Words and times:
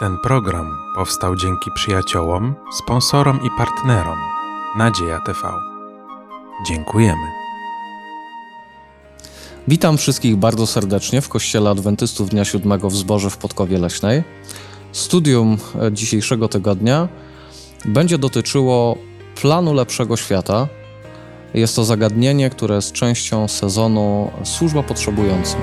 Ten 0.00 0.18
program 0.18 0.78
powstał 0.94 1.36
dzięki 1.36 1.70
przyjaciołom, 1.74 2.54
sponsorom 2.72 3.40
i 3.46 3.48
partnerom 3.58 4.18
Nadzieja 4.78 5.20
TV. 5.20 5.38
Dziękujemy. 6.66 7.26
Witam 9.68 9.98
wszystkich 9.98 10.36
bardzo 10.36 10.66
serdecznie 10.66 11.20
w 11.20 11.28
Kościele 11.28 11.70
Adwentystów 11.70 12.30
Dnia 12.30 12.44
Siódmego 12.44 12.90
w 12.90 12.96
Zborze 12.96 13.30
w 13.30 13.36
Podkowie 13.36 13.78
Leśnej. 13.78 14.22
Studium 14.92 15.56
e, 15.82 15.92
dzisiejszego 15.92 16.48
tygodnia 16.48 17.08
będzie 17.84 18.18
dotyczyło 18.18 18.96
planu 19.40 19.74
lepszego 19.74 20.16
świata. 20.16 20.68
Jest 21.54 21.76
to 21.76 21.84
zagadnienie, 21.84 22.50
które 22.50 22.74
jest 22.74 22.92
częścią 22.92 23.48
sezonu 23.48 24.30
Służba 24.44 24.82
Potrzebującym. 24.82 25.60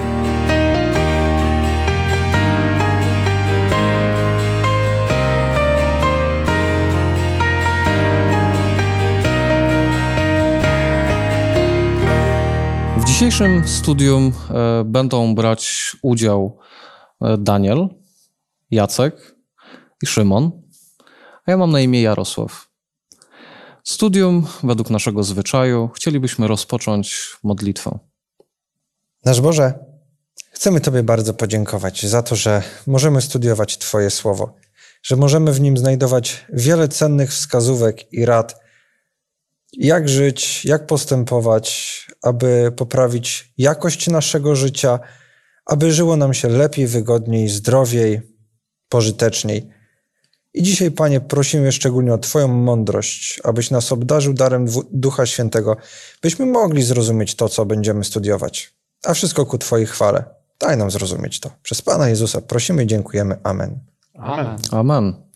Dzisiejszym 13.17 13.67
studium 13.67 14.33
e, 14.49 14.83
będą 14.83 15.35
brać 15.35 15.95
udział 16.01 16.57
e, 17.21 17.37
Daniel, 17.37 17.89
Jacek 18.71 19.35
i 20.03 20.07
Szymon, 20.07 20.51
a 21.45 21.51
ja 21.51 21.57
mam 21.57 21.71
na 21.71 21.79
imię 21.79 22.01
Jarosław. 22.01 22.67
Studium, 23.83 24.47
według 24.63 24.89
naszego 24.89 25.23
zwyczaju, 25.23 25.89
chcielibyśmy 25.95 26.47
rozpocząć 26.47 27.37
modlitwą. 27.43 27.99
Nasz 29.25 29.41
Boże, 29.41 29.73
chcemy 30.51 30.81
Tobie 30.81 31.04
bardzo 31.04 31.33
podziękować 31.33 32.05
za 32.05 32.23
to, 32.23 32.35
że 32.35 32.63
możemy 32.88 33.21
studiować 33.21 33.77
Twoje 33.77 34.09
słowo, 34.09 34.55
że 35.03 35.15
możemy 35.15 35.53
w 35.53 35.61
nim 35.61 35.77
znajdować 35.77 36.45
wiele 36.53 36.88
cennych 36.88 37.31
wskazówek 37.31 38.13
i 38.13 38.25
rad, 38.25 38.66
jak 39.73 40.09
żyć, 40.09 40.65
jak 40.65 40.87
postępować, 40.87 42.07
aby 42.23 42.71
poprawić 42.75 43.53
jakość 43.57 44.07
naszego 44.07 44.55
życia, 44.55 44.99
aby 45.65 45.91
żyło 45.91 46.15
nam 46.15 46.33
się 46.33 46.49
lepiej, 46.49 46.87
wygodniej, 46.87 47.49
zdrowiej, 47.49 48.21
pożyteczniej. 48.89 49.69
I 50.53 50.63
dzisiaj, 50.63 50.91
Panie, 50.91 51.21
prosimy 51.21 51.71
szczególnie 51.71 52.13
o 52.13 52.17
Twoją 52.17 52.47
mądrość, 52.47 53.41
abyś 53.43 53.71
nas 53.71 53.91
obdarzył 53.91 54.33
darem 54.33 54.65
Ducha 54.91 55.25
Świętego, 55.25 55.77
byśmy 56.21 56.45
mogli 56.45 56.83
zrozumieć 56.83 57.35
to, 57.35 57.49
co 57.49 57.65
będziemy 57.65 58.03
studiować. 58.03 58.73
A 59.05 59.13
wszystko 59.13 59.45
ku 59.45 59.57
Twojej 59.57 59.85
chwale. 59.85 60.23
Daj 60.59 60.77
nam 60.77 60.91
zrozumieć 60.91 61.39
to. 61.39 61.52
Przez 61.63 61.81
Pana 61.81 62.09
Jezusa 62.09 62.41
prosimy 62.41 62.83
i 62.83 62.87
dziękujemy. 62.87 63.37
Amen. 63.43 63.79
Amen. 64.13 64.57
Amen. 64.71 65.27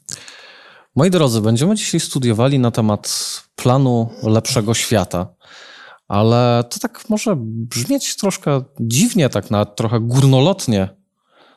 Moi 0.96 1.10
drodzy, 1.10 1.42
będziemy 1.42 1.76
dzisiaj 1.76 2.00
studiowali 2.00 2.60
na 2.60 2.72
temat 2.72 3.34
planu 3.56 4.10
lepszego 4.24 4.74
świata, 4.74 5.28
ale 6.08 6.64
to 6.70 6.80
tak 6.80 7.10
może 7.10 7.36
brzmieć 7.38 8.16
troszkę 8.16 8.64
dziwnie, 8.80 9.30
tak 9.30 9.52
na 9.52 9.66
trochę 9.66 10.00
górnolotnie. 10.00 10.90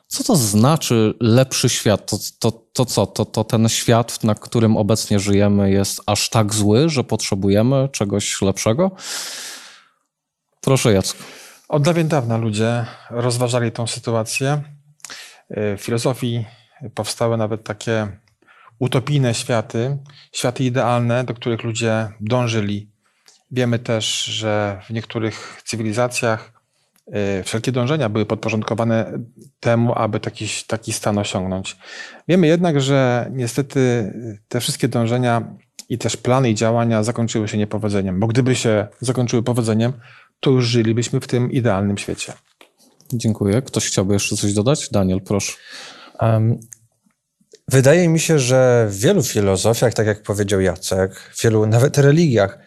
Co 0.07 0.23
to 0.23 0.35
znaczy 0.35 1.13
lepszy 1.19 1.69
świat? 1.69 2.11
To, 2.11 2.17
to, 2.39 2.51
to 2.73 2.85
co? 2.85 3.05
To, 3.05 3.25
to 3.25 3.43
ten 3.43 3.69
świat, 3.69 4.23
na 4.23 4.35
którym 4.35 4.77
obecnie 4.77 5.19
żyjemy, 5.19 5.71
jest 5.71 6.01
aż 6.05 6.29
tak 6.29 6.53
zły, 6.53 6.89
że 6.89 7.03
potrzebujemy 7.03 7.89
czegoś 7.91 8.41
lepszego? 8.41 8.91
Proszę, 10.61 10.93
Jacku. 10.93 11.23
Od 11.69 11.83
dawien 11.83 12.07
dawna 12.07 12.37
ludzie 12.37 12.85
rozważali 13.09 13.71
tą 13.71 13.87
sytuację. 13.87 14.63
W 15.49 15.77
filozofii 15.79 16.45
powstały 16.93 17.37
nawet 17.37 17.63
takie 17.63 18.19
utopijne 18.79 19.33
światy, 19.33 19.97
światy 20.31 20.63
idealne, 20.63 21.23
do 21.23 21.33
których 21.33 21.63
ludzie 21.63 22.09
dążyli. 22.21 22.89
Wiemy 23.51 23.79
też, 23.79 24.23
że 24.23 24.81
w 24.87 24.93
niektórych 24.93 25.61
cywilizacjach 25.65 26.53
y, 27.39 27.43
wszelkie 27.43 27.71
dążenia 27.71 28.09
były 28.09 28.25
podporządkowane 28.25 29.19
temu, 29.59 29.93
aby 29.95 30.19
taki, 30.19 30.47
taki 30.67 30.93
stan 30.93 31.17
osiągnąć. 31.17 31.77
Wiemy 32.27 32.47
jednak, 32.47 32.81
że 32.81 33.29
niestety 33.33 34.13
te 34.47 34.59
wszystkie 34.59 34.87
dążenia 34.87 35.55
i 35.89 35.97
też 35.97 36.17
plany 36.17 36.49
i 36.49 36.55
działania 36.55 37.03
zakończyły 37.03 37.47
się 37.47 37.57
niepowodzeniem, 37.57 38.19
bo 38.19 38.27
gdyby 38.27 38.55
się 38.55 38.87
zakończyły 39.01 39.43
powodzeniem, 39.43 39.93
to 40.39 40.51
już 40.51 40.65
żylibyśmy 40.65 41.19
w 41.19 41.27
tym 41.27 41.51
idealnym 41.51 41.97
świecie. 41.97 42.33
Dziękuję. 43.13 43.61
Ktoś 43.61 43.87
chciałby 43.87 44.13
jeszcze 44.13 44.35
coś 44.35 44.53
dodać? 44.53 44.89
Daniel, 44.89 45.21
proszę. 45.21 45.53
Um, 46.21 46.59
Wydaje 47.67 48.09
mi 48.09 48.19
się, 48.19 48.39
że 48.39 48.87
w 48.89 48.99
wielu 48.99 49.23
filozofiach, 49.23 49.93
tak 49.93 50.07
jak 50.07 50.23
powiedział 50.23 50.61
Jacek, 50.61 51.19
w 51.35 51.43
wielu 51.43 51.65
nawet 51.65 51.97
religiach, 51.97 52.59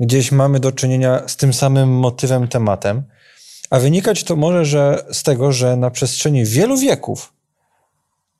gdzieś 0.00 0.32
mamy 0.32 0.60
do 0.60 0.72
czynienia 0.72 1.22
z 1.28 1.36
tym 1.36 1.52
samym 1.52 1.88
motywem, 1.88 2.48
tematem, 2.48 3.02
a 3.70 3.78
wynikać 3.78 4.24
to 4.24 4.36
może 4.36 4.64
że 4.64 5.04
z 5.12 5.22
tego, 5.22 5.52
że 5.52 5.76
na 5.76 5.90
przestrzeni 5.90 6.44
wielu 6.44 6.76
wieków 6.76 7.32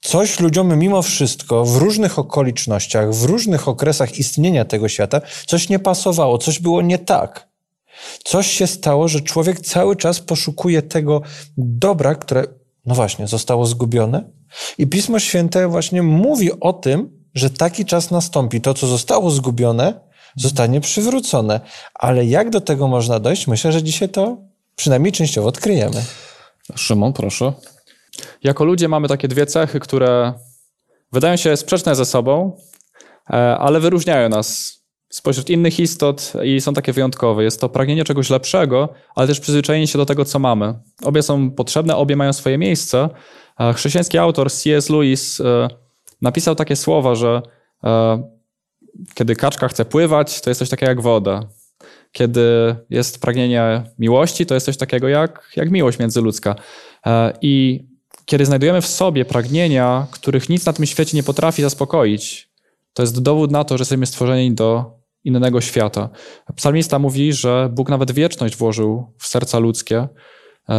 coś 0.00 0.40
ludziom 0.40 0.78
mimo 0.78 1.02
wszystko 1.02 1.64
w 1.64 1.76
różnych 1.76 2.18
okolicznościach, 2.18 3.14
w 3.14 3.24
różnych 3.24 3.68
okresach 3.68 4.18
istnienia 4.18 4.64
tego 4.64 4.88
świata, 4.88 5.20
coś 5.46 5.68
nie 5.68 5.78
pasowało, 5.78 6.38
coś 6.38 6.58
było 6.58 6.82
nie 6.82 6.98
tak. 6.98 7.48
Coś 8.24 8.46
się 8.46 8.66
stało, 8.66 9.08
że 9.08 9.20
człowiek 9.20 9.60
cały 9.60 9.96
czas 9.96 10.20
poszukuje 10.20 10.82
tego 10.82 11.22
dobra, 11.56 12.14
które, 12.14 12.44
no 12.86 12.94
właśnie, 12.94 13.26
zostało 13.26 13.66
zgubione, 13.66 14.30
i 14.78 14.86
Pismo 14.86 15.18
Święte 15.18 15.68
właśnie 15.68 16.02
mówi 16.02 16.60
o 16.60 16.72
tym, 16.72 17.24
że 17.34 17.50
taki 17.50 17.84
czas 17.84 18.10
nastąpi. 18.10 18.60
To, 18.60 18.74
co 18.74 18.86
zostało 18.86 19.30
zgubione, 19.30 20.00
zostanie 20.36 20.80
przywrócone. 20.80 21.60
Ale 21.94 22.26
jak 22.26 22.50
do 22.50 22.60
tego 22.60 22.88
można 22.88 23.20
dojść? 23.20 23.46
Myślę, 23.46 23.72
że 23.72 23.82
dzisiaj 23.82 24.08
to 24.08 24.36
przynajmniej 24.76 25.12
częściowo 25.12 25.48
odkryjemy. 25.48 26.02
Szymon, 26.74 27.12
proszę. 27.12 27.52
Jako 28.42 28.64
ludzie 28.64 28.88
mamy 28.88 29.08
takie 29.08 29.28
dwie 29.28 29.46
cechy, 29.46 29.80
które 29.80 30.32
wydają 31.12 31.36
się 31.36 31.56
sprzeczne 31.56 31.94
ze 31.94 32.04
sobą, 32.04 32.56
e, 33.30 33.34
ale 33.58 33.80
wyróżniają 33.80 34.28
nas 34.28 34.78
spośród 35.08 35.50
innych 35.50 35.80
istot 35.80 36.32
i 36.44 36.60
są 36.60 36.74
takie 36.74 36.92
wyjątkowe. 36.92 37.44
Jest 37.44 37.60
to 37.60 37.68
pragnienie 37.68 38.04
czegoś 38.04 38.30
lepszego, 38.30 38.88
ale 39.14 39.26
też 39.26 39.40
przyzwyczajenie 39.40 39.86
się 39.86 39.98
do 39.98 40.06
tego, 40.06 40.24
co 40.24 40.38
mamy. 40.38 40.74
Obie 41.02 41.22
są 41.22 41.50
potrzebne, 41.50 41.96
obie 41.96 42.16
mają 42.16 42.32
swoje 42.32 42.58
miejsce, 42.58 43.08
Chrześcijański 43.74 44.18
autor 44.18 44.52
C.S. 44.52 44.90
Lewis 44.90 45.40
e, 45.40 45.68
napisał 46.22 46.54
takie 46.54 46.76
słowa, 46.76 47.14
że 47.14 47.42
e, 47.84 48.22
kiedy 49.14 49.36
kaczka 49.36 49.68
chce 49.68 49.84
pływać, 49.84 50.40
to 50.40 50.50
jest 50.50 50.58
coś 50.58 50.68
takiego 50.68 50.90
jak 50.90 51.00
woda. 51.00 51.48
Kiedy 52.12 52.76
jest 52.90 53.20
pragnienie 53.20 53.82
miłości, 53.98 54.46
to 54.46 54.54
jest 54.54 54.66
coś 54.66 54.76
takiego 54.76 55.08
jak, 55.08 55.52
jak 55.56 55.70
miłość 55.70 55.98
międzyludzka. 55.98 56.54
E, 57.06 57.32
I 57.42 57.84
kiedy 58.24 58.46
znajdujemy 58.46 58.80
w 58.82 58.86
sobie 58.86 59.24
pragnienia, 59.24 60.06
których 60.10 60.48
nic 60.48 60.66
na 60.66 60.72
tym 60.72 60.86
świecie 60.86 61.16
nie 61.16 61.22
potrafi 61.22 61.62
zaspokoić, 61.62 62.50
to 62.92 63.02
jest 63.02 63.22
dowód 63.22 63.50
na 63.50 63.64
to, 63.64 63.78
że 63.78 63.82
jesteśmy 63.82 64.06
stworzeni 64.06 64.54
do 64.54 64.98
innego 65.24 65.60
świata. 65.60 66.08
Psalmista 66.56 66.98
mówi, 66.98 67.32
że 67.32 67.68
Bóg 67.72 67.88
nawet 67.88 68.12
wieczność 68.12 68.56
włożył 68.56 69.12
w 69.18 69.26
serca 69.26 69.58
ludzkie, 69.58 70.08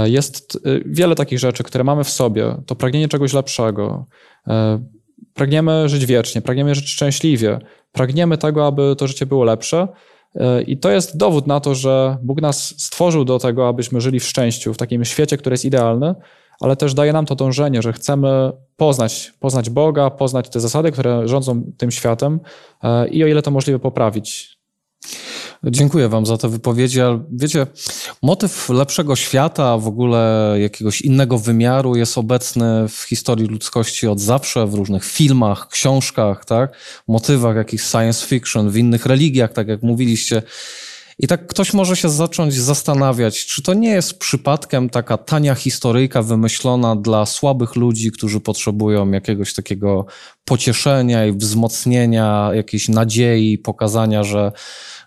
jest 0.05 0.55
e, 0.55 0.59
wiele 0.85 1.15
takich 1.15 1.39
rzeczy, 1.39 1.63
które 1.63 1.83
mamy 1.83 2.03
w 2.03 2.09
sobie. 2.09 2.55
To 2.65 2.75
pragnienie 2.75 3.07
czegoś 3.07 3.33
lepszego. 3.33 4.05
E, 4.47 4.79
pragniemy 5.33 5.89
żyć 5.89 6.05
wiecznie, 6.05 6.41
pragniemy 6.41 6.75
żyć 6.75 6.89
szczęśliwie, 6.89 7.59
pragniemy 7.91 8.37
tego, 8.37 8.67
aby 8.67 8.95
to 8.97 9.07
życie 9.07 9.25
było 9.25 9.43
lepsze. 9.43 9.87
I 10.67 10.77
to 10.77 10.91
jest 10.91 11.17
dowód 11.17 11.47
na 11.47 11.59
to, 11.59 11.75
że 11.75 12.17
Bóg 12.23 12.41
nas 12.41 12.81
stworzył 12.81 13.25
do 13.25 13.39
tego, 13.39 13.67
abyśmy 13.67 14.01
żyli 14.01 14.19
w 14.19 14.25
szczęściu, 14.25 14.73
w 14.73 14.77
takim 14.77 15.05
świecie, 15.05 15.37
który 15.37 15.53
jest 15.53 15.65
idealny, 15.65 16.15
ale 16.61 16.75
też 16.75 16.93
daje 16.93 17.13
nam 17.13 17.25
to 17.25 17.35
dążenie, 17.35 17.81
że 17.81 17.93
chcemy 17.93 18.51
poznać, 18.77 19.33
poznać 19.39 19.69
Boga, 19.69 20.09
poznać 20.09 20.49
te 20.49 20.59
zasady, 20.59 20.91
które 20.91 21.27
rządzą 21.27 21.63
tym 21.77 21.91
światem 21.91 22.39
i 23.11 23.23
o 23.23 23.27
ile 23.27 23.41
to 23.41 23.51
możliwe 23.51 23.79
poprawić 23.79 24.54
Dziękuję 25.63 26.09
Wam 26.09 26.25
za 26.25 26.37
te 26.37 26.49
wypowiedzi. 26.49 27.01
Ale 27.01 27.23
wiecie, 27.31 27.67
motyw 28.21 28.69
lepszego 28.69 29.15
świata, 29.15 29.77
w 29.77 29.87
ogóle 29.87 30.55
jakiegoś 30.59 31.01
innego 31.01 31.37
wymiaru 31.37 31.95
jest 31.95 32.17
obecny 32.17 32.87
w 32.89 33.01
historii 33.01 33.47
ludzkości 33.47 34.07
od 34.07 34.19
zawsze, 34.19 34.67
w 34.67 34.73
różnych 34.73 35.05
filmach, 35.05 35.67
książkach, 35.67 36.45
tak? 36.45 36.77
motywach 37.07 37.55
jakichś 37.55 37.83
science 37.83 38.25
fiction, 38.25 38.69
w 38.69 38.77
innych 38.77 39.05
religiach, 39.05 39.53
tak 39.53 39.67
jak 39.67 39.83
mówiliście. 39.83 40.41
I 41.19 41.27
tak 41.27 41.47
ktoś 41.47 41.73
może 41.73 41.95
się 41.95 42.09
zacząć 42.09 42.53
zastanawiać, 42.53 43.45
czy 43.45 43.61
to 43.61 43.73
nie 43.73 43.89
jest 43.89 44.19
przypadkiem 44.19 44.89
taka 44.89 45.17
tania 45.17 45.55
historyjka 45.55 46.21
wymyślona 46.21 46.95
dla 46.95 47.25
słabych 47.25 47.75
ludzi, 47.75 48.11
którzy 48.11 48.39
potrzebują 48.39 49.11
jakiegoś 49.11 49.53
takiego 49.53 50.05
pocieszenia 50.45 51.25
i 51.25 51.31
wzmocnienia, 51.31 52.49
jakiejś 52.53 52.89
nadziei, 52.89 53.57
pokazania, 53.57 54.23
że, 54.23 54.51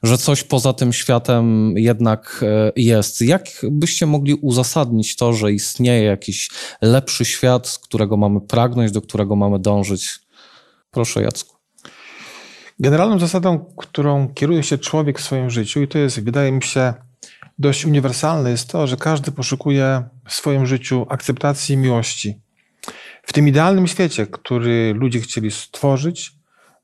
że 0.02 0.18
coś 0.18 0.42
poza 0.42 0.72
tym 0.72 0.92
światem 0.92 1.74
jednak 1.76 2.44
e, 2.46 2.72
jest. 2.76 3.22
Jak 3.22 3.44
byście 3.70 4.06
mogli 4.06 4.34
uzasadnić 4.34 5.16
to, 5.16 5.32
że 5.32 5.52
istnieje 5.52 6.02
jakiś 6.04 6.50
lepszy 6.82 7.24
świat, 7.24 7.68
z 7.68 7.78
którego 7.78 8.16
mamy 8.16 8.40
pragnąć, 8.40 8.92
do 8.92 9.02
którego 9.02 9.36
mamy 9.36 9.58
dążyć? 9.58 10.20
Proszę, 10.90 11.22
Jacku. 11.22 11.57
Generalną 12.80 13.18
zasadą, 13.18 13.58
którą 13.76 14.28
kieruje 14.34 14.62
się 14.62 14.78
człowiek 14.78 15.18
w 15.18 15.22
swoim 15.22 15.50
życiu, 15.50 15.82
i 15.82 15.88
to 15.88 15.98
jest, 15.98 16.24
wydaje 16.24 16.52
mi 16.52 16.62
się, 16.62 16.94
dość 17.58 17.84
uniwersalne, 17.84 18.50
jest 18.50 18.70
to, 18.70 18.86
że 18.86 18.96
każdy 18.96 19.32
poszukuje 19.32 20.02
w 20.24 20.32
swoim 20.32 20.66
życiu 20.66 21.06
akceptacji 21.08 21.74
i 21.74 21.78
miłości. 21.78 22.40
W 23.22 23.32
tym 23.32 23.48
idealnym 23.48 23.86
świecie, 23.86 24.26
który 24.26 24.94
ludzie 24.96 25.20
chcieli 25.20 25.50
stworzyć, 25.50 26.32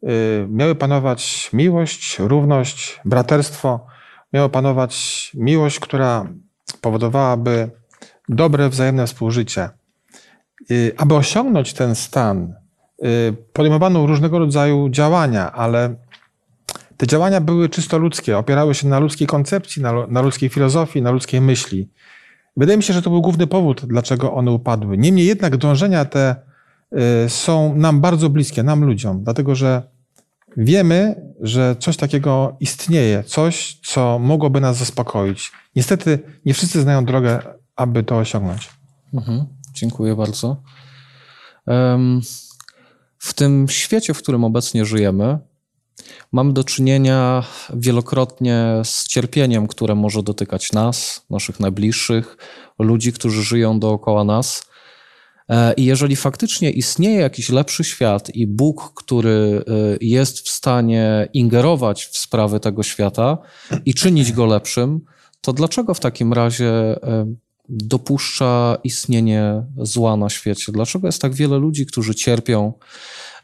yy, 0.02 0.11
miały 0.50 0.75
panować 0.75 1.50
miłość, 1.52 2.19
równość, 2.19 3.00
braterstwo, 3.05 3.87
miało 4.32 4.49
panować 4.49 5.31
miłość, 5.35 5.81
która 5.81 6.29
powodowałaby 6.81 7.70
dobre, 8.29 8.69
wzajemne 8.69 9.06
współżycie. 9.06 9.69
Yy, 10.70 10.93
aby 10.97 11.14
osiągnąć 11.14 11.73
ten 11.73 11.94
stan, 11.94 12.55
Y, 12.55 12.63
podejmowano 13.53 14.06
różnego 14.06 14.39
rodzaju 14.39 14.89
działania, 14.89 15.53
ale 15.53 15.95
te 16.97 17.06
działania 17.06 17.41
były 17.41 17.69
czysto 17.69 17.99
ludzkie, 17.99 18.39
opierały 18.39 18.75
się 18.75 18.89
na 18.89 18.99
ludzkiej 18.99 19.27
koncepcji, 19.27 19.83
na, 19.83 20.06
na 20.06 20.23
ludzkiej 20.23 20.49
filozofii, 20.49 21.03
na 21.03 21.11
ludzkiej 21.11 21.41
myśli. 21.41 21.91
Wydaje 22.56 22.77
mi 22.77 22.83
się, 22.83 22.93
że 22.93 23.03
to 23.03 23.11
był 23.11 23.23
główny 23.23 23.47
powód, 23.47 23.83
dlaczego 23.87 24.33
one 24.35 24.51
upadły. 24.51 24.99
Niemniej 24.99 25.27
jednak 25.27 25.56
dążenia 25.56 26.05
te 26.05 26.37
y, 27.27 27.29
są 27.29 27.75
nam 27.75 28.01
bardzo 28.01 28.31
bliskie, 28.31 28.62
nam 28.62 28.85
ludziom, 28.85 29.25
dlatego 29.25 29.55
że 29.55 29.83
wiemy, 30.57 31.15
że 31.41 31.77
coś 31.79 31.97
takiego 31.97 32.57
istnieje, 32.61 33.25
coś, 33.25 33.79
co 33.85 34.19
mogłoby 34.19 34.61
nas 34.61 34.77
zaspokoić. 34.77 35.53
Niestety 35.77 36.19
nie 36.45 36.55
wszyscy 36.55 36.83
znają 36.83 37.05
drogę, 37.05 37.43
aby 37.77 38.03
to 38.03 38.17
osiągnąć. 38.17 38.71
Mhm, 39.15 39.45
dziękuję 39.73 40.17
bardzo. 40.17 40.62
W 43.25 43.35
tym 43.35 43.69
świecie, 43.69 44.15
w 44.15 44.19
którym 44.19 44.44
obecnie 44.44 44.85
żyjemy, 44.85 45.38
mamy 46.32 46.53
do 46.53 46.65
czynienia 46.65 47.44
wielokrotnie 47.75 48.82
z 48.85 49.06
cierpieniem, 49.06 49.67
które 49.67 49.94
może 49.94 50.23
dotykać 50.23 50.73
nas, 50.73 51.26
naszych 51.31 51.61
najbliższych, 51.61 52.37
ludzi, 52.79 53.12
którzy 53.12 53.43
żyją 53.43 53.81
dookoła 53.81 54.25
nas. 54.25 54.67
E, 55.49 55.75
I 55.75 55.85
jeżeli 55.85 56.17
faktycznie 56.17 56.71
istnieje 56.71 57.21
jakiś 57.21 57.49
lepszy 57.49 57.85
świat 57.85 58.35
i 58.35 58.47
Bóg, 58.47 58.93
który 58.94 59.65
e, 59.69 59.97
jest 60.00 60.41
w 60.41 60.50
stanie 60.50 61.29
ingerować 61.32 62.06
w 62.06 62.19
sprawy 62.19 62.61
tego 62.61 62.82
świata 62.82 63.38
i 63.85 63.94
czynić 63.94 64.32
go 64.32 64.47
lepszym, 64.47 65.00
to 65.41 65.53
dlaczego 65.53 65.94
w 65.94 66.00
takim 66.00 66.32
razie 66.32 66.69
e, 67.03 67.35
dopuszcza 67.69 68.78
istnienie 68.84 69.62
zła 69.78 70.16
na 70.16 70.28
świecie? 70.28 70.72
Dlaczego 70.72 71.08
jest 71.08 71.22
tak 71.22 71.34
wiele 71.34 71.58
ludzi, 71.58 71.87
którzy 71.87 72.14
cierpią? 72.14 72.72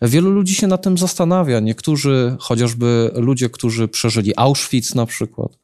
Wielu 0.03 0.31
ludzi 0.31 0.55
się 0.55 0.67
nad 0.67 0.83
tym 0.83 0.99
zastanawia. 0.99 1.61
Niektórzy, 1.61 2.37
chociażby 2.41 3.11
ludzie, 3.15 3.49
którzy 3.49 3.89
przeżyli 3.89 4.33
Auschwitz 4.37 4.95
na 4.95 5.07
przykład, 5.07 5.59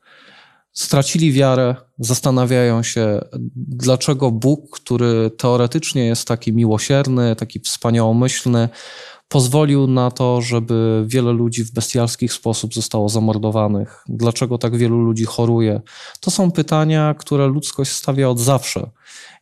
stracili 0.73 1.33
wiarę, 1.33 1.75
zastanawiają 1.99 2.83
się, 2.83 3.21
dlaczego 3.57 4.31
Bóg, 4.31 4.81
który 4.81 5.31
teoretycznie 5.31 6.07
jest 6.07 6.29
taki 6.29 6.53
miłosierny, 6.53 7.37
taki 7.37 7.61
wspaniałomyślny, 7.61 8.69
pozwolił 9.29 9.87
na 9.87 10.11
to, 10.11 10.41
żeby 10.41 11.05
wiele 11.07 11.33
ludzi 11.33 11.65
w 11.65 11.73
bestialski 11.73 12.29
sposób 12.29 12.75
zostało 12.75 13.09
zamordowanych. 13.09 14.05
Dlaczego 14.09 14.59
tak 14.59 14.77
wielu 14.77 15.01
ludzi 15.01 15.25
choruje? 15.25 15.81
To 16.21 16.31
są 16.31 16.51
pytania, 16.51 17.15
które 17.19 17.47
ludzkość 17.47 17.93
stawia 17.93 18.29
od 18.29 18.41
zawsze. 18.41 18.91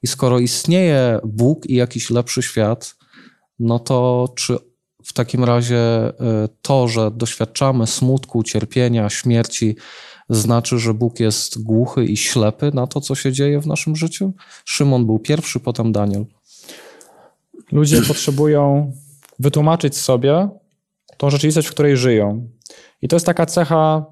I 0.02 0.06
skoro 0.06 0.38
istnieje 0.38 1.20
Bóg 1.24 1.66
i 1.66 1.74
jakiś 1.74 2.10
lepszy 2.10 2.42
świat, 2.42 2.96
no 3.58 3.78
to 3.78 4.28
czy 4.36 4.58
w 5.04 5.12
takim 5.12 5.44
razie 5.44 5.78
e, 5.78 6.12
to, 6.62 6.88
że 6.88 7.10
doświadczamy 7.10 7.86
smutku, 7.86 8.42
cierpienia, 8.42 9.10
śmierci, 9.10 9.76
znaczy, 10.30 10.78
że 10.78 10.94
Bóg 10.94 11.20
jest 11.20 11.62
głuchy 11.62 12.04
i 12.04 12.16
ślepy 12.16 12.70
na 12.74 12.86
to, 12.86 13.00
co 13.00 13.14
się 13.14 13.32
dzieje 13.32 13.60
w 13.60 13.66
naszym 13.66 13.96
życiu? 13.96 14.32
Szymon 14.64 15.06
był 15.06 15.18
pierwszy, 15.18 15.60
potem 15.60 15.92
Daniel. 15.92 16.26
Ludzie 17.72 18.02
potrzebują 18.02 18.92
wytłumaczyć 19.38 19.96
sobie 19.96 20.48
tą 21.16 21.30
rzeczywistość, 21.30 21.68
w 21.68 21.70
której 21.70 21.96
żyją. 21.96 22.48
I 23.02 23.08
to 23.08 23.16
jest 23.16 23.26
taka 23.26 23.46
cecha 23.46 24.04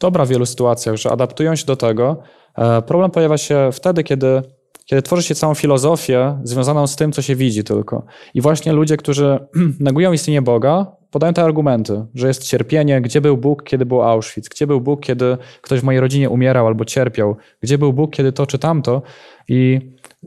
dobra 0.00 0.24
w 0.24 0.28
wielu 0.28 0.46
sytuacjach, 0.46 0.96
że 0.96 1.10
adaptują 1.10 1.56
się 1.56 1.66
do 1.66 1.76
tego. 1.76 2.22
E, 2.58 2.82
problem 2.82 3.10
pojawia 3.10 3.38
się 3.38 3.70
wtedy, 3.72 4.04
kiedy, 4.04 4.42
kiedy 4.84 5.02
tworzy 5.02 5.22
się 5.22 5.34
całą 5.34 5.54
filozofię 5.54 6.38
związaną 6.44 6.86
z 6.86 6.96
tym, 6.96 7.12
co 7.12 7.22
się 7.22 7.36
widzi 7.36 7.64
tylko. 7.64 8.04
I 8.34 8.40
właśnie 8.40 8.72
ludzie, 8.72 8.96
którzy 8.96 9.38
negują 9.80 10.12
istnienie 10.12 10.42
Boga, 10.42 10.86
podają 11.10 11.34
te 11.34 11.42
argumenty, 11.42 12.04
że 12.14 12.28
jest 12.28 12.44
cierpienie, 12.44 13.00
gdzie 13.00 13.20
był 13.20 13.36
Bóg, 13.36 13.62
kiedy 13.64 13.86
był 13.86 14.02
Auschwitz, 14.02 14.48
gdzie 14.48 14.66
był 14.66 14.80
Bóg, 14.80 15.00
kiedy 15.00 15.36
ktoś 15.60 15.80
w 15.80 15.84
mojej 15.84 16.00
rodzinie 16.00 16.30
umierał 16.30 16.66
albo 16.66 16.84
cierpiał, 16.84 17.36
gdzie 17.60 17.78
był 17.78 17.92
Bóg, 17.92 18.10
kiedy 18.12 18.32
to 18.32 18.46
czy 18.46 18.58
tamto. 18.58 19.02
I 19.48 19.80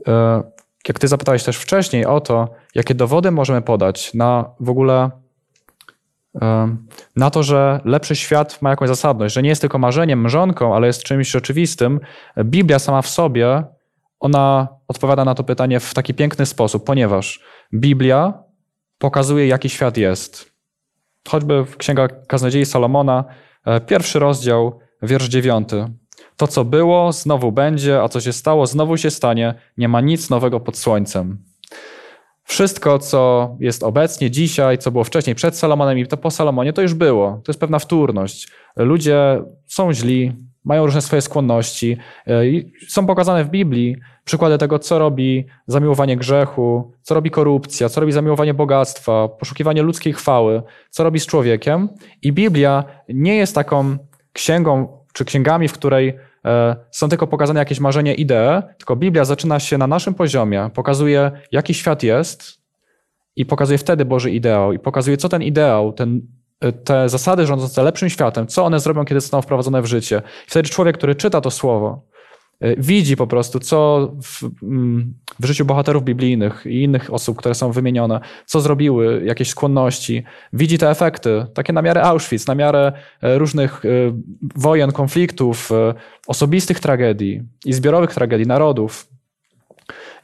e, 0.08 0.42
jak 0.88 0.98
ty 0.98 1.08
zapytałeś 1.08 1.44
też 1.44 1.56
wcześniej 1.56 2.06
o 2.06 2.20
to, 2.20 2.48
jakie 2.74 2.94
dowody 2.94 3.30
możemy 3.30 3.62
podać 3.62 4.14
na 4.14 4.50
w 4.60 4.70
ogóle 4.70 5.10
na 7.16 7.30
to, 7.30 7.42
że 7.42 7.80
lepszy 7.84 8.16
świat 8.16 8.62
ma 8.62 8.70
jakąś 8.70 8.88
zasadność, 8.88 9.34
że 9.34 9.42
nie 9.42 9.48
jest 9.48 9.60
tylko 9.60 9.78
marzeniem, 9.78 10.20
mrzonką, 10.20 10.74
ale 10.74 10.86
jest 10.86 11.02
czymś 11.02 11.30
rzeczywistym. 11.30 12.00
Biblia 12.44 12.78
sama 12.78 13.02
w 13.02 13.08
sobie, 13.08 13.64
ona 14.20 14.68
odpowiada 14.88 15.24
na 15.24 15.34
to 15.34 15.44
pytanie 15.44 15.80
w 15.80 15.94
taki 15.94 16.14
piękny 16.14 16.46
sposób, 16.46 16.84
ponieważ 16.84 17.40
Biblia 17.74 18.42
pokazuje, 18.98 19.46
jaki 19.46 19.68
świat 19.68 19.96
jest. 19.96 20.54
Choćby 21.28 21.64
w 21.64 21.76
Księga 21.76 22.08
Kaznodziei 22.08 22.66
Salomona, 22.66 23.24
e, 23.64 23.80
pierwszy 23.80 24.18
rozdział, 24.18 24.78
wiersz 25.02 25.28
dziewiąty. 25.28 25.86
To, 26.36 26.46
co 26.46 26.64
było, 26.64 27.12
znowu 27.12 27.52
będzie, 27.52 28.02
a 28.02 28.08
co 28.08 28.20
się 28.20 28.32
stało, 28.32 28.66
znowu 28.66 28.96
się 28.96 29.10
stanie. 29.10 29.54
Nie 29.76 29.88
ma 29.88 30.00
nic 30.00 30.30
nowego 30.30 30.60
pod 30.60 30.76
słońcem. 30.76 31.38
Wszystko, 32.44 32.98
co 32.98 33.56
jest 33.60 33.82
obecnie, 33.82 34.30
dzisiaj, 34.30 34.78
co 34.78 34.90
było 34.90 35.04
wcześniej, 35.04 35.36
przed 35.36 35.56
Salomonem 35.56 35.98
i 35.98 36.06
to 36.06 36.16
po 36.16 36.30
Salomonie, 36.30 36.72
to 36.72 36.82
już 36.82 36.94
było. 36.94 37.40
To 37.44 37.52
jest 37.52 37.60
pewna 37.60 37.78
wtórność. 37.78 38.48
Ludzie 38.76 39.42
są 39.66 39.92
źli, 39.92 40.32
mają 40.64 40.86
różne 40.86 41.02
swoje 41.02 41.22
skłonności. 41.22 41.96
E, 42.26 42.42
są 42.88 43.06
pokazane 43.06 43.44
w 43.44 43.50
Biblii 43.50 43.96
przykłady 44.24 44.58
tego, 44.58 44.78
co 44.78 44.98
robi 44.98 45.46
zamiłowanie 45.66 46.16
grzechu, 46.16 46.92
co 47.02 47.14
robi 47.14 47.30
korupcja, 47.30 47.88
co 47.88 48.00
robi 48.00 48.12
zamiłowanie 48.12 48.54
bogactwa, 48.54 49.28
poszukiwanie 49.28 49.82
ludzkiej 49.82 50.12
chwały, 50.12 50.62
co 50.90 51.04
robi 51.04 51.20
z 51.20 51.26
człowiekiem. 51.26 51.88
I 52.22 52.32
Biblia 52.32 52.84
nie 53.08 53.36
jest 53.36 53.54
taką 53.54 53.96
księgą 54.32 55.03
czy 55.14 55.24
księgami, 55.24 55.68
w 55.68 55.72
której 55.72 56.18
e, 56.44 56.76
są 56.90 57.08
tylko 57.08 57.26
pokazane 57.26 57.60
jakieś 57.60 57.80
marzenia, 57.80 58.14
idee, 58.14 58.62
tylko 58.78 58.96
Biblia 58.96 59.24
zaczyna 59.24 59.60
się 59.60 59.78
na 59.78 59.86
naszym 59.86 60.14
poziomie, 60.14 60.70
pokazuje, 60.74 61.30
jaki 61.52 61.74
świat 61.74 62.02
jest 62.02 62.60
i 63.36 63.46
pokazuje 63.46 63.78
wtedy 63.78 64.04
Boży 64.04 64.30
ideał 64.30 64.72
i 64.72 64.78
pokazuje, 64.78 65.16
co 65.16 65.28
ten 65.28 65.42
ideał, 65.42 65.92
ten, 65.92 66.20
e, 66.60 66.72
te 66.72 67.08
zasady 67.08 67.46
rządzące 67.46 67.82
lepszym 67.82 68.08
światem, 68.08 68.46
co 68.46 68.64
one 68.64 68.80
zrobią, 68.80 69.04
kiedy 69.04 69.20
zostaną 69.20 69.42
wprowadzone 69.42 69.82
w 69.82 69.86
życie. 69.86 70.22
I 70.46 70.50
wtedy 70.50 70.68
człowiek, 70.68 70.96
który 70.98 71.14
czyta 71.14 71.40
to 71.40 71.50
słowo, 71.50 72.06
widzi 72.78 73.16
po 73.16 73.26
prostu, 73.26 73.60
co 73.60 74.10
w, 74.22 74.62
mm, 74.62 75.14
w, 75.40 75.46
życiu 75.46 75.64
bohaterów 75.64 76.04
biblijnych 76.04 76.66
i 76.66 76.82
innych 76.82 77.12
osób, 77.12 77.38
które 77.38 77.54
są 77.54 77.72
wymienione, 77.72 78.20
co 78.46 78.60
zrobiły, 78.60 79.22
jakieś 79.24 79.48
skłonności, 79.50 80.24
widzi 80.52 80.78
te 80.78 80.90
efekty, 80.90 81.46
takie 81.54 81.72
na 81.72 81.82
miarę 81.82 82.02
Auschwitz, 82.02 82.46
na 82.46 82.54
miarę 82.54 82.92
e, 83.22 83.38
różnych 83.38 83.84
e, 83.84 83.88
wojen, 84.54 84.92
konfliktów, 84.92 85.70
osobistych 86.26 86.80
tragedii 86.80 87.42
i 87.64 87.72
zbiorowych 87.72 88.14
tragedii 88.14 88.46
narodów. 88.46 89.06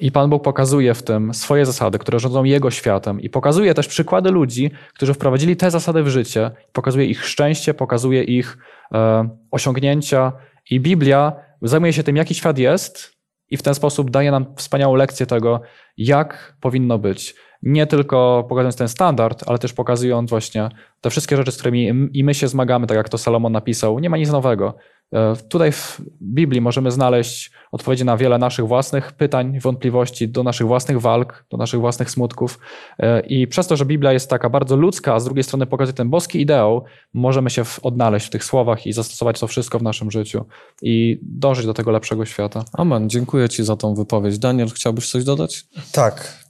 I 0.01 0.13
Pan 0.13 0.31
Bóg 0.31 0.43
pokazuje 0.43 0.95
w 0.95 1.03
tym 1.03 1.35
swoje 1.35 1.67
zasady, 1.67 1.99
które 1.99 2.19
rządzą 2.19 2.45
Jego 2.45 2.71
światem, 2.71 3.21
i 3.21 3.31
pokazuje 3.31 3.75
też 3.75 3.89
przykłady 3.89 4.31
ludzi, 4.31 4.71
którzy 4.95 5.15
wprowadzili 5.15 5.57
te 5.57 5.71
zasady 5.71 6.03
w 6.03 6.09
życie, 6.09 6.51
pokazuje 6.73 7.07
ich 7.07 7.25
szczęście, 7.25 7.75
pokazuje 7.75 8.23
ich 8.23 8.59
e, 8.95 9.29
osiągnięcia. 9.51 10.33
I 10.71 10.81
Biblia 10.81 11.33
zajmuje 11.63 11.93
się 11.93 12.03
tym, 12.03 12.17
jaki 12.17 12.35
świat 12.35 12.59
jest, 12.59 13.21
i 13.51 13.57
w 13.57 13.63
ten 13.63 13.75
sposób 13.75 14.11
daje 14.11 14.31
nam 14.31 14.47
wspaniałą 14.57 14.95
lekcję 14.95 15.27
tego, 15.27 15.61
jak 15.97 16.57
powinno 16.61 16.99
być. 16.99 17.35
Nie 17.63 17.87
tylko 17.87 18.47
pokazując 18.49 18.77
ten 18.77 18.89
standard, 18.89 19.45
ale 19.47 19.59
też 19.59 19.73
pokazując 19.73 20.31
właśnie 20.31 20.69
te 21.01 21.11
wszystkie 21.11 21.37
rzeczy, 21.37 21.53
z 21.53 21.57
którymi 21.57 22.11
i 22.13 22.25
my 22.25 22.35
się 22.35 22.49
zmagamy, 22.49 22.87
tak 22.87 22.97
jak 22.97 23.09
to 23.09 23.19
Salomon 23.19 23.53
napisał. 23.53 23.99
Nie 23.99 24.11
ma 24.11 24.17
nic 24.17 24.31
nowego. 24.31 24.75
E, 25.13 25.37
tutaj 25.49 25.73
w 25.73 26.01
Biblii 26.23 26.61
możemy 26.61 26.91
znaleźć 26.91 27.51
odpowiedzi 27.73 28.05
na 28.05 28.17
wiele 28.17 28.39
naszych 28.39 28.67
własnych 28.67 29.13
pytań, 29.13 29.61
wątpliwości, 29.61 30.29
do 30.29 30.43
naszych 30.43 30.67
własnych 30.67 31.01
walk, 31.01 31.45
do 31.51 31.57
naszych 31.57 31.81
własnych 31.81 32.11
smutków. 32.11 32.59
E, 32.99 33.21
I 33.21 33.47
przez 33.47 33.67
to, 33.67 33.77
że 33.77 33.85
Biblia 33.85 34.13
jest 34.13 34.31
taka 34.31 34.51
bardzo 34.51 34.77
ludzka, 34.77 35.15
a 35.15 35.21
z 35.21 35.25
drugiej 35.25 35.45
strony 35.45 35.67
pokazuje 35.67 35.95
ten 35.95 36.11
boski 36.11 36.41
ideał, 36.41 36.85
możemy 37.15 37.51
się 37.51 37.63
odnaleźć 37.83 38.27
w 38.27 38.31
tych 38.31 38.45
słowach 38.45 38.87
i 38.87 38.93
zastosować 38.93 39.41
to 39.41 39.47
wszystko 39.47 39.79
w 39.79 39.83
naszym 39.83 40.11
życiu 40.11 40.45
i 40.83 41.19
dążyć 41.23 41.67
do 41.67 41.75
tego 41.75 41.91
lepszego 41.91 42.25
świata. 42.25 42.65
Amen. 42.73 43.11
Dziękuję 43.11 43.49
Ci 43.49 43.65
za 43.65 43.77
tą 43.77 43.95
wypowiedź. 43.95 44.39
Daniel, 44.39 44.69
chciałbyś 44.71 45.11
coś 45.11 45.25
dodać? 45.25 45.65
Tak. 45.93 46.41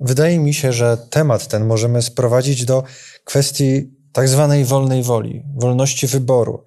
Wydaje 0.00 0.38
mi 0.38 0.54
się, 0.54 0.72
że 0.72 0.96
temat 1.10 1.48
ten 1.48 1.66
możemy 1.66 2.02
sprowadzić 2.02 2.64
do 2.64 2.82
kwestii 3.24 3.90
tak 4.12 4.28
zwanej 4.28 4.64
wolnej 4.64 5.02
woli, 5.02 5.42
wolności 5.56 6.06
wyboru. 6.06 6.64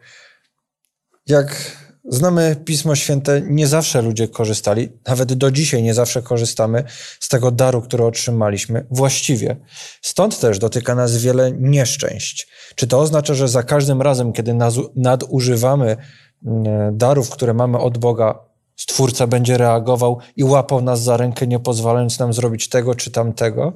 Jak 1.27 1.77
znamy 2.09 2.55
Pismo 2.65 2.95
Święte, 2.95 3.41
nie 3.41 3.67
zawsze 3.67 4.01
ludzie 4.01 4.27
korzystali, 4.27 4.89
nawet 5.07 5.33
do 5.33 5.51
dzisiaj 5.51 5.83
nie 5.83 5.93
zawsze 5.93 6.21
korzystamy 6.21 6.83
z 7.19 7.29
tego 7.29 7.51
daru, 7.51 7.81
który 7.81 8.05
otrzymaliśmy 8.05 8.85
właściwie. 8.91 9.57
Stąd 10.01 10.39
też 10.39 10.59
dotyka 10.59 10.95
nas 10.95 11.17
wiele 11.17 11.51
nieszczęść. 11.51 12.47
Czy 12.75 12.87
to 12.87 12.99
oznacza, 12.99 13.33
że 13.33 13.47
za 13.47 13.63
każdym 13.63 14.01
razem, 14.01 14.33
kiedy 14.33 14.55
nadużywamy 14.95 15.97
mm, 16.45 16.97
darów, 16.97 17.29
które 17.29 17.53
mamy 17.53 17.77
od 17.77 17.97
Boga, 17.97 18.39
Stwórca 18.75 19.27
będzie 19.27 19.57
reagował 19.57 20.19
i 20.35 20.43
łapał 20.43 20.81
nas 20.81 21.01
za 21.01 21.17
rękę, 21.17 21.47
nie 21.47 21.59
pozwalając 21.59 22.19
nam 22.19 22.33
zrobić 22.33 22.69
tego 22.69 22.95
czy 22.95 23.11
tamtego? 23.11 23.73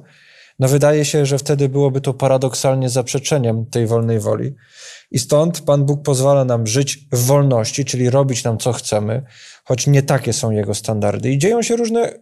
No 0.58 0.68
wydaje 0.68 1.04
się, 1.04 1.26
że 1.26 1.38
wtedy 1.38 1.68
byłoby 1.68 2.00
to 2.00 2.14
paradoksalnie 2.14 2.88
zaprzeczeniem 2.88 3.66
tej 3.66 3.86
wolnej 3.86 4.20
woli. 4.20 4.54
I 5.10 5.18
stąd 5.18 5.60
Pan 5.60 5.84
Bóg 5.84 6.02
pozwala 6.02 6.44
nam 6.44 6.66
żyć 6.66 6.98
w 7.12 7.26
wolności, 7.26 7.84
czyli 7.84 8.10
robić 8.10 8.44
nam 8.44 8.58
co 8.58 8.72
chcemy, 8.72 9.22
choć 9.64 9.86
nie 9.86 10.02
takie 10.02 10.32
są 10.32 10.50
Jego 10.50 10.74
standardy. 10.74 11.30
I 11.30 11.38
dzieją 11.38 11.62
się 11.62 11.76
różne 11.76 12.18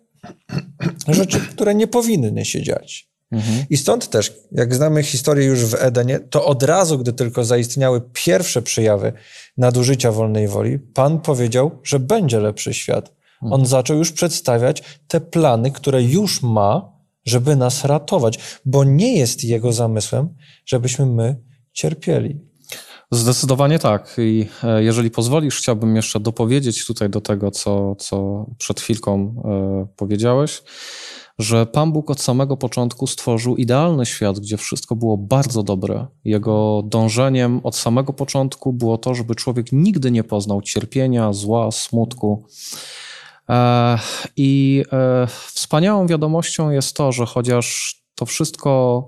rzeczy, 1.08 1.40
które 1.40 1.74
nie 1.74 1.86
powinny 1.86 2.44
się 2.44 2.62
dziać. 2.62 3.08
Mhm. 3.32 3.64
I 3.70 3.76
stąd 3.76 4.10
też, 4.10 4.34
jak 4.52 4.74
znamy 4.74 5.02
historię 5.02 5.46
już 5.46 5.64
w 5.64 5.74
Edenie, 5.74 6.20
to 6.20 6.44
od 6.44 6.62
razu, 6.62 6.98
gdy 6.98 7.12
tylko 7.12 7.44
zaistniały 7.44 8.02
pierwsze 8.12 8.62
przejawy 8.62 9.12
nadużycia 9.56 10.12
wolnej 10.12 10.48
woli, 10.48 10.78
Pan 10.78 11.20
powiedział, 11.20 11.70
że 11.84 11.98
będzie 11.98 12.40
lepszy 12.40 12.74
świat. 12.74 13.12
On 13.40 13.52
mhm. 13.52 13.66
zaczął 13.66 13.98
już 13.98 14.12
przedstawiać 14.12 14.82
te 15.08 15.20
plany, 15.20 15.70
które 15.70 16.02
już 16.02 16.42
ma, 16.42 16.95
żeby 17.26 17.56
nas 17.56 17.84
ratować, 17.84 18.38
bo 18.64 18.84
nie 18.84 19.18
jest 19.18 19.44
Jego 19.44 19.72
zamysłem, 19.72 20.34
żebyśmy 20.66 21.06
my 21.06 21.36
cierpieli. 21.72 22.40
Zdecydowanie 23.10 23.78
tak. 23.78 24.16
I 24.18 24.46
e, 24.62 24.82
jeżeli 24.82 25.10
pozwolisz, 25.10 25.58
chciałbym 25.58 25.96
jeszcze 25.96 26.20
dopowiedzieć 26.20 26.86
tutaj 26.86 27.10
do 27.10 27.20
tego, 27.20 27.50
co, 27.50 27.94
co 27.94 28.46
przed 28.58 28.80
chwilką 28.80 29.42
e, 29.44 29.86
powiedziałeś, 29.96 30.62
że 31.38 31.66
Pan 31.66 31.92
Bóg 31.92 32.10
od 32.10 32.20
samego 32.20 32.56
początku 32.56 33.06
stworzył 33.06 33.56
idealny 33.56 34.06
świat, 34.06 34.40
gdzie 34.40 34.56
wszystko 34.56 34.96
było 34.96 35.16
bardzo 35.18 35.62
dobre. 35.62 36.06
Jego 36.24 36.82
dążeniem 36.84 37.60
od 37.62 37.76
samego 37.76 38.12
początku 38.12 38.72
było 38.72 38.98
to, 38.98 39.14
żeby 39.14 39.34
człowiek 39.34 39.72
nigdy 39.72 40.10
nie 40.10 40.24
poznał 40.24 40.62
cierpienia, 40.62 41.32
zła, 41.32 41.70
smutku. 41.70 42.46
E, 43.48 43.98
I 44.36 44.82
wspaniałą 45.54 46.06
wiadomością 46.06 46.70
jest 46.70 46.96
to, 46.96 47.12
że 47.12 47.26
chociaż 47.26 47.96
to 48.14 48.26
wszystko 48.26 49.02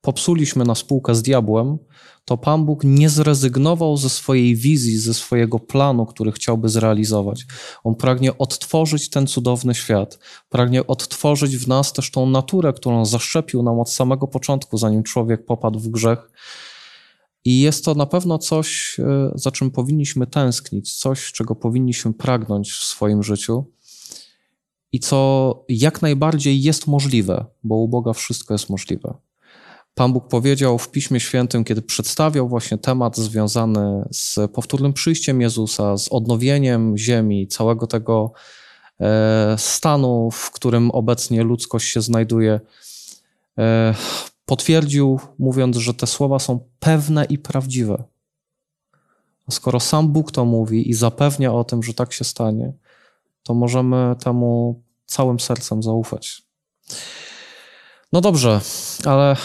popsuliśmy 0.00 0.64
na 0.64 0.74
spółkę 0.74 1.14
z 1.14 1.22
diabłem, 1.22 1.78
to 2.24 2.36
Pan 2.36 2.64
Bóg 2.64 2.84
nie 2.84 3.08
zrezygnował 3.08 3.96
ze 3.96 4.10
swojej 4.10 4.56
wizji, 4.56 4.98
ze 4.98 5.14
swojego 5.14 5.58
planu, 5.58 6.06
który 6.06 6.32
chciałby 6.32 6.68
zrealizować. 6.68 7.46
On 7.84 7.94
pragnie 7.94 8.38
odtworzyć 8.38 9.10
ten 9.10 9.26
cudowny 9.26 9.74
świat, 9.74 10.18
pragnie 10.48 10.86
odtworzyć 10.86 11.56
w 11.56 11.68
nas 11.68 11.92
też 11.92 12.10
tą 12.10 12.26
naturę, 12.26 12.72
którą 12.72 13.04
zaszczepił 13.04 13.62
nam 13.62 13.80
od 13.80 13.90
samego 13.90 14.26
początku, 14.26 14.78
zanim 14.78 15.02
człowiek 15.02 15.46
popadł 15.46 15.78
w 15.78 15.88
grzech. 15.88 16.30
I 17.44 17.60
jest 17.60 17.84
to 17.84 17.94
na 17.94 18.06
pewno 18.06 18.38
coś, 18.38 18.96
e, 18.98 19.32
za 19.34 19.50
czym 19.50 19.70
powinniśmy 19.70 20.26
tęsknić, 20.26 20.98
coś, 20.98 21.32
czego 21.32 21.54
powinniśmy 21.54 22.12
pragnąć 22.12 22.72
w 22.72 22.84
swoim 22.84 23.22
życiu 23.22 23.64
i 24.92 25.00
co 25.00 25.64
jak 25.68 26.02
najbardziej 26.02 26.62
jest 26.62 26.86
możliwe, 26.86 27.44
bo 27.62 27.74
u 27.76 27.88
Boga 27.88 28.12
wszystko 28.12 28.54
jest 28.54 28.70
możliwe. 28.70 29.14
Pan 29.94 30.12
Bóg 30.12 30.28
powiedział 30.28 30.78
w 30.78 30.90
Piśmie 30.90 31.20
Świętym, 31.20 31.64
kiedy 31.64 31.82
przedstawiał 31.82 32.48
właśnie 32.48 32.78
temat 32.78 33.16
związany 33.16 34.08
z 34.12 34.38
powtórnym 34.52 34.92
przyjściem 34.92 35.40
Jezusa, 35.40 35.98
z 35.98 36.08
odnowieniem 36.08 36.98
ziemi, 36.98 37.48
całego 37.48 37.86
tego 37.86 38.32
e, 39.00 39.54
stanu, 39.58 40.30
w 40.30 40.50
którym 40.50 40.90
obecnie 40.90 41.42
ludzkość 41.42 41.92
się 41.92 42.02
znajduje, 42.02 42.60
e, 43.58 43.94
potwierdził, 44.46 45.20
mówiąc, 45.38 45.76
że 45.76 45.94
te 45.94 46.06
słowa 46.06 46.38
są 46.38 46.60
pewne 46.78 47.24
i 47.24 47.38
prawdziwe. 47.38 48.04
Skoro 49.50 49.80
sam 49.80 50.08
Bóg 50.08 50.32
to 50.32 50.44
mówi 50.44 50.90
i 50.90 50.94
zapewnia 50.94 51.52
o 51.52 51.64
tym, 51.64 51.82
że 51.82 51.94
tak 51.94 52.12
się 52.12 52.24
stanie, 52.24 52.72
to 53.42 53.54
możemy 53.54 54.16
temu 54.24 54.82
całym 55.06 55.40
sercem 55.40 55.82
zaufać. 55.82 56.42
No 58.12 58.20
dobrze, 58.20 58.60
ale 59.04 59.36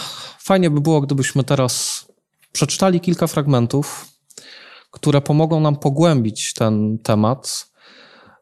Fajnie 0.46 0.70
by 0.70 0.80
było, 0.80 1.00
gdybyśmy 1.00 1.44
teraz 1.44 2.06
przeczytali 2.52 3.00
kilka 3.00 3.26
fragmentów, 3.26 4.06
które 4.90 5.20
pomogą 5.20 5.60
nam 5.60 5.76
pogłębić 5.76 6.54
ten 6.54 6.98
temat. 6.98 7.70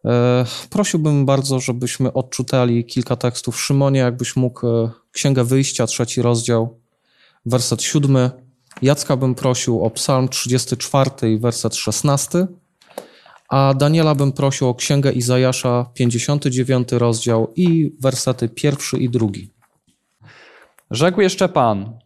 E, 0.04 0.44
prosiłbym 0.70 1.26
bardzo, 1.26 1.60
żebyśmy 1.60 2.12
odczytali 2.12 2.84
kilka 2.84 3.16
tekstów. 3.16 3.60
Szymonie, 3.60 4.00
jakbyś 4.00 4.36
mógł 4.36 4.66
e, 4.66 4.90
Księgę 5.12 5.44
Wyjścia, 5.44 5.86
trzeci 5.86 6.22
rozdział, 6.22 6.80
werset 7.46 7.82
siódmy. 7.82 8.30
Jacka 8.82 9.16
bym 9.16 9.34
prosił 9.34 9.84
o 9.84 9.90
Psalm 9.90 10.28
34, 10.28 11.38
werset 11.38 11.74
16, 11.74 12.46
a 13.48 13.74
Daniela 13.74 14.14
bym 14.14 14.32
prosił 14.32 14.68
o 14.68 14.74
Księgę 14.74 15.12
Izajasza, 15.12 15.86
59 15.94 16.92
rozdział 16.92 17.52
i 17.56 17.92
wersety 18.00 18.48
pierwszy 18.48 18.98
i 18.98 19.10
drugi. 19.10 19.50
Rzekł 20.90 21.20
jeszcze 21.20 21.48
Pan: 21.48 21.98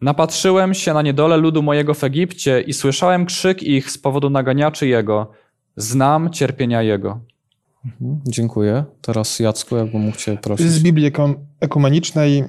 Napatrzyłem 0.00 0.74
się 0.74 0.94
na 0.94 1.02
niedolę 1.02 1.36
ludu 1.36 1.62
mojego 1.62 1.94
w 1.94 2.04
Egipcie 2.04 2.60
i 2.60 2.72
słyszałem 2.72 3.26
krzyk 3.26 3.62
ich 3.62 3.90
z 3.90 3.98
powodu 3.98 4.30
naganiaczy 4.30 4.86
jego. 4.86 5.30
Znam 5.76 6.30
cierpienia 6.30 6.82
jego. 6.82 7.20
Mhm, 7.84 8.20
dziękuję. 8.26 8.84
Teraz 9.00 9.38
Jacku, 9.38 9.76
jakbym 9.76 10.00
mógł 10.00 10.16
Cię 10.16 10.36
prosić. 10.36 10.66
Z 10.66 10.82
Biblii 10.82 11.12
ekumenicznej 11.60 12.44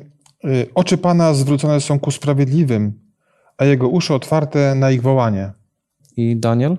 y, 0.46 0.68
oczy 0.76 0.98
Pana 0.98 1.34
zwrócone 1.34 1.82
są 1.82 2.00
ku 2.00 2.12
sprawiedliwym, 2.12 3.00
a 3.58 3.66
jego 3.66 3.88
uszy 3.88 4.14
otwarte 4.14 4.76
na 4.76 4.92
ich 4.92 5.02
wołanie. 5.02 5.52
I 6.18 6.38
Daniel? 6.38 6.78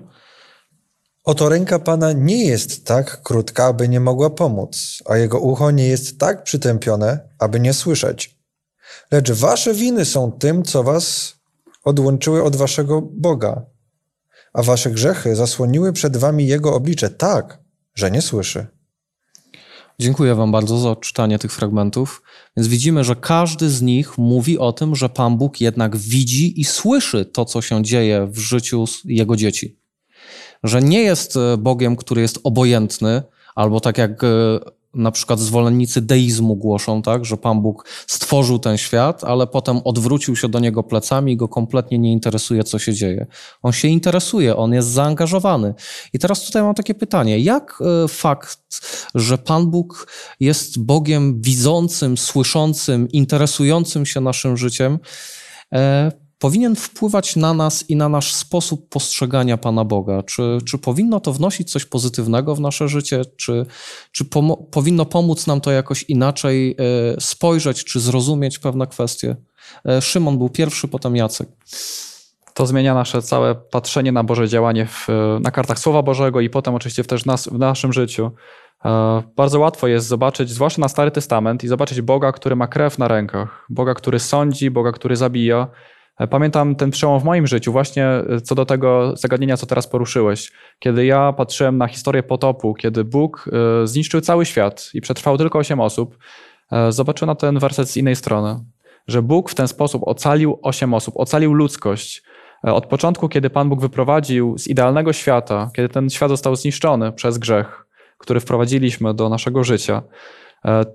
Oto 1.27 1.49
ręka 1.49 1.79
Pana 1.79 2.11
nie 2.13 2.45
jest 2.45 2.85
tak 2.85 3.21
krótka, 3.21 3.65
aby 3.65 3.89
nie 3.89 3.99
mogła 3.99 4.29
pomóc, 4.29 5.03
a 5.05 5.17
jego 5.17 5.39
ucho 5.39 5.71
nie 5.71 5.87
jest 5.87 6.19
tak 6.19 6.43
przytępione, 6.43 7.29
aby 7.39 7.59
nie 7.59 7.73
słyszeć. 7.73 8.37
Lecz 9.11 9.31
wasze 9.31 9.73
winy 9.73 10.05
są 10.05 10.31
tym, 10.31 10.63
co 10.63 10.83
was 10.83 11.35
odłączyły 11.83 12.43
od 12.43 12.55
waszego 12.55 13.01
Boga, 13.01 13.65
a 14.53 14.63
wasze 14.63 14.91
grzechy 14.91 15.35
zasłoniły 15.35 15.93
przed 15.93 16.17
wami 16.17 16.47
Jego 16.47 16.75
oblicze 16.75 17.09
tak, 17.09 17.59
że 17.95 18.11
nie 18.11 18.21
słyszy. 18.21 18.67
Dziękuję 19.99 20.35
Wam 20.35 20.51
bardzo 20.51 20.77
za 20.77 20.89
odczytanie 20.89 21.39
tych 21.39 21.51
fragmentów. 21.51 22.21
Więc 22.57 22.67
widzimy, 22.67 23.03
że 23.03 23.15
każdy 23.15 23.69
z 23.69 23.81
nich 23.81 24.17
mówi 24.17 24.57
o 24.59 24.73
tym, 24.73 24.95
że 24.95 25.09
Pan 25.09 25.37
Bóg 25.37 25.61
jednak 25.61 25.97
widzi 25.97 26.61
i 26.61 26.65
słyszy 26.65 27.25
to, 27.25 27.45
co 27.45 27.61
się 27.61 27.83
dzieje 27.83 28.27
w 28.31 28.37
życiu 28.37 28.85
Jego 29.05 29.35
dzieci. 29.35 29.76
Że 30.63 30.81
nie 30.81 31.01
jest 31.01 31.37
e, 31.37 31.57
Bogiem, 31.57 31.95
który 31.95 32.21
jest 32.21 32.39
obojętny, 32.43 33.21
albo 33.55 33.79
tak 33.79 33.97
jak 33.97 34.23
e, 34.23 34.27
na 34.93 35.11
przykład 35.11 35.39
zwolennicy 35.39 36.01
deizmu 36.01 36.55
głoszą, 36.55 37.01
tak, 37.01 37.25
że 37.25 37.37
Pan 37.37 37.61
Bóg 37.61 37.89
stworzył 38.07 38.59
ten 38.59 38.77
świat, 38.77 39.23
ale 39.23 39.47
potem 39.47 39.81
odwrócił 39.83 40.35
się 40.35 40.49
do 40.49 40.59
niego 40.59 40.83
plecami 40.83 41.31
i 41.33 41.37
go 41.37 41.47
kompletnie 41.47 41.99
nie 41.99 42.11
interesuje, 42.11 42.63
co 42.63 42.79
się 42.79 42.93
dzieje. 42.93 43.27
On 43.61 43.71
się 43.71 43.87
interesuje, 43.87 44.55
on 44.55 44.73
jest 44.73 44.87
zaangażowany. 44.87 45.73
I 46.13 46.19
teraz 46.19 46.45
tutaj 46.45 46.63
mam 46.63 46.75
takie 46.75 46.95
pytanie: 46.95 47.39
jak 47.39 47.79
e, 47.81 48.07
fakt, 48.07 48.59
że 49.15 49.37
Pan 49.37 49.67
Bóg 49.67 50.07
jest 50.39 50.83
Bogiem 50.83 51.41
widzącym, 51.41 52.17
słyszącym, 52.17 53.07
interesującym 53.11 54.05
się 54.05 54.21
naszym 54.21 54.57
życiem, 54.57 54.99
powinien 56.39 56.75
wpływać 56.75 57.35
na 57.35 57.53
nas 57.53 57.89
i 57.89 57.95
na 57.95 58.09
nasz 58.09 58.33
sposób 58.33 58.89
postrzegania 58.89 59.57
Pana 59.57 59.85
Boga? 59.85 60.23
Czy, 60.23 60.57
czy 60.65 60.77
powinno 60.77 61.19
to 61.19 61.33
wnosić 61.33 61.71
coś 61.71 61.85
pozytywnego 61.85 62.55
w 62.55 62.59
nasze 62.59 62.87
życie? 62.87 63.21
Czy, 63.37 63.65
czy 64.11 64.25
powinno 64.71 65.05
pomóc 65.05 65.47
nam 65.47 65.61
to 65.61 65.71
jakoś 65.71 66.03
inaczej 66.03 66.75
e, 67.15 67.21
spojrzeć, 67.21 67.83
czy 67.83 67.99
zrozumieć 67.99 68.59
pewne 68.59 68.87
kwestie? 68.87 69.35
E, 69.85 70.01
Szymon 70.01 70.37
był 70.37 70.49
pierwszy, 70.49 70.87
potem 70.87 71.15
Jacek. 71.15 71.49
To 72.53 72.67
zmienia 72.67 72.93
nasze 72.93 73.21
całe 73.21 73.55
patrzenie 73.55 74.11
na 74.11 74.23
Boże 74.23 74.47
działanie 74.47 74.85
w, 74.85 75.07
na 75.41 75.51
kartach 75.51 75.79
Słowa 75.79 76.01
Bożego 76.03 76.41
i 76.41 76.49
potem 76.49 76.75
oczywiście 76.75 77.03
też 77.03 77.25
nas, 77.25 77.47
w 77.47 77.59
naszym 77.59 77.93
życiu. 77.93 78.31
E, 78.85 79.23
bardzo 79.35 79.59
łatwo 79.59 79.87
jest 79.87 80.07
zobaczyć, 80.07 80.49
zwłaszcza 80.49 80.81
na 80.81 80.87
Stary 80.87 81.11
Testament, 81.11 81.63
i 81.63 81.67
zobaczyć 81.67 82.01
Boga, 82.01 82.31
który 82.31 82.55
ma 82.55 82.67
krew 82.67 82.97
na 82.97 83.07
rękach, 83.07 83.65
Boga, 83.69 83.93
który 83.93 84.19
sądzi, 84.19 84.71
Boga, 84.71 84.91
który 84.91 85.15
zabija. 85.15 85.67
E, 86.17 86.27
Pamiętam 86.27 86.75
ten 86.75 86.91
przełom 86.91 87.19
w 87.19 87.23
moim 87.23 87.47
życiu, 87.47 87.71
właśnie 87.71 88.05
e, 88.05 88.41
co 88.41 88.55
do 88.55 88.65
tego 88.65 89.13
zagadnienia, 89.15 89.57
co 89.57 89.65
teraz 89.65 89.87
poruszyłeś. 89.87 90.51
Kiedy 90.79 91.05
ja 91.05 91.33
patrzyłem 91.33 91.77
na 91.77 91.87
historię 91.87 92.23
potopu, 92.23 92.73
kiedy 92.73 93.03
Bóg 93.03 93.49
e, 93.83 93.87
zniszczył 93.87 94.21
cały 94.21 94.45
świat 94.45 94.89
i 94.93 95.01
przetrwał 95.01 95.37
tylko 95.37 95.59
osiem 95.59 95.79
osób, 95.79 96.17
zobaczyłem 96.89 97.27
na 97.27 97.35
ten 97.35 97.59
werset 97.59 97.89
z 97.89 97.97
innej 97.97 98.15
strony. 98.15 98.59
Że 99.07 99.21
Bóg 99.21 99.49
w 99.49 99.55
ten 99.55 99.67
sposób 99.67 100.03
ocalił 100.05 100.59
osiem 100.61 100.93
osób, 100.93 101.13
ocalił 101.17 101.53
ludzkość. 101.53 102.23
Od 102.63 102.85
początku, 102.85 103.29
kiedy 103.29 103.49
Pan 103.49 103.69
Bóg 103.69 103.81
wyprowadził 103.81 104.57
z 104.57 104.67
idealnego 104.67 105.13
świata, 105.13 105.69
kiedy 105.75 105.89
ten 105.89 106.09
świat 106.09 106.29
został 106.29 106.55
zniszczony 106.55 107.11
przez 107.11 107.37
grzech, 107.37 107.85
który 108.17 108.39
wprowadziliśmy 108.39 109.13
do 109.13 109.29
naszego 109.29 109.63
życia, 109.63 110.01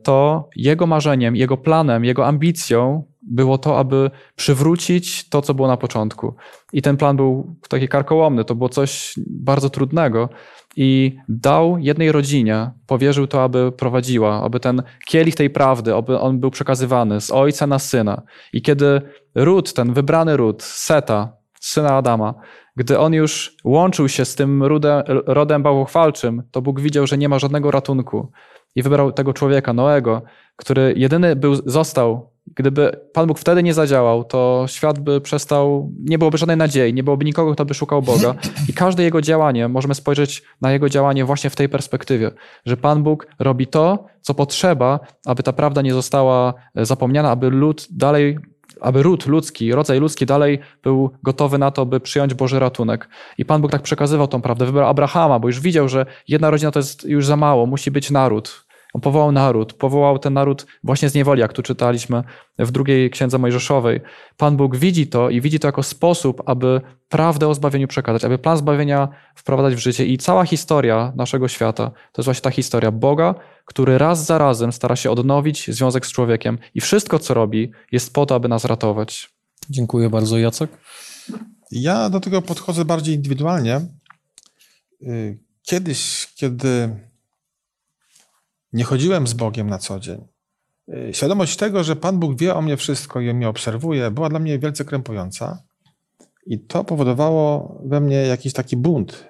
to 0.02 0.48
jego 0.56 0.86
marzeniem, 0.86 1.36
jego 1.36 1.56
planem, 1.56 2.04
jego 2.04 2.26
ambicją 2.26 3.04
było 3.22 3.58
to, 3.58 3.78
aby 3.78 4.10
przywrócić 4.36 5.28
to, 5.28 5.42
co 5.42 5.54
było 5.54 5.68
na 5.68 5.76
początku. 5.76 6.34
I 6.72 6.82
ten 6.82 6.96
plan 6.96 7.16
był 7.16 7.56
taki 7.68 7.88
karkołomny, 7.88 8.44
to 8.44 8.54
było 8.54 8.68
coś 8.68 9.14
bardzo 9.26 9.70
trudnego. 9.70 10.28
I 10.76 11.16
dał 11.28 11.78
jednej 11.78 12.12
rodzinie, 12.12 12.70
powierzył 12.86 13.26
to, 13.26 13.42
aby 13.42 13.72
prowadziła, 13.72 14.42
aby 14.42 14.60
ten 14.60 14.82
kielich 15.06 15.34
tej 15.34 15.50
prawdy, 15.50 15.94
aby 15.94 16.18
on 16.18 16.40
był 16.40 16.50
przekazywany 16.50 17.20
z 17.20 17.30
ojca 17.30 17.66
na 17.66 17.78
syna. 17.78 18.22
I 18.52 18.62
kiedy 18.62 19.00
ród, 19.34 19.72
ten 19.72 19.92
wybrany 19.92 20.36
ród, 20.36 20.62
Seta, 20.62 21.32
syna 21.62 21.96
Adama, 21.96 22.34
gdy 22.76 22.98
on 22.98 23.12
już 23.12 23.56
łączył 23.64 24.08
się 24.08 24.24
z 24.24 24.34
tym 24.34 24.62
rodem, 24.62 25.02
rodem 25.26 25.62
bałwochwalczym, 25.62 26.42
to 26.50 26.62
Bóg 26.62 26.80
widział, 26.80 27.06
że 27.06 27.18
nie 27.18 27.28
ma 27.28 27.38
żadnego 27.38 27.70
ratunku. 27.70 28.32
I 28.74 28.82
wybrał 28.82 29.12
tego 29.12 29.32
człowieka, 29.32 29.72
Noego, 29.72 30.22
który 30.56 30.94
jedyny 30.96 31.36
był, 31.36 31.54
został. 31.54 32.32
Gdyby 32.54 33.00
Pan 33.12 33.26
Bóg 33.26 33.38
wtedy 33.38 33.62
nie 33.62 33.74
zadziałał, 33.74 34.24
to 34.24 34.64
świat 34.68 34.98
by 34.98 35.20
przestał, 35.20 35.92
nie 36.00 36.18
byłoby 36.18 36.38
żadnej 36.38 36.56
nadziei, 36.56 36.94
nie 36.94 37.02
byłoby 37.02 37.24
nikogo, 37.24 37.52
kto 37.52 37.64
by 37.64 37.74
szukał 37.74 38.02
Boga. 38.02 38.34
I 38.70 38.72
każde 38.72 39.02
jego 39.02 39.20
działanie, 39.20 39.68
możemy 39.68 39.94
spojrzeć 39.94 40.42
na 40.60 40.72
jego 40.72 40.88
działanie 40.88 41.24
właśnie 41.24 41.50
w 41.50 41.56
tej 41.56 41.68
perspektywie, 41.68 42.30
że 42.66 42.76
Pan 42.76 43.02
Bóg 43.02 43.26
robi 43.38 43.66
to, 43.66 44.06
co 44.20 44.34
potrzeba, 44.34 45.00
aby 45.26 45.42
ta 45.42 45.52
prawda 45.52 45.82
nie 45.82 45.92
została 45.92 46.54
zapomniana, 46.74 47.30
aby 47.30 47.50
lud 47.50 47.86
dalej 47.90 48.38
aby 48.82 49.02
ród 49.02 49.26
ludzki, 49.26 49.72
rodzaj 49.72 50.00
ludzki 50.00 50.26
dalej 50.26 50.58
był 50.82 51.10
gotowy 51.22 51.58
na 51.58 51.70
to, 51.70 51.86
by 51.86 52.00
przyjąć 52.00 52.34
Boży 52.34 52.58
ratunek. 52.58 53.08
I 53.38 53.44
Pan 53.44 53.62
Bóg 53.62 53.70
tak 53.70 53.82
przekazywał 53.82 54.28
tą 54.28 54.42
prawdę. 54.42 54.66
Wybrał 54.66 54.88
Abrahama, 54.88 55.38
bo 55.38 55.48
już 55.48 55.60
widział, 55.60 55.88
że 55.88 56.06
jedna 56.28 56.50
rodzina 56.50 56.70
to 56.70 56.78
jest 56.78 57.04
już 57.04 57.26
za 57.26 57.36
mało, 57.36 57.66
musi 57.66 57.90
być 57.90 58.10
naród. 58.10 58.64
On 58.92 59.00
powołał 59.00 59.32
naród, 59.32 59.72
powołał 59.72 60.18
ten 60.18 60.32
naród 60.32 60.66
właśnie 60.84 61.08
z 61.08 61.14
niewoli, 61.14 61.40
jak 61.40 61.52
tu 61.52 61.62
czytaliśmy 61.62 62.22
w 62.58 62.70
drugiej 62.70 63.10
księdze 63.10 63.38
Mojżeszowej. 63.38 64.00
Pan 64.36 64.56
Bóg 64.56 64.76
widzi 64.76 65.06
to 65.06 65.30
i 65.30 65.40
widzi 65.40 65.58
to 65.58 65.68
jako 65.68 65.82
sposób, 65.82 66.42
aby 66.46 66.80
prawdę 67.08 67.48
o 67.48 67.54
zbawieniu 67.54 67.88
przekazać, 67.88 68.24
aby 68.24 68.38
plan 68.38 68.56
zbawienia 68.56 69.08
wprowadzać 69.34 69.74
w 69.74 69.78
życie. 69.78 70.06
I 70.06 70.18
cała 70.18 70.44
historia 70.44 71.12
naszego 71.16 71.48
świata 71.48 71.90
to 71.90 72.22
jest 72.22 72.24
właśnie 72.24 72.42
ta 72.42 72.50
historia 72.50 72.90
Boga, 72.90 73.34
który 73.64 73.98
raz 73.98 74.26
za 74.26 74.38
razem 74.38 74.72
stara 74.72 74.96
się 74.96 75.10
odnowić 75.10 75.70
związek 75.70 76.06
z 76.06 76.12
człowiekiem 76.12 76.58
i 76.74 76.80
wszystko, 76.80 77.18
co 77.18 77.34
robi, 77.34 77.72
jest 77.92 78.14
po 78.14 78.26
to, 78.26 78.34
aby 78.34 78.48
nas 78.48 78.64
ratować. 78.64 79.30
Dziękuję 79.70 80.10
bardzo, 80.10 80.38
Jacek. 80.38 80.70
Ja 81.70 82.10
do 82.10 82.20
tego 82.20 82.42
podchodzę 82.42 82.84
bardziej 82.84 83.14
indywidualnie. 83.14 83.80
Y, 85.02 85.38
Kiedyś, 85.62 86.28
kiedy 86.34 86.96
nie 88.72 88.84
chodziłem 88.84 89.26
z 89.26 89.34
Bogiem 89.34 89.70
na 89.70 89.78
co 89.78 90.00
dzień, 90.00 90.24
y, 90.88 91.10
świadomość 91.12 91.56
tego, 91.56 91.84
że 91.84 91.96
Pan 91.96 92.18
Bóg 92.18 92.38
wie 92.38 92.54
o 92.54 92.62
mnie 92.62 92.76
wszystko 92.76 93.20
i 93.20 93.34
mnie 93.34 93.48
obserwuje, 93.48 94.10
była 94.10 94.28
dla 94.28 94.38
mnie 94.38 94.58
wielce 94.58 94.84
krępująca. 94.84 95.62
I 96.46 96.58
to 96.58 96.84
powodowało 96.84 97.78
we 97.84 98.00
mnie 98.00 98.16
jakiś 98.16 98.52
taki 98.52 98.76
bunt. 98.76 99.28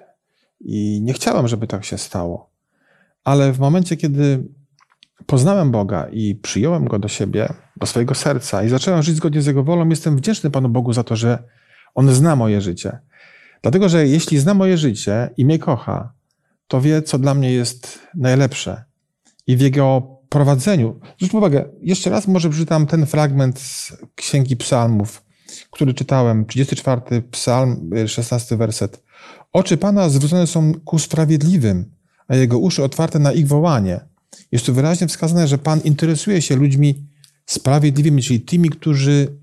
I 0.59 1.01
nie 1.01 1.13
chciałem, 1.13 1.47
żeby 1.47 1.67
tak 1.67 1.85
się 1.85 1.97
stało. 1.97 2.49
Ale 3.23 3.53
w 3.53 3.59
momencie, 3.59 3.97
kiedy 3.97 4.43
poznałem 5.25 5.71
Boga 5.71 6.07
i 6.11 6.35
przyjąłem 6.35 6.85
Go 6.85 6.99
do 6.99 7.07
siebie, 7.07 7.53
do 7.77 7.85
swojego 7.85 8.15
serca 8.15 8.63
i 8.63 8.69
zacząłem 8.69 9.03
żyć 9.03 9.15
zgodnie 9.15 9.41
z 9.41 9.45
Jego 9.45 9.63
wolą, 9.63 9.89
jestem 9.89 10.17
wdzięczny 10.17 10.51
Panu 10.51 10.69
Bogu 10.69 10.93
za 10.93 11.03
to, 11.03 11.15
że 11.15 11.43
On 11.95 12.13
zna 12.13 12.35
moje 12.35 12.61
życie. 12.61 12.99
Dlatego, 13.61 13.89
że 13.89 14.07
jeśli 14.07 14.39
zna 14.39 14.53
moje 14.53 14.77
życie 14.77 15.29
i 15.37 15.45
mnie 15.45 15.59
kocha, 15.59 16.13
to 16.67 16.81
wie, 16.81 17.01
co 17.01 17.19
dla 17.19 17.33
mnie 17.33 17.51
jest 17.51 17.99
najlepsze. 18.15 18.83
I 19.47 19.57
w 19.57 19.61
Jego 19.61 20.13
prowadzeniu. 20.29 20.99
Zwróć 21.17 21.33
uwagę, 21.33 21.65
jeszcze 21.81 22.09
raz 22.09 22.27
może 22.27 22.49
przeczytam 22.49 22.87
ten 22.87 23.05
fragment 23.05 23.59
z 23.59 23.93
Księgi 24.15 24.57
Psalmów, 24.57 25.23
który 25.71 25.93
czytałem, 25.93 26.45
34 26.45 27.21
psalm, 27.31 27.89
16 28.07 28.57
werset. 28.57 29.03
Oczy 29.53 29.77
Pana 29.77 30.09
zwrócone 30.09 30.47
są 30.47 30.73
ku 30.85 30.99
sprawiedliwym, 30.99 31.91
a 32.27 32.35
Jego 32.35 32.59
uszy 32.59 32.83
otwarte 32.83 33.19
na 33.19 33.33
ich 33.33 33.47
wołanie. 33.47 33.99
Jest 34.51 34.65
tu 34.65 34.73
wyraźnie 34.73 35.07
wskazane, 35.07 35.47
że 35.47 35.57
Pan 35.57 35.79
interesuje 35.79 36.41
się 36.41 36.55
ludźmi 36.55 37.07
sprawiedliwymi, 37.45 38.23
czyli 38.23 38.41
tymi, 38.41 38.69
którzy 38.69 39.37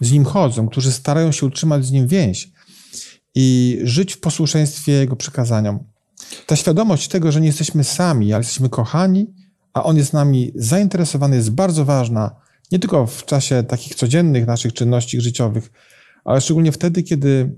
z 0.00 0.12
Nim 0.12 0.24
chodzą, 0.24 0.68
którzy 0.68 0.92
starają 0.92 1.32
się 1.32 1.46
utrzymać 1.46 1.84
z 1.84 1.90
Nim 1.90 2.06
więź 2.06 2.50
i 3.34 3.78
żyć 3.82 4.12
w 4.12 4.20
posłuszeństwie 4.20 4.92
Jego 4.92 5.16
przykazaniom. 5.16 5.93
Ta 6.46 6.56
świadomość 6.56 7.08
tego, 7.08 7.32
że 7.32 7.40
nie 7.40 7.46
jesteśmy 7.46 7.84
sami, 7.84 8.32
ale 8.32 8.40
jesteśmy 8.40 8.68
kochani, 8.68 9.34
a 9.72 9.84
On 9.84 9.96
jest 9.96 10.12
nami 10.12 10.52
zainteresowany, 10.54 11.36
jest 11.36 11.50
bardzo 11.50 11.84
ważna, 11.84 12.36
nie 12.72 12.78
tylko 12.78 13.06
w 13.06 13.24
czasie 13.24 13.62
takich 13.62 13.94
codziennych 13.94 14.46
naszych 14.46 14.72
czynności 14.72 15.20
życiowych, 15.20 15.70
ale 16.24 16.40
szczególnie 16.40 16.72
wtedy, 16.72 17.02
kiedy 17.02 17.54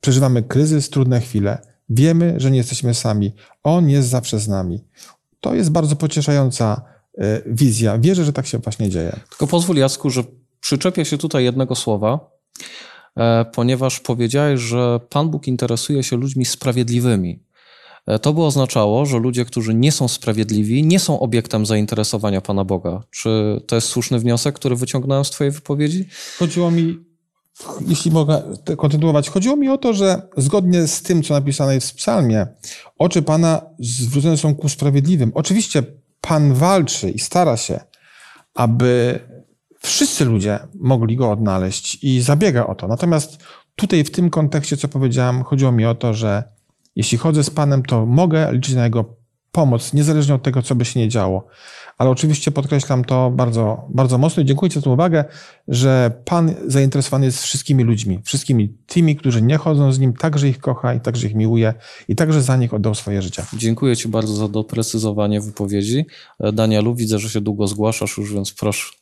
przeżywamy 0.00 0.42
kryzys, 0.42 0.90
trudne 0.90 1.20
chwile. 1.20 1.58
Wiemy, 1.90 2.34
że 2.36 2.50
nie 2.50 2.56
jesteśmy 2.56 2.94
sami. 2.94 3.34
On 3.62 3.88
jest 3.88 4.08
zawsze 4.08 4.38
z 4.38 4.48
nami. 4.48 4.84
To 5.40 5.54
jest 5.54 5.70
bardzo 5.70 5.96
pocieszająca 5.96 6.82
e, 7.18 7.42
wizja. 7.46 7.98
Wierzę, 7.98 8.24
że 8.24 8.32
tak 8.32 8.46
się 8.46 8.58
właśnie 8.58 8.90
dzieje. 8.90 9.20
Tylko 9.28 9.46
pozwól, 9.46 9.76
Jacku, 9.76 10.10
że 10.10 10.24
przyczepię 10.60 11.04
się 11.04 11.18
tutaj 11.18 11.44
jednego 11.44 11.74
słowa, 11.74 12.30
e, 13.16 13.44
ponieważ 13.44 14.00
powiedziałeś, 14.00 14.60
że 14.60 15.00
Pan 15.10 15.30
Bóg 15.30 15.48
interesuje 15.48 16.02
się 16.02 16.16
ludźmi 16.16 16.44
sprawiedliwymi. 16.44 17.42
E, 18.08 18.18
To 18.18 18.32
by 18.32 18.42
oznaczało, 18.42 19.06
że 19.06 19.18
ludzie, 19.18 19.44
którzy 19.44 19.74
nie 19.74 19.92
są 19.92 20.08
sprawiedliwi, 20.08 20.84
nie 20.84 20.98
są 20.98 21.20
obiektem 21.20 21.66
zainteresowania 21.66 22.40
Pana 22.40 22.64
Boga. 22.64 23.02
Czy 23.10 23.60
to 23.66 23.74
jest 23.74 23.88
słuszny 23.88 24.18
wniosek, 24.18 24.54
który 24.54 24.76
wyciągnąłem 24.76 25.24
z 25.24 25.30
Twojej 25.30 25.50
wypowiedzi? 25.50 26.08
Chodziło 26.38 26.70
mi, 26.70 26.98
jeśli 27.86 28.10
mogę 28.10 28.42
kontynuować, 28.76 29.30
chodziło 29.30 29.56
mi 29.56 29.68
o 29.68 29.78
to, 29.78 29.92
że 29.92 30.22
zgodnie 30.36 30.86
z 30.86 31.02
tym, 31.02 31.22
co 31.22 31.34
napisane 31.34 31.74
jest 31.74 31.90
w 31.90 31.94
psalmie, 31.94 32.46
oczy 32.98 33.22
Pana 33.22 33.62
zwrócone 33.78 34.36
są 34.36 34.54
ku 34.54 34.68
sprawiedliwym. 34.68 35.32
Oczywiście 35.34 35.82
Pan 36.20 36.54
walczy 36.54 37.10
i 37.10 37.18
stara 37.18 37.56
się, 37.56 37.80
aby 38.54 39.20
wszyscy 39.80 40.24
ludzie 40.24 40.58
mogli 40.74 41.16
Go 41.16 41.30
odnaleźć 41.30 42.04
i 42.04 42.20
zabiega 42.20 42.66
o 42.66 42.74
to. 42.74 42.88
Natomiast 42.88 43.38
tutaj 43.76 44.04
w 44.04 44.10
tym 44.10 44.30
kontekście, 44.30 44.76
co 44.76 44.88
powiedziałem, 44.88 45.44
chodziło 45.44 45.72
mi 45.72 45.86
o 45.86 45.94
to, 45.94 46.14
że 46.14 46.57
jeśli 46.98 47.18
chodzę 47.18 47.44
z 47.44 47.50
Panem, 47.50 47.82
to 47.82 48.06
mogę 48.06 48.52
liczyć 48.52 48.74
na 48.74 48.84
Jego 48.84 49.04
pomoc, 49.52 49.92
niezależnie 49.92 50.34
od 50.34 50.42
tego, 50.42 50.62
co 50.62 50.74
by 50.74 50.84
się 50.84 51.00
nie 51.00 51.08
działo. 51.08 51.46
Ale 51.98 52.10
oczywiście 52.10 52.50
podkreślam 52.50 53.04
to 53.04 53.30
bardzo, 53.30 53.86
bardzo 53.88 54.18
mocno 54.18 54.42
i 54.42 54.46
dziękuję 54.46 54.70
Ci 54.70 54.74
za 54.74 54.84
tę 54.84 54.90
uwagę, 54.90 55.24
że 55.68 56.22
Pan 56.24 56.54
zainteresowany 56.66 57.26
jest 57.26 57.42
wszystkimi 57.42 57.84
ludźmi, 57.84 58.20
wszystkimi 58.24 58.68
tymi, 58.86 59.16
którzy 59.16 59.42
nie 59.42 59.56
chodzą 59.56 59.92
z 59.92 59.98
Nim, 59.98 60.12
także 60.12 60.48
ich 60.48 60.58
kocha 60.58 60.94
i 60.94 61.00
także 61.00 61.26
ich 61.26 61.34
miłuje 61.34 61.74
i 62.08 62.16
także 62.16 62.42
za 62.42 62.56
nich 62.56 62.74
oddał 62.74 62.94
swoje 62.94 63.22
życie. 63.22 63.44
Dziękuję 63.52 63.96
Ci 63.96 64.08
bardzo 64.08 64.34
za 64.34 64.48
doprecyzowanie 64.48 65.40
wypowiedzi. 65.40 66.06
E, 66.40 66.52
Danielu, 66.52 66.94
widzę, 66.94 67.18
że 67.18 67.30
się 67.30 67.40
długo 67.40 67.66
zgłaszasz 67.66 68.18
już, 68.18 68.34
więc 68.34 68.52
proszę. 68.52 68.92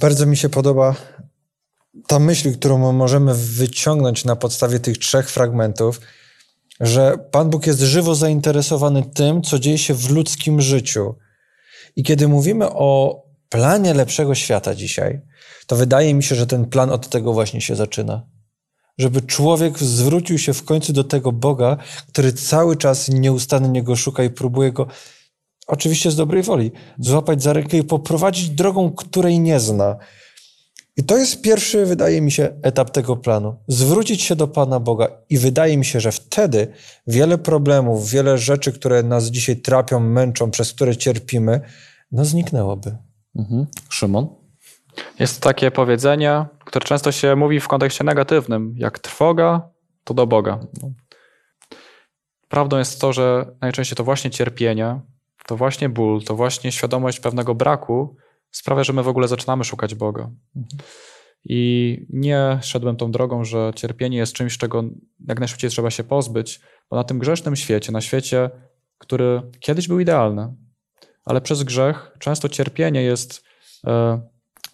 Bardzo 0.00 0.26
mi 0.26 0.36
się 0.36 0.48
podoba 0.48 0.94
ta 2.06 2.18
myśl, 2.18 2.52
którą 2.52 2.92
możemy 2.92 3.34
wyciągnąć 3.34 4.24
na 4.24 4.36
podstawie 4.36 4.80
tych 4.80 4.98
trzech 4.98 5.30
fragmentów, 5.30 6.00
że 6.80 7.18
Pan 7.30 7.50
Bóg 7.50 7.66
jest 7.66 7.80
żywo 7.80 8.14
zainteresowany 8.14 9.02
tym, 9.14 9.42
co 9.42 9.58
dzieje 9.58 9.78
się 9.78 9.94
w 9.94 10.10
ludzkim 10.10 10.60
życiu. 10.60 11.14
I 11.96 12.02
kiedy 12.02 12.28
mówimy 12.28 12.70
o 12.70 13.22
planie 13.48 13.94
lepszego 13.94 14.34
świata 14.34 14.74
dzisiaj, 14.74 15.20
to 15.66 15.76
wydaje 15.76 16.14
mi 16.14 16.22
się, 16.22 16.34
że 16.34 16.46
ten 16.46 16.66
plan 16.66 16.90
od 16.90 17.08
tego 17.08 17.32
właśnie 17.32 17.60
się 17.60 17.76
zaczyna. 17.76 18.26
Żeby 18.98 19.22
człowiek 19.22 19.78
zwrócił 19.78 20.38
się 20.38 20.54
w 20.54 20.64
końcu 20.64 20.92
do 20.92 21.04
tego 21.04 21.32
Boga, 21.32 21.76
który 22.08 22.32
cały 22.32 22.76
czas 22.76 23.08
nieustannie 23.08 23.82
go 23.82 23.96
szuka 23.96 24.24
i 24.24 24.30
próbuje 24.30 24.72
go, 24.72 24.86
oczywiście 25.66 26.10
z 26.10 26.16
dobrej 26.16 26.42
woli, 26.42 26.72
złapać 26.98 27.42
za 27.42 27.52
rękę 27.52 27.76
i 27.76 27.84
poprowadzić 27.84 28.50
drogą, 28.50 28.92
której 28.92 29.40
nie 29.40 29.60
zna. 29.60 29.96
I 30.98 31.04
to 31.04 31.16
jest 31.16 31.42
pierwszy, 31.42 31.86
wydaje 31.86 32.20
mi 32.20 32.32
się, 32.32 32.60
etap 32.62 32.90
tego 32.90 33.16
planu. 33.16 33.56
Zwrócić 33.68 34.22
się 34.22 34.36
do 34.36 34.48
Pana 34.48 34.80
Boga. 34.80 35.08
I 35.30 35.38
wydaje 35.38 35.76
mi 35.76 35.84
się, 35.84 36.00
że 36.00 36.12
wtedy 36.12 36.72
wiele 37.06 37.38
problemów, 37.38 38.10
wiele 38.10 38.38
rzeczy, 38.38 38.72
które 38.72 39.02
nas 39.02 39.24
dzisiaj 39.24 39.56
trapią, 39.56 40.00
męczą, 40.00 40.50
przez 40.50 40.72
które 40.72 40.96
cierpimy, 40.96 41.60
no 42.12 42.24
zniknęłoby. 42.24 42.96
Mhm. 43.36 43.66
Szymon? 43.88 44.28
Jest 45.18 45.42
takie 45.42 45.70
powiedzenie, 45.70 46.46
które 46.64 46.86
często 46.86 47.12
się 47.12 47.36
mówi 47.36 47.60
w 47.60 47.68
kontekście 47.68 48.04
negatywnym. 48.04 48.74
Jak 48.76 48.98
trwoga, 48.98 49.70
to 50.04 50.14
do 50.14 50.26
Boga. 50.26 50.60
Prawdą 52.48 52.78
jest 52.78 53.00
to, 53.00 53.12
że 53.12 53.46
najczęściej 53.60 53.96
to 53.96 54.04
właśnie 54.04 54.30
cierpienie, 54.30 55.00
to 55.46 55.56
właśnie 55.56 55.88
ból, 55.88 56.24
to 56.24 56.34
właśnie 56.34 56.72
świadomość 56.72 57.20
pewnego 57.20 57.54
braku 57.54 58.16
sprawia, 58.50 58.84
że 58.84 58.92
my 58.92 59.02
w 59.02 59.08
ogóle 59.08 59.28
zaczynamy 59.28 59.64
szukać 59.64 59.94
Boga. 59.94 60.30
I 61.44 62.06
nie 62.10 62.58
szedłem 62.62 62.96
tą 62.96 63.10
drogą, 63.10 63.44
że 63.44 63.72
cierpienie 63.74 64.18
jest 64.18 64.32
czymś, 64.32 64.58
czego 64.58 64.84
jak 65.28 65.38
najszybciej 65.38 65.70
trzeba 65.70 65.90
się 65.90 66.04
pozbyć, 66.04 66.60
bo 66.90 66.96
na 66.96 67.04
tym 67.04 67.18
grzesznym 67.18 67.56
świecie, 67.56 67.92
na 67.92 68.00
świecie, 68.00 68.50
który 68.98 69.42
kiedyś 69.60 69.88
był 69.88 70.00
idealny, 70.00 70.54
ale 71.24 71.40
przez 71.40 71.62
grzech 71.62 72.12
często 72.18 72.48
cierpienie 72.48 73.02
jest, 73.02 73.44
e, 73.86 74.20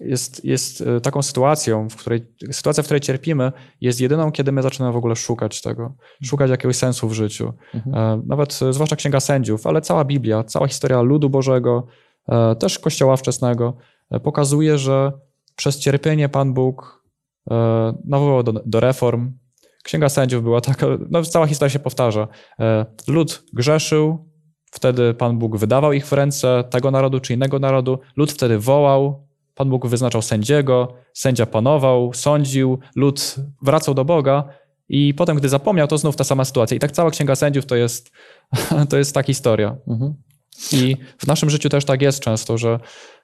jest, 0.00 0.44
jest 0.44 0.80
e, 0.80 1.00
taką 1.00 1.22
sytuacją, 1.22 1.88
w 1.88 1.96
której 1.96 2.26
sytuacja, 2.52 2.82
w 2.82 2.86
której 2.86 3.00
cierpimy, 3.00 3.52
jest 3.80 4.00
jedyną, 4.00 4.32
kiedy 4.32 4.52
my 4.52 4.62
zaczynamy 4.62 4.92
w 4.92 4.96
ogóle 4.96 5.16
szukać 5.16 5.62
tego, 5.62 5.94
szukać 6.24 6.50
jakiegoś 6.50 6.76
sensu 6.76 7.08
w 7.08 7.12
życiu. 7.12 7.52
E, 7.74 8.22
Nawet 8.26 8.60
zwłaszcza 8.70 8.96
Księga 8.96 9.20
Sędziów, 9.20 9.66
ale 9.66 9.80
cała 9.80 10.04
Biblia, 10.04 10.44
cała 10.44 10.68
historia 10.68 11.02
ludu 11.02 11.30
Bożego, 11.30 11.86
też 12.58 12.78
Kościoła 12.78 13.16
wczesnego 13.16 13.76
pokazuje, 14.22 14.78
że 14.78 15.12
przez 15.56 15.78
cierpienie 15.78 16.28
Pan 16.28 16.54
Bóg 16.54 17.04
nawoływał 18.04 18.42
do, 18.42 18.52
do 18.52 18.80
reform. 18.80 19.32
Księga 19.82 20.08
Sędziów 20.08 20.42
była 20.42 20.60
taka, 20.60 20.86
no 21.10 21.22
cała 21.22 21.46
historia 21.46 21.70
się 21.70 21.78
powtarza. 21.78 22.28
Lud 23.08 23.44
grzeszył, 23.52 24.28
Wtedy 24.74 25.14
Pan 25.14 25.38
Bóg 25.38 25.56
wydawał 25.56 25.92
ich 25.92 26.06
w 26.06 26.12
ręce 26.12 26.64
tego 26.70 26.90
narodu 26.90 27.20
czy 27.20 27.34
innego 27.34 27.58
narodu. 27.58 27.98
Lud 28.16 28.32
wtedy 28.32 28.58
wołał, 28.58 29.26
Pan 29.54 29.70
Bóg 29.70 29.86
wyznaczał 29.86 30.22
sędziego, 30.22 30.94
sędzia 31.12 31.46
panował, 31.46 32.12
sądził, 32.14 32.78
lud 32.96 33.36
wracał 33.62 33.94
do 33.94 34.04
Boga 34.04 34.44
i 34.88 35.14
potem, 35.14 35.36
gdy 35.36 35.48
zapomniał, 35.48 35.88
to 35.88 35.98
znów 35.98 36.16
ta 36.16 36.24
sama 36.24 36.44
sytuacja. 36.44 36.76
I 36.76 36.80
tak 36.80 36.92
cała 36.92 37.10
Księga 37.10 37.34
Sędziów 37.34 37.66
to 37.66 37.76
jest, 37.76 38.10
to 38.90 38.96
jest 38.96 39.14
ta 39.14 39.22
historia. 39.22 39.76
Mhm. 39.88 40.14
I 40.72 40.96
w 41.18 41.26
naszym 41.26 41.50
życiu 41.50 41.68
też 41.68 41.84
tak 41.84 42.02
jest 42.02 42.20
często, 42.20 42.58
że 42.58 42.78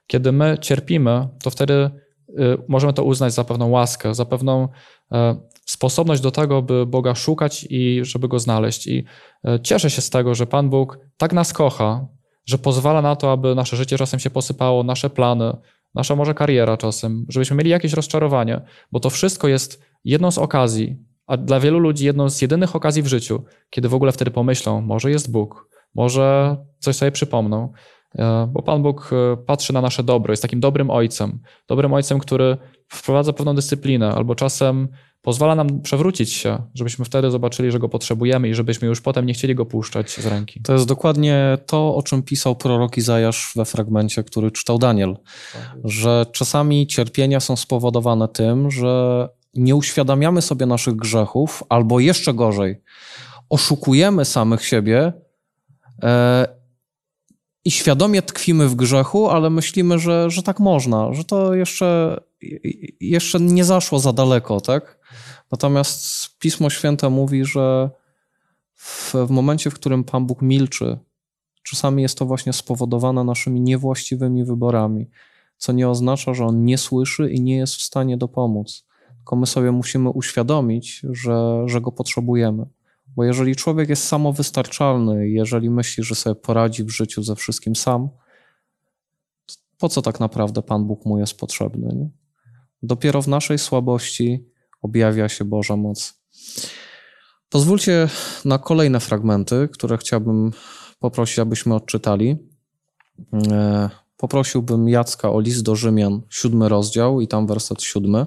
kiedy 0.07 0.31
my 0.31 0.57
cierpimy, 0.61 1.27
to 1.43 1.49
wtedy 1.49 1.73
y, 1.73 2.57
możemy 2.67 2.93
to 2.93 3.03
uznać 3.03 3.33
za 3.33 3.43
pewną 3.43 3.69
łaskę, 3.69 4.15
za 4.15 4.25
pewną 4.25 4.67
e, 5.11 5.35
sposobność 5.65 6.21
do 6.21 6.31
tego, 6.31 6.61
by 6.61 6.85
Boga 6.85 7.15
szukać 7.15 7.67
i 7.69 7.99
żeby 8.03 8.27
Go 8.27 8.39
znaleźć. 8.39 8.87
I 8.87 9.05
e, 9.47 9.59
cieszę 9.59 9.89
się 9.89 10.01
z 10.01 10.09
tego, 10.09 10.35
że 10.35 10.47
Pan 10.47 10.69
Bóg 10.69 10.99
tak 11.17 11.33
nas 11.33 11.53
kocha, 11.53 12.07
że 12.45 12.57
pozwala 12.57 13.01
na 13.01 13.15
to, 13.15 13.31
aby 13.31 13.55
nasze 13.55 13.77
życie 13.77 13.97
czasem 13.97 14.19
się 14.19 14.29
posypało, 14.29 14.83
nasze 14.83 15.09
plany, 15.09 15.57
nasza 15.95 16.15
może 16.15 16.33
kariera 16.33 16.77
czasem, 16.77 17.25
żebyśmy 17.29 17.55
mieli 17.57 17.69
jakieś 17.69 17.93
rozczarowanie, 17.93 18.61
bo 18.91 18.99
to 18.99 19.09
wszystko 19.09 19.47
jest 19.47 19.81
jedną 20.03 20.31
z 20.31 20.37
okazji, 20.37 20.97
a 21.27 21.37
dla 21.37 21.59
wielu 21.59 21.79
ludzi 21.79 22.05
jedną 22.05 22.29
z 22.29 22.41
jedynych 22.41 22.75
okazji 22.75 23.03
w 23.03 23.07
życiu, 23.07 23.43
kiedy 23.69 23.89
w 23.89 23.93
ogóle 23.93 24.11
wtedy 24.11 24.31
pomyślą, 24.31 24.81
może 24.81 25.11
jest 25.11 25.31
Bóg, 25.31 25.70
może 25.95 26.57
coś 26.79 26.95
sobie 26.95 27.11
przypomną, 27.11 27.71
e, 28.15 28.47
bo 28.51 28.61
Pan 28.61 28.81
Bóg 28.81 29.09
e, 29.13 29.37
patrzy 29.37 29.73
na 29.73 29.81
nasze 29.81 30.03
dobro, 30.03 30.33
jest 30.33 30.41
takim 30.41 30.59
dobrym 30.59 30.89
ojcem, 30.89 31.39
dobrym 31.67 31.93
ojcem, 31.93 32.19
który 32.19 32.57
wprowadza 32.87 33.33
pewną 33.33 33.55
dyscyplinę, 33.55 34.11
albo 34.11 34.35
czasem 34.35 34.87
pozwala 35.21 35.55
nam 35.55 35.81
przewrócić 35.81 36.33
się, 36.33 36.57
żebyśmy 36.73 37.05
wtedy 37.05 37.31
zobaczyli, 37.31 37.71
że 37.71 37.79
go 37.79 37.89
potrzebujemy 37.89 38.49
i 38.49 38.55
żebyśmy 38.55 38.87
już 38.87 39.01
potem 39.01 39.25
nie 39.25 39.33
chcieli 39.33 39.55
go 39.55 39.65
puszczać 39.65 40.11
z 40.11 40.25
ręki. 40.25 40.61
To 40.61 40.73
jest 40.73 40.87
dokładnie 40.87 41.57
to, 41.65 41.95
o 41.95 42.03
czym 42.03 42.23
pisał 42.23 42.55
prorok 42.55 42.97
Izajasz 42.97 43.51
we 43.55 43.65
fragmencie, 43.65 44.23
który 44.23 44.51
czytał 44.51 44.77
Daniel, 44.77 45.17
że 45.83 46.25
czasami 46.31 46.87
cierpienia 46.87 47.39
są 47.39 47.55
spowodowane 47.55 48.27
tym, 48.27 48.71
że 48.71 49.27
nie 49.53 49.75
uświadamiamy 49.75 50.41
sobie 50.41 50.65
naszych 50.65 50.95
grzechów, 50.95 51.63
albo 51.69 51.99
jeszcze 51.99 52.33
gorzej, 52.33 52.81
oszukujemy 53.49 54.25
samych 54.25 54.65
siebie 54.65 55.13
i 57.65 57.71
świadomie 57.71 58.21
tkwimy 58.21 58.67
w 58.67 58.75
grzechu, 58.75 59.29
ale 59.29 59.49
myślimy, 59.49 59.99
że, 59.99 60.29
że 60.29 60.43
tak 60.43 60.59
można, 60.59 61.13
że 61.13 61.23
to 61.23 61.53
jeszcze, 61.53 62.19
jeszcze 62.99 63.39
nie 63.39 63.65
zaszło 63.65 63.99
za 63.99 64.13
daleko, 64.13 64.61
tak? 64.61 64.99
Natomiast 65.51 66.29
Pismo 66.39 66.69
Święte 66.69 67.09
mówi, 67.09 67.45
że 67.45 67.89
w, 68.73 69.13
w 69.13 69.29
momencie, 69.29 69.69
w 69.69 69.73
którym 69.73 70.03
Pan 70.03 70.25
Bóg 70.25 70.41
milczy, 70.41 70.99
czasami 71.63 72.01
jest 72.01 72.17
to 72.17 72.25
właśnie 72.25 72.53
spowodowane 72.53 73.23
naszymi 73.23 73.61
niewłaściwymi 73.61 74.45
wyborami, 74.45 75.09
co 75.57 75.71
nie 75.71 75.89
oznacza, 75.89 76.33
że 76.33 76.45
On 76.45 76.65
nie 76.65 76.77
słyszy 76.77 77.31
i 77.31 77.41
nie 77.41 77.55
jest 77.55 77.75
w 77.75 77.81
stanie 77.81 78.17
dopomóc. 78.17 78.85
Tylko 79.17 79.35
my 79.35 79.47
sobie 79.47 79.71
musimy 79.71 80.09
uświadomić, 80.09 81.01
że, 81.11 81.63
że 81.65 81.81
Go 81.81 81.91
potrzebujemy. 81.91 82.65
Bo 83.15 83.23
jeżeli 83.23 83.55
człowiek 83.55 83.89
jest 83.89 84.03
samowystarczalny, 84.03 85.29
jeżeli 85.29 85.69
myśli, 85.69 86.03
że 86.03 86.15
sobie 86.15 86.35
poradzi 86.35 86.83
w 86.83 86.89
życiu 86.89 87.23
ze 87.23 87.35
wszystkim 87.35 87.75
sam, 87.75 88.09
po 89.77 89.89
co 89.89 90.01
tak 90.01 90.19
naprawdę 90.19 90.61
Pan 90.61 90.85
Bóg 90.85 91.05
mu 91.05 91.19
jest 91.19 91.37
potrzebny? 91.37 91.95
Nie? 91.95 92.09
Dopiero 92.83 93.21
w 93.21 93.27
naszej 93.27 93.59
słabości 93.59 94.45
objawia 94.81 95.29
się 95.29 95.45
Boża 95.45 95.75
moc. 95.75 96.21
Pozwólcie 97.49 98.09
na 98.45 98.57
kolejne 98.57 98.99
fragmenty, 98.99 99.69
które 99.73 99.97
chciałbym 99.97 100.51
poprosić, 100.99 101.39
abyśmy 101.39 101.75
odczytali. 101.75 102.37
E, 103.51 103.89
poprosiłbym 104.17 104.89
Jacka 104.89 105.31
o 105.31 105.39
list 105.39 105.63
do 105.63 105.75
Rzymian, 105.75 106.21
siódmy 106.29 106.69
rozdział 106.69 107.21
i 107.21 107.27
tam 107.27 107.47
werset 107.47 107.83
siódmy. 107.83 108.25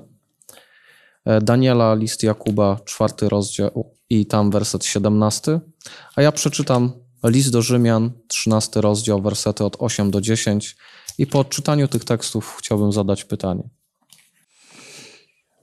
E, 1.25 1.41
Daniela, 1.41 1.95
list 1.95 2.23
Jakuba, 2.23 2.81
czwarty 2.85 3.29
rozdział 3.29 3.94
i 4.11 4.27
tam 4.27 4.51
werset 4.51 4.85
siedemnasty. 4.85 5.61
A 6.17 6.23
ja 6.23 6.33
przeczytam 6.33 6.93
list 7.25 7.51
do 7.51 7.63
Rzymian, 7.63 8.13
trzynasty 8.29 8.81
rozdział, 8.81 9.23
wersety 9.23 9.65
od 9.65 9.77
8 9.79 10.11
do 10.11 10.21
10. 10.21 10.77
I 11.19 11.27
po 11.27 11.39
odczytaniu 11.39 11.89
tych 11.89 12.05
tekstów 12.05 12.57
chciałbym 12.59 12.93
zadać 12.93 13.25
pytanie. 13.25 13.69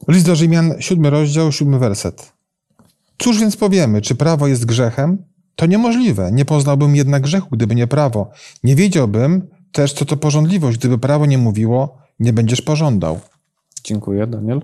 List 0.08 0.26
do 0.26 0.36
Rzymian, 0.36 0.74
siódmy 0.80 1.10
rozdział, 1.10 1.52
siódmy 1.52 1.80
werset. 1.80 2.34
Cóż 3.18 3.40
więc 3.40 3.58
powiemy, 3.58 4.02
czy 4.02 4.16
prawo 4.16 4.48
jest 4.48 4.66
grzechem? 4.66 5.24
To 5.56 5.66
niemożliwe. 5.66 6.32
Nie 6.32 6.46
poznałbym 6.46 6.96
jednak 6.96 7.24
grzechu, 7.24 7.48
gdyby 7.52 7.76
nie 7.76 7.88
prawo. 7.88 8.32
Nie 8.64 8.76
wiedziałbym 8.76 9.48
też, 9.72 9.94
co 9.94 10.06
to 10.06 10.18
porządliwość. 10.18 10.78
Gdyby 10.78 10.98
prawo 10.98 11.26
nie 11.26 11.38
mówiło, 11.38 11.98
nie 12.20 12.34
będziesz 12.34 12.62
pożądał. 12.62 13.20
Dziękuję, 13.84 14.28
Daniel. 14.28 14.62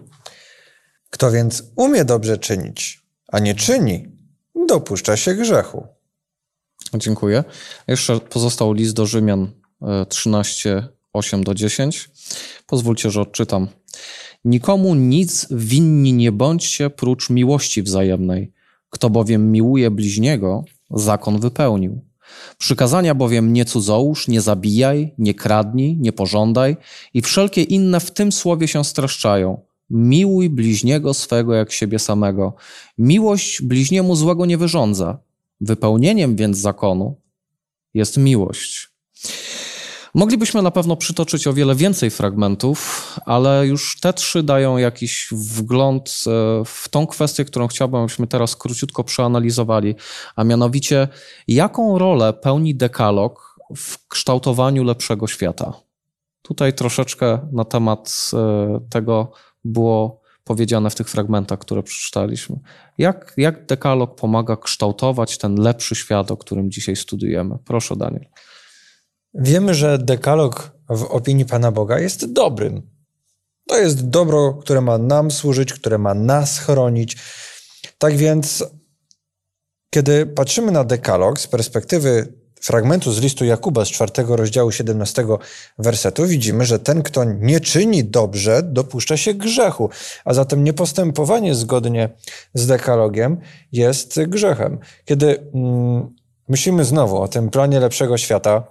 Kto 1.10 1.32
więc 1.32 1.64
umie 1.76 2.06
dobrze 2.06 2.38
czynić, 2.38 3.02
a 3.28 3.40
nie 3.40 3.56
czyni, 3.56 4.06
dopuszcza 4.68 5.18
się 5.18 5.36
grzechu. 5.36 5.88
Dziękuję. 6.94 7.44
Jeszcze 7.88 8.20
pozostał 8.20 8.74
list 8.74 8.96
do 8.96 9.06
Rzymian 9.06 9.52
13, 10.10 10.88
8 11.14 11.44
do 11.44 11.54
10. 11.54 12.10
Pozwólcie, 12.68 13.12
że 13.12 13.22
odczytam. 13.22 13.68
Nikomu 14.46 14.96
nic 14.96 15.48
winni 15.52 16.14
nie 16.14 16.32
bądźcie 16.32 16.90
prócz 16.90 17.30
miłości 17.30 17.84
wzajemnej. 17.84 18.54
Kto 18.90 19.10
bowiem 19.10 19.52
miłuje 19.52 19.92
bliźniego, 19.92 20.64
zakon 20.92 21.40
wypełnił. 21.40 22.02
Przykazania 22.58 23.16
bowiem 23.16 23.54
nie 23.54 23.66
cudzołóż, 23.66 24.28
nie 24.28 24.42
zabijaj, 24.42 25.14
nie 25.18 25.34
kradnij, 25.34 25.98
nie 25.98 26.14
pożądaj 26.14 26.78
i 27.14 27.22
wszelkie 27.22 27.64
inne 27.64 28.00
w 28.00 28.12
tym 28.12 28.32
słowie 28.32 28.68
się 28.68 28.84
streszczają. 28.84 29.67
Miłuj 29.90 30.50
bliźniego 30.50 31.14
swego 31.14 31.54
jak 31.54 31.72
siebie 31.72 32.00
samego. 32.00 32.54
Miłość 32.98 33.62
bliźniemu 33.62 34.16
złego 34.16 34.46
nie 34.46 34.58
wyrządza. 34.58 35.18
Wypełnieniem 35.62 36.36
więc 36.36 36.58
zakonu 36.58 37.22
jest 37.94 38.18
miłość. 38.18 38.90
Moglibyśmy 40.14 40.62
na 40.62 40.72
pewno 40.72 40.96
przytoczyć 40.96 41.48
o 41.48 41.54
wiele 41.54 41.76
więcej 41.76 42.10
fragmentów, 42.10 43.12
ale 43.26 43.68
już 43.68 44.00
te 44.00 44.14
trzy 44.14 44.44
dają 44.44 44.78
jakiś 44.78 45.28
wgląd 45.32 46.24
e, 46.28 46.32
w 46.66 46.90
tą 46.90 47.08
kwestię, 47.08 47.46
którą 47.46 47.68
chciałbym, 47.68 48.00
abyśmy 48.00 48.28
teraz 48.28 48.56
króciutko 48.56 49.04
przeanalizowali, 49.04 49.96
a 50.36 50.44
mianowicie 50.44 51.08
jaką 51.48 51.98
rolę 51.98 52.34
pełni 52.34 52.76
dekalog 52.76 53.60
w 53.76 54.08
kształtowaniu 54.08 54.84
lepszego 54.84 55.28
świata. 55.28 55.74
Tutaj 56.42 56.74
troszeczkę 56.74 57.40
na 57.52 57.66
temat 57.66 58.32
e, 58.34 58.80
tego 58.90 59.32
było 59.68 60.22
powiedziane 60.44 60.90
w 60.90 60.96
tych 60.96 61.10
fragmentach, 61.10 61.60
które 61.60 61.84
przeczytaliśmy. 61.84 62.60
Jak, 62.98 63.34
jak 63.38 63.66
dekalog 63.66 64.16
pomaga 64.16 64.58
kształtować 64.58 65.38
ten 65.38 65.56
lepszy 65.56 65.96
świat, 65.96 66.32
o 66.32 66.38
którym 66.38 66.72
dzisiaj 66.72 66.96
studujemy? 66.96 67.56
Proszę, 67.66 67.96
Daniel. 67.96 68.26
Wiemy, 69.34 69.74
że 69.74 69.98
dekalog 69.98 70.72
w 70.90 71.04
opinii 71.04 71.46
Pana 71.46 71.72
Boga 71.72 72.00
jest 72.00 72.34
dobrym. 72.34 72.82
To 73.68 73.78
jest 73.78 74.10
dobro, 74.10 74.54
które 74.54 74.82
ma 74.82 74.98
nam 74.98 75.32
służyć, 75.32 75.74
które 75.74 75.98
ma 75.98 76.14
nas 76.14 76.60
chronić. 76.60 77.18
Tak 77.98 78.18
więc, 78.18 78.64
kiedy 79.90 80.26
patrzymy 80.26 80.72
na 80.72 80.84
dekalog 80.84 81.40
z 81.40 81.48
perspektywy 81.48 82.34
fragmentu 82.62 83.12
z 83.12 83.22
listu 83.22 83.46
Jakuba 83.46 83.86
z 83.86 83.88
czwartego 83.88 84.36
rozdziału 84.36 84.72
17 84.72 85.26
wersetu, 85.78 86.28
widzimy, 86.28 86.66
że 86.66 86.80
ten, 86.80 87.04
kto 87.04 87.24
nie 87.24 87.60
czyni 87.60 88.04
dobrze, 88.04 88.64
dopuszcza 88.64 89.18
się 89.18 89.34
grzechu, 89.34 89.90
a 90.26 90.34
zatem 90.34 90.64
niepostępowanie 90.64 91.56
zgodnie 91.56 92.10
z 92.54 92.68
dekalogiem 92.68 93.38
jest 93.72 94.24
grzechem. 94.24 94.80
Kiedy 95.06 95.52
mm, 95.54 96.16
myślimy 96.48 96.86
znowu 96.86 97.22
o 97.22 97.28
tym 97.28 97.50
planie 97.50 97.80
lepszego 97.80 98.18
świata, 98.18 98.64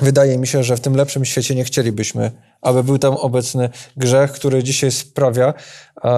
wydaje 0.00 0.38
mi 0.38 0.46
się, 0.46 0.64
że 0.64 0.76
w 0.76 0.80
tym 0.80 0.96
lepszym 0.96 1.24
świecie 1.24 1.54
nie 1.54 1.64
chcielibyśmy, 1.64 2.30
aby 2.62 2.84
był 2.84 2.98
tam 2.98 3.14
obecny 3.14 3.70
grzech, 3.96 4.32
który 4.32 4.62
dzisiaj 4.62 4.90
sprawia, 4.90 5.54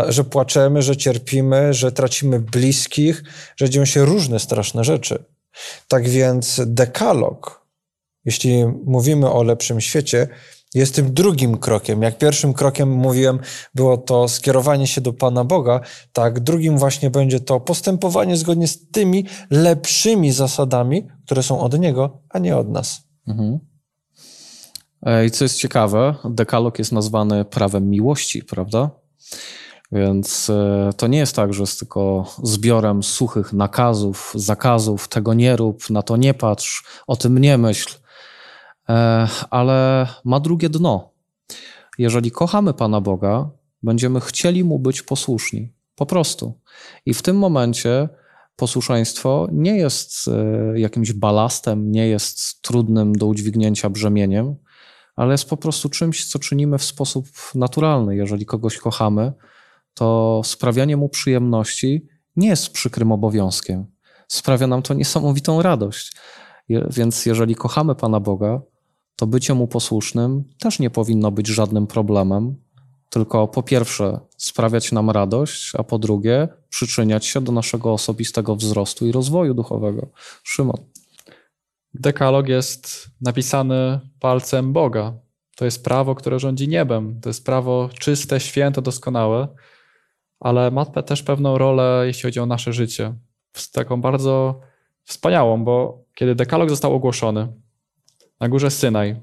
że 0.08 0.24
płaczemy, 0.24 0.82
że 0.82 0.96
cierpimy, 0.96 1.74
że 1.74 1.92
tracimy 1.92 2.40
bliskich, 2.40 3.22
że 3.56 3.70
dzieją 3.70 3.84
się 3.84 4.04
różne 4.04 4.38
straszne 4.38 4.84
rzeczy. 4.84 5.24
Tak 5.88 6.08
więc 6.08 6.60
dekalog, 6.66 7.66
jeśli 8.24 8.66
mówimy 8.84 9.30
o 9.30 9.42
lepszym 9.42 9.80
świecie, 9.80 10.28
jest 10.74 10.94
tym 10.94 11.14
drugim 11.14 11.58
krokiem. 11.58 12.02
Jak 12.02 12.18
pierwszym 12.18 12.54
krokiem 12.54 12.90
mówiłem, 12.90 13.38
było 13.74 13.98
to 13.98 14.28
skierowanie 14.28 14.86
się 14.86 15.00
do 15.00 15.12
Pana 15.12 15.44
Boga, 15.44 15.80
tak 16.12 16.40
drugim 16.40 16.78
właśnie 16.78 17.10
będzie 17.10 17.40
to 17.40 17.60
postępowanie 17.60 18.36
zgodnie 18.36 18.68
z 18.68 18.90
tymi 18.90 19.26
lepszymi 19.50 20.32
zasadami, 20.32 21.08
które 21.24 21.42
są 21.42 21.60
od 21.60 21.78
Niego, 21.78 22.22
a 22.28 22.38
nie 22.38 22.56
od 22.56 22.68
nas. 22.68 23.02
Mhm. 23.28 23.58
E, 25.02 25.26
I 25.26 25.30
co 25.30 25.44
jest 25.44 25.58
ciekawe, 25.58 26.14
dekalog 26.24 26.78
jest 26.78 26.92
nazwany 26.92 27.44
prawem 27.44 27.90
miłości, 27.90 28.42
prawda? 28.42 28.90
Więc 29.92 30.50
e, 30.50 30.90
to 30.96 31.06
nie 31.06 31.18
jest 31.18 31.36
tak, 31.36 31.54
że 31.54 31.62
jest 31.62 31.78
tylko 31.78 32.26
zbiorem 32.42 33.02
suchych 33.02 33.52
nakazów, 33.52 34.32
zakazów, 34.34 35.08
tego 35.08 35.34
nie 35.34 35.56
rób, 35.56 35.90
na 35.90 36.02
to 36.02 36.16
nie 36.16 36.34
patrz, 36.34 36.84
o 37.06 37.16
tym 37.16 37.38
nie 37.38 37.58
myśl, 37.58 37.96
e, 38.88 39.28
ale 39.50 40.08
ma 40.24 40.40
drugie 40.40 40.68
dno. 40.68 41.10
Jeżeli 41.98 42.30
kochamy 42.30 42.74
Pana 42.74 43.00
Boga, 43.00 43.50
będziemy 43.82 44.20
chcieli 44.20 44.64
Mu 44.64 44.78
być 44.78 45.02
posłuszni. 45.02 45.72
Po 45.94 46.06
prostu. 46.06 46.60
I 47.06 47.14
w 47.14 47.22
tym 47.22 47.38
momencie 47.38 48.08
posłuszeństwo 48.56 49.48
nie 49.52 49.76
jest 49.76 50.28
e, 50.28 50.80
jakimś 50.80 51.12
balastem, 51.12 51.92
nie 51.92 52.08
jest 52.08 52.62
trudnym 52.62 53.12
do 53.12 53.26
udźwignięcia 53.26 53.90
brzemieniem, 53.90 54.56
ale 55.16 55.32
jest 55.32 55.48
po 55.48 55.56
prostu 55.56 55.88
czymś, 55.88 56.24
co 56.24 56.38
czynimy 56.38 56.78
w 56.78 56.84
sposób 56.84 57.26
naturalny. 57.54 58.16
Jeżeli 58.16 58.46
kogoś 58.46 58.78
kochamy, 58.78 59.32
to 60.00 60.40
sprawianie 60.44 60.96
mu 60.96 61.08
przyjemności 61.08 62.06
nie 62.36 62.48
jest 62.48 62.72
przykrym 62.72 63.12
obowiązkiem. 63.12 63.86
Sprawia 64.28 64.66
nam 64.66 64.82
to 64.82 64.94
niesamowitą 64.94 65.62
radość. 65.62 66.12
Więc 66.68 67.26
jeżeli 67.26 67.54
kochamy 67.54 67.94
Pana 67.94 68.20
Boga, 68.20 68.60
to 69.16 69.26
bycie 69.26 69.54
mu 69.54 69.68
posłusznym 69.68 70.44
też 70.58 70.78
nie 70.78 70.90
powinno 70.90 71.30
być 71.30 71.46
żadnym 71.48 71.86
problemem, 71.86 72.56
tylko 73.10 73.48
po 73.48 73.62
pierwsze 73.62 74.20
sprawiać 74.36 74.92
nam 74.92 75.10
radość, 75.10 75.72
a 75.74 75.82
po 75.82 75.98
drugie 75.98 76.48
przyczyniać 76.68 77.26
się 77.26 77.40
do 77.40 77.52
naszego 77.52 77.92
osobistego 77.92 78.56
wzrostu 78.56 79.06
i 79.06 79.12
rozwoju 79.12 79.54
duchowego. 79.54 80.08
Szymon. 80.42 80.76
Dekalog 81.94 82.48
jest 82.48 83.10
napisany 83.20 84.00
palcem 84.20 84.72
Boga. 84.72 85.14
To 85.56 85.64
jest 85.64 85.84
prawo, 85.84 86.14
które 86.14 86.38
rządzi 86.38 86.68
niebem. 86.68 87.20
To 87.20 87.28
jest 87.28 87.44
prawo 87.44 87.88
czyste, 87.98 88.40
święte, 88.40 88.82
doskonałe 88.82 89.48
ale 90.40 90.70
ma 90.70 90.84
też 90.84 91.22
pewną 91.22 91.58
rolę, 91.58 92.02
jeśli 92.06 92.22
chodzi 92.22 92.40
o 92.40 92.46
nasze 92.46 92.72
życie. 92.72 93.14
Taką 93.72 94.00
bardzo 94.00 94.60
wspaniałą, 95.04 95.64
bo 95.64 96.04
kiedy 96.14 96.34
dekalog 96.34 96.70
został 96.70 96.94
ogłoszony 96.94 97.48
na 98.40 98.48
górze 98.48 98.70
Synaj, 98.70 99.20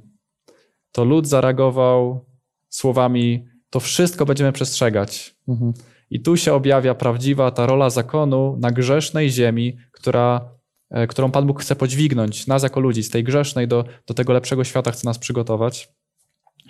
to 0.91 1.05
lud 1.05 1.27
zareagował 1.27 2.25
słowami: 2.69 3.45
To 3.69 3.79
wszystko 3.79 4.25
będziemy 4.25 4.51
przestrzegać. 4.51 5.35
Mhm. 5.47 5.73
I 6.09 6.21
tu 6.21 6.37
się 6.37 6.53
objawia 6.53 6.95
prawdziwa 6.95 7.51
ta 7.51 7.65
rola 7.65 7.89
zakonu 7.89 8.57
na 8.59 8.71
grzesznej 8.71 9.29
ziemi, 9.29 9.77
która, 9.91 10.49
e, 10.89 11.07
którą 11.07 11.31
Pan 11.31 11.47
Bóg 11.47 11.61
chce 11.61 11.75
podźwignąć, 11.75 12.47
nas 12.47 12.63
jako 12.63 12.79
ludzi, 12.79 13.03
z 13.03 13.09
tej 13.09 13.23
grzesznej 13.23 13.67
do, 13.67 13.85
do 14.07 14.13
tego 14.13 14.33
lepszego 14.33 14.63
świata 14.63 14.91
chce 14.91 15.07
nas 15.07 15.19
przygotować. 15.19 15.89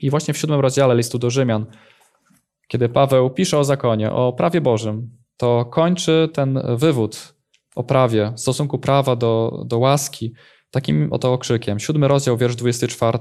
I 0.02 0.10
właśnie 0.10 0.34
w 0.34 0.38
siódmym 0.38 0.60
rozdziale 0.60 0.96
listu 0.96 1.20
do 1.20 1.30
Rzymian 1.30 1.66
kiedy 2.68 2.90
Paweł 2.90 3.30
pisze 3.30 3.58
o 3.60 3.64
zakonie, 3.64 4.12
o 4.12 4.34
prawie 4.34 4.62
Bożym, 4.62 5.10
to 5.38 5.66
kończy 5.66 6.30
ten 6.34 6.62
wywód 6.76 7.38
o 7.78 7.84
prawie, 7.84 8.34
w 8.36 8.40
stosunku 8.40 8.80
prawa 8.80 9.16
do, 9.16 9.64
do 9.66 9.78
łaski, 9.78 10.34
takim 10.72 11.14
oto 11.14 11.34
okrzykiem. 11.34 11.80
Siódmy 11.80 12.08
rozdział, 12.08 12.38
wiersz 12.38 12.56
24. 12.56 13.20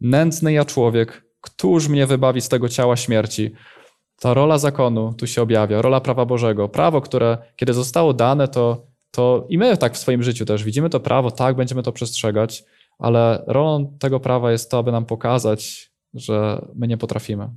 Nędzny 0.00 0.52
ja 0.52 0.64
człowiek, 0.64 1.26
któż 1.40 1.88
mnie 1.88 2.06
wybawi 2.06 2.40
z 2.40 2.48
tego 2.48 2.68
ciała 2.68 2.96
śmierci? 2.96 3.52
Ta 4.20 4.34
rola 4.34 4.58
zakonu 4.58 5.14
tu 5.14 5.26
się 5.26 5.42
objawia, 5.42 5.82
rola 5.82 6.00
prawa 6.00 6.24
Bożego. 6.24 6.68
Prawo, 6.68 7.00
które 7.00 7.38
kiedy 7.56 7.72
zostało 7.72 8.14
dane, 8.14 8.48
to, 8.48 8.86
to 9.10 9.46
i 9.48 9.58
my 9.58 9.76
tak 9.76 9.94
w 9.94 9.98
swoim 9.98 10.22
życiu 10.22 10.44
też 10.44 10.64
widzimy 10.64 10.90
to 10.90 11.00
prawo, 11.00 11.30
tak, 11.30 11.56
będziemy 11.56 11.82
to 11.82 11.92
przestrzegać, 11.92 12.64
ale 12.98 13.44
rolą 13.46 13.96
tego 13.98 14.20
prawa 14.20 14.52
jest 14.52 14.70
to, 14.70 14.78
aby 14.78 14.92
nam 14.92 15.06
pokazać, 15.06 15.90
że 16.14 16.66
my 16.74 16.88
nie 16.88 16.96
potrafimy. 16.96 17.50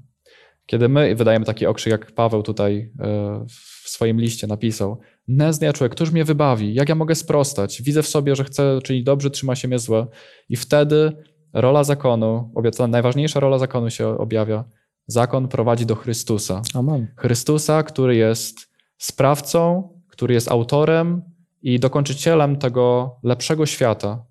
Kiedy 0.69 0.89
my 0.89 1.15
wydajemy 1.15 1.45
taki 1.45 1.65
okrzyk, 1.65 1.91
jak 1.91 2.11
Paweł 2.11 2.43
tutaj 2.43 2.91
e, 2.99 3.45
w 3.83 3.89
swoim 3.89 4.21
liście 4.21 4.47
napisał, 4.47 4.99
Neznia 5.27 5.73
człowiek, 5.73 5.91
któż 5.91 6.11
mnie 6.11 6.23
wybawi? 6.23 6.73
Jak 6.73 6.89
ja 6.89 6.95
mogę 6.95 7.15
sprostać? 7.15 7.81
Widzę 7.81 8.03
w 8.03 8.07
sobie, 8.07 8.35
że 8.35 8.43
chcę 8.43 8.79
czynić 8.83 9.03
dobrze, 9.03 9.29
trzyma 9.29 9.55
się 9.55 9.67
mnie 9.67 9.79
złe. 9.79 10.07
I 10.49 10.55
wtedy 10.55 11.11
rola 11.53 11.83
zakonu, 11.83 12.53
ta 12.77 12.87
najważniejsza 12.87 13.39
rola 13.39 13.57
zakonu 13.57 13.89
się 13.89 14.07
objawia. 14.07 14.63
Zakon 15.07 15.47
prowadzi 15.47 15.85
do 15.85 15.95
Chrystusa. 15.95 16.61
Amen. 16.73 17.07
Chrystusa, 17.17 17.83
który 17.83 18.15
jest 18.15 18.55
sprawcą, 18.97 19.89
który 20.07 20.33
jest 20.33 20.51
autorem 20.51 21.21
i 21.61 21.79
dokończycielem 21.79 22.57
tego 22.57 23.15
lepszego 23.23 23.65
świata, 23.65 24.25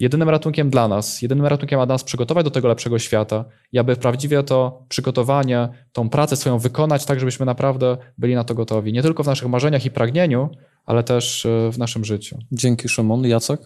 jedynym 0.00 0.28
ratunkiem 0.28 0.70
dla 0.70 0.88
nas, 0.88 1.22
jedynym 1.22 1.46
ratunkiem, 1.46 1.80
aby 1.80 1.92
nas 1.92 2.04
przygotować 2.04 2.44
do 2.44 2.50
tego 2.50 2.68
lepszego 2.68 2.98
świata 2.98 3.44
i 3.72 3.78
aby 3.78 3.96
prawdziwie 3.96 4.42
to 4.42 4.84
przygotowanie, 4.88 5.68
tą 5.92 6.08
pracę 6.08 6.36
swoją 6.36 6.58
wykonać 6.58 7.04
tak, 7.04 7.20
żebyśmy 7.20 7.46
naprawdę 7.46 7.96
byli 8.18 8.34
na 8.34 8.44
to 8.44 8.54
gotowi. 8.54 8.92
Nie 8.92 9.02
tylko 9.02 9.22
w 9.22 9.26
naszych 9.26 9.48
marzeniach 9.48 9.84
i 9.84 9.90
pragnieniu, 9.90 10.48
ale 10.86 11.02
też 11.02 11.46
e, 11.46 11.72
w 11.72 11.78
naszym 11.78 12.04
życiu. 12.04 12.38
Dzięki 12.52 12.88
Szymon. 12.88 13.24
Jacek? 13.24 13.60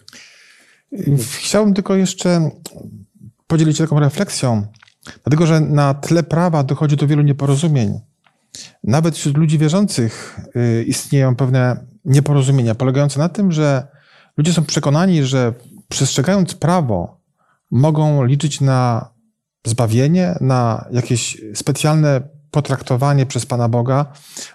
Chciałbym 1.41 1.75
tylko 1.75 1.95
jeszcze 1.95 2.51
podzielić 3.47 3.77
się 3.77 3.85
taką 3.85 4.01
refleksją, 4.01 4.67
dlatego 5.25 5.47
że 5.47 5.61
na 5.61 5.95
tle 5.95 6.23
prawa 6.23 6.63
dochodzi 6.63 6.97
do 6.97 7.07
wielu 7.07 7.23
nieporozumień. 7.23 8.01
Nawet 8.85 9.17
wśród 9.17 9.37
ludzi 9.37 9.59
wierzących 9.59 10.41
y, 10.57 10.85
istnieją 10.85 11.37
pewne 11.37 11.87
nieporozumienia 12.05 12.75
polegające 12.75 13.19
na 13.19 13.29
tym, 13.29 13.53
że 13.53 13.87
ludzie 14.37 14.53
są 14.53 14.65
przekonani, 14.65 15.23
że 15.23 15.55
przestrzegając 15.95 16.55
prawo, 16.55 17.21
mogą 17.71 18.25
liczyć 18.25 18.61
na 18.61 19.11
zbawienie, 19.67 20.39
na 20.41 20.89
jakieś 20.93 21.41
specjalne 21.55 22.21
potraktowanie 22.51 23.27
przez 23.27 23.47
Pana 23.47 23.69
Boga 23.69 24.07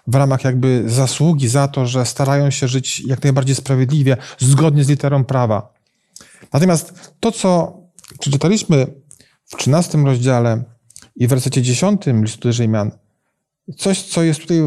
w 0.08 0.15
ramach 0.15 0.43
jakby 0.43 0.84
zasługi 0.88 1.47
za 1.47 1.67
to, 1.67 1.86
że 1.86 2.06
starają 2.06 2.49
się 2.49 2.67
żyć 2.67 2.99
jak 2.99 3.23
najbardziej 3.23 3.56
sprawiedliwie, 3.56 4.17
zgodnie 4.39 4.84
z 4.84 4.89
literą 4.89 5.23
prawa. 5.23 5.73
Natomiast 6.54 7.13
to, 7.19 7.32
co 7.32 7.80
przeczytaliśmy 8.19 8.88
w 9.45 9.56
13 9.58 9.97
rozdziale 9.97 10.63
i 11.15 11.28
w 11.28 11.30
wersecie 11.30 11.62
10 11.62 12.02
listu 12.06 12.39
do 12.47 12.54
Rzymian, 12.54 12.91
coś, 13.78 14.04
co 14.04 14.23
jest 14.23 14.39
tutaj 14.39 14.58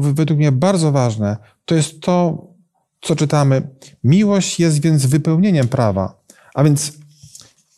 według 0.00 0.38
mnie 0.38 0.52
bardzo 0.52 0.92
ważne, 0.92 1.36
to 1.64 1.74
jest 1.74 2.00
to, 2.00 2.46
co 3.04 3.16
czytamy? 3.16 3.68
Miłość 4.04 4.60
jest 4.60 4.80
więc 4.80 5.06
wypełnieniem 5.06 5.68
prawa. 5.68 6.22
A 6.54 6.64
więc 6.64 6.92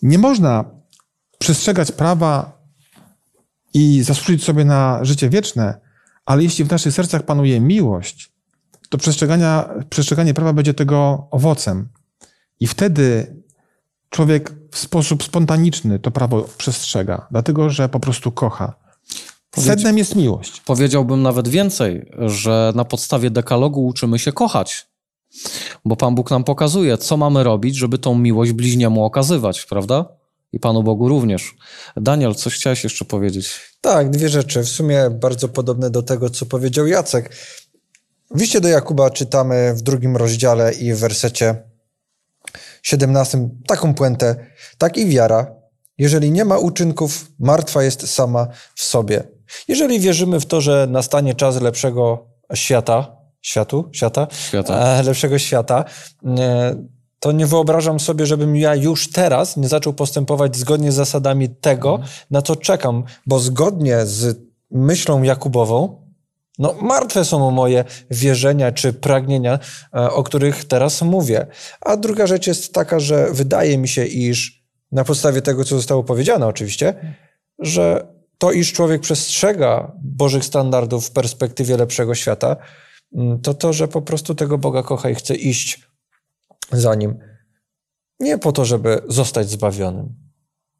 nie 0.03 0.19
można 0.19 0.65
przestrzegać 1.39 1.93
prawa 1.93 2.59
i 3.75 4.03
zasłużyć 4.03 4.45
sobie 4.45 4.65
na 4.65 5.05
życie 5.05 5.31
wieczne, 5.31 5.81
ale 6.27 6.43
jeśli 6.43 6.65
w 6.65 6.71
naszych 6.71 6.95
sercach 6.95 7.23
panuje 7.23 7.61
miłość, 7.61 8.33
to 8.89 8.99
przestrzegania, 8.99 9.69
przestrzeganie 9.91 10.35
prawa 10.35 10.53
będzie 10.53 10.75
tego 10.75 11.29
owocem. 11.31 11.89
I 12.61 12.67
wtedy 12.67 13.37
człowiek 14.11 14.53
w 14.71 14.79
sposób 14.79 15.25
spontaniczny 15.25 15.99
to 15.99 16.11
prawo 16.11 16.43
przestrzega, 16.59 17.27
dlatego 17.31 17.71
że 17.71 17.89
po 17.89 18.01
prostu 18.01 18.33
kocha. 18.33 18.75
Sednem 19.57 19.99
jest 19.99 20.17
miłość. 20.17 20.61
Powiedziałbym 20.61 21.23
nawet 21.23 21.49
więcej, 21.49 22.11
że 22.19 22.73
na 22.75 22.85
podstawie 22.85 23.31
dekalogu 23.31 23.87
uczymy 23.87 24.19
się 24.19 24.33
kochać. 24.33 24.89
Bo 25.85 25.97
Pan 25.97 26.15
Bóg 26.15 26.31
nam 26.31 26.45
pokazuje, 26.45 26.99
co 26.99 27.17
mamy 27.17 27.45
robić, 27.45 27.77
żeby 27.77 27.99
tą 27.99 28.19
miłość 28.19 28.53
bliźniemu 28.53 29.05
okazywać, 29.05 29.65
prawda? 29.65 30.09
I 30.53 30.61
Panu 30.61 30.83
Bogu 30.83 31.09
również. 31.09 31.55
Daniel, 31.97 32.35
coś 32.35 32.55
chciałeś 32.55 32.85
jeszcze 32.85 33.05
powiedzieć? 33.05 33.61
Tak, 33.81 34.11
dwie 34.11 34.29
rzeczy. 34.29 34.63
W 34.63 34.69
sumie 34.69 35.11
bardzo 35.11 35.49
podobne 35.49 35.91
do 35.91 36.03
tego, 36.03 36.31
co 36.31 36.47
powiedział 36.47 36.87
Jacek. 36.87 37.35
W 38.31 38.41
liście 38.41 38.61
do 38.61 38.69
Jakuba 38.69 39.11
czytamy 39.11 39.75
w 39.75 39.83
drugim 39.83 40.17
rozdziale 40.17 40.73
i 40.75 40.93
w 40.93 40.99
wersecie 40.99 41.63
17 42.83 43.49
taką 43.67 43.95
puentę. 43.95 44.47
Tak 44.79 44.97
i 44.97 45.07
wiara, 45.07 45.47
jeżeli 45.99 46.31
nie 46.31 46.45
ma 46.45 46.59
uczynków, 46.59 47.27
martwa 47.39 47.83
jest 47.83 48.11
sama 48.15 48.49
w 48.75 48.85
sobie. 48.85 49.25
Jeżeli 49.69 50.01
wierzymy 50.01 50.41
w 50.41 50.47
to, 50.47 50.61
że 50.61 50.87
nastanie 50.91 51.35
czas 51.35 51.61
lepszego 51.61 52.27
świata, 52.55 53.16
światu, 53.43 53.89
świata, 53.93 54.27
Świata. 54.49 54.75
E, 54.75 55.03
lepszego 55.03 55.39
świata, 55.39 55.85
e, 56.39 56.77
to 57.21 57.33
nie 57.33 57.47
wyobrażam 57.47 58.01
sobie, 58.01 58.27
żebym 58.27 58.57
ja 58.57 58.75
już 58.75 59.11
teraz 59.11 59.57
nie 59.57 59.69
zaczął 59.69 59.93
postępować 59.93 60.57
zgodnie 60.57 60.93
z 60.93 60.95
zasadami 60.95 61.49
tego, 61.49 62.01
na 62.31 62.43
co 62.43 62.57
czekam, 62.57 63.05
bo 63.27 63.39
zgodnie 63.39 64.07
z 64.07 64.39
myślą 64.71 65.23
Jakubową, 65.23 66.07
no 66.59 66.75
martwe 66.81 67.25
są 67.25 67.51
moje 67.51 67.85
wierzenia 68.11 68.73
czy 68.73 68.93
pragnienia, 68.93 69.59
e, 69.95 70.11
o 70.11 70.23
których 70.23 70.65
teraz 70.65 71.03
mówię. 71.03 71.47
A 71.81 71.97
druga 71.97 72.27
rzecz 72.27 72.47
jest 72.47 72.75
taka, 72.75 73.01
że 73.01 73.33
wydaje 73.33 73.79
mi 73.79 73.89
się, 73.89 74.05
iż 74.05 74.67
na 74.93 75.05
podstawie 75.05 75.43
tego, 75.43 75.65
co 75.65 75.77
zostało 75.77 76.05
powiedziane 76.05 76.47
oczywiście, 76.47 77.17
że 77.59 78.07
to, 78.39 78.53
iż 78.53 78.73
człowiek 78.73 79.01
przestrzega 79.01 79.93
Bożych 80.03 80.45
standardów 80.45 81.07
w 81.07 81.11
perspektywie 81.11 81.77
lepszego 81.77 82.15
świata, 82.15 82.57
to 83.43 83.55
to, 83.55 83.73
że 83.73 83.89
po 83.89 84.03
prostu 84.03 84.35
tego 84.35 84.59
Boga 84.59 84.83
kocha 84.83 85.11
i 85.11 85.15
chce 85.15 85.35
iść 85.35 85.89
za 86.73 86.95
nim. 86.95 87.19
Nie 88.21 88.39
po 88.39 88.53
to, 88.53 88.65
żeby 88.65 89.03
zostać 89.09 89.51
zbawionym, 89.51 90.15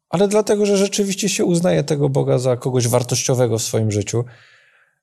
ale 0.09 0.27
dlatego, 0.27 0.65
że 0.65 0.77
rzeczywiście 0.77 1.29
się 1.29 1.45
uznaje 1.45 1.83
tego 1.83 2.09
Boga 2.09 2.37
za 2.37 2.57
kogoś 2.57 2.87
wartościowego 2.87 3.57
w 3.57 3.63
swoim 3.63 3.91
życiu. 3.91 4.23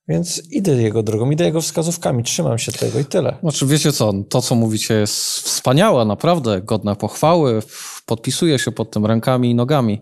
Więc 0.08 0.42
idę 0.50 0.82
jego 0.82 1.02
drogą, 1.02 1.30
idę 1.30 1.44
jego 1.44 1.60
wskazówkami, 1.60 2.24
trzymam 2.24 2.58
się 2.58 2.72
tego 2.72 2.98
i 3.00 3.04
tyle. 3.04 3.36
Znaczy, 3.42 3.66
wiecie 3.66 3.92
co, 3.92 4.12
to 4.28 4.42
co 4.42 4.54
mówicie 4.54 4.94
jest 4.94 5.14
wspaniałe, 5.14 6.04
naprawdę, 6.04 6.62
godne 6.62 6.96
pochwały, 6.96 7.62
podpisuję 8.06 8.58
się 8.58 8.72
pod 8.72 8.90
tym 8.90 9.06
rękami 9.06 9.50
i 9.50 9.54
nogami. 9.54 10.00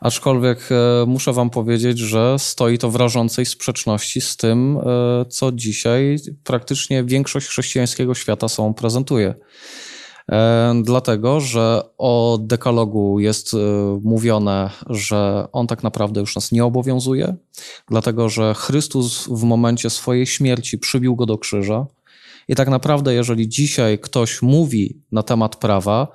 Aczkolwiek 0.00 0.58
e, 0.70 1.06
muszę 1.06 1.32
wam 1.32 1.50
powiedzieć, 1.50 1.98
że 1.98 2.36
stoi 2.38 2.78
to 2.78 2.90
w 2.90 2.96
rażącej 2.96 3.46
sprzeczności 3.46 4.20
z 4.20 4.36
tym, 4.36 4.78
e, 4.78 5.24
co 5.28 5.52
dzisiaj 5.52 6.16
praktycznie 6.44 7.04
większość 7.04 7.46
chrześcijańskiego 7.46 8.14
świata 8.14 8.48
sobą 8.48 8.74
prezentuje. 8.74 9.34
E, 10.32 10.74
Dlatego, 10.84 11.40
że 11.40 11.82
o 11.98 12.38
dekalogu 12.40 13.20
jest 13.20 13.54
e, 13.54 13.58
mówione, 14.02 14.70
że 14.90 15.48
on 15.52 15.66
tak 15.66 15.82
naprawdę 15.82 16.20
już 16.20 16.34
nas 16.34 16.52
nie 16.52 16.64
obowiązuje, 16.64 17.36
dlatego 17.88 18.28
że 18.28 18.54
Chrystus 18.54 19.26
w 19.30 19.42
momencie 19.42 19.90
swojej 19.90 20.26
śmierci 20.26 20.78
przybił 20.78 21.16
go 21.16 21.26
do 21.26 21.38
krzyża. 21.38 21.86
I 22.48 22.54
tak 22.54 22.68
naprawdę, 22.68 23.14
jeżeli 23.14 23.48
dzisiaj 23.48 23.98
ktoś 23.98 24.42
mówi 24.42 25.02
na 25.12 25.22
temat 25.22 25.56
prawa, 25.56 26.08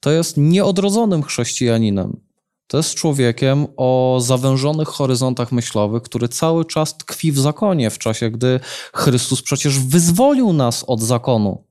to 0.00 0.10
jest 0.10 0.36
nieodrodzonym 0.36 1.22
chrześcijaninem. 1.22 2.20
To 2.66 2.76
jest 2.76 2.94
człowiekiem 2.94 3.66
o 3.76 4.18
zawężonych 4.20 4.88
horyzontach 4.88 5.52
myślowych, 5.52 6.02
który 6.02 6.28
cały 6.28 6.64
czas 6.64 6.96
tkwi 6.96 7.32
w 7.32 7.38
zakonie, 7.38 7.90
w 7.90 7.98
czasie 7.98 8.30
gdy 8.30 8.60
Chrystus 8.94 9.42
przecież 9.42 9.78
wyzwolił 9.78 10.52
nas 10.52 10.84
od 10.86 11.00
zakonu. 11.00 11.64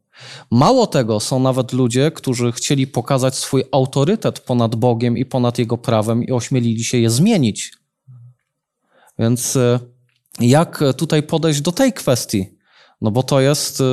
Mało 0.51 0.88
tego, 0.88 1.19
są 1.19 1.39
nawet 1.39 1.73
ludzie, 1.73 2.12
którzy 2.12 2.51
chcieli 2.51 2.88
pokazać 2.88 3.36
swój 3.36 3.63
autorytet 3.71 4.39
ponad 4.39 4.75
Bogiem 4.75 5.17
i 5.17 5.25
ponad 5.25 5.58
Jego 5.58 5.77
prawem 5.77 6.23
i 6.23 6.32
ośmielili 6.32 6.84
się 6.84 6.97
je 6.97 7.10
zmienić. 7.10 7.73
Więc 9.19 9.55
e, 9.55 9.79
jak 10.39 10.84
tutaj 10.97 11.23
podejść 11.23 11.62
do 11.62 11.71
tej 11.71 11.93
kwestii? 11.93 12.60
No 13.01 13.12
bo 13.12 13.23
to 13.23 13.41
jest 13.41 13.82
y, 13.82 13.84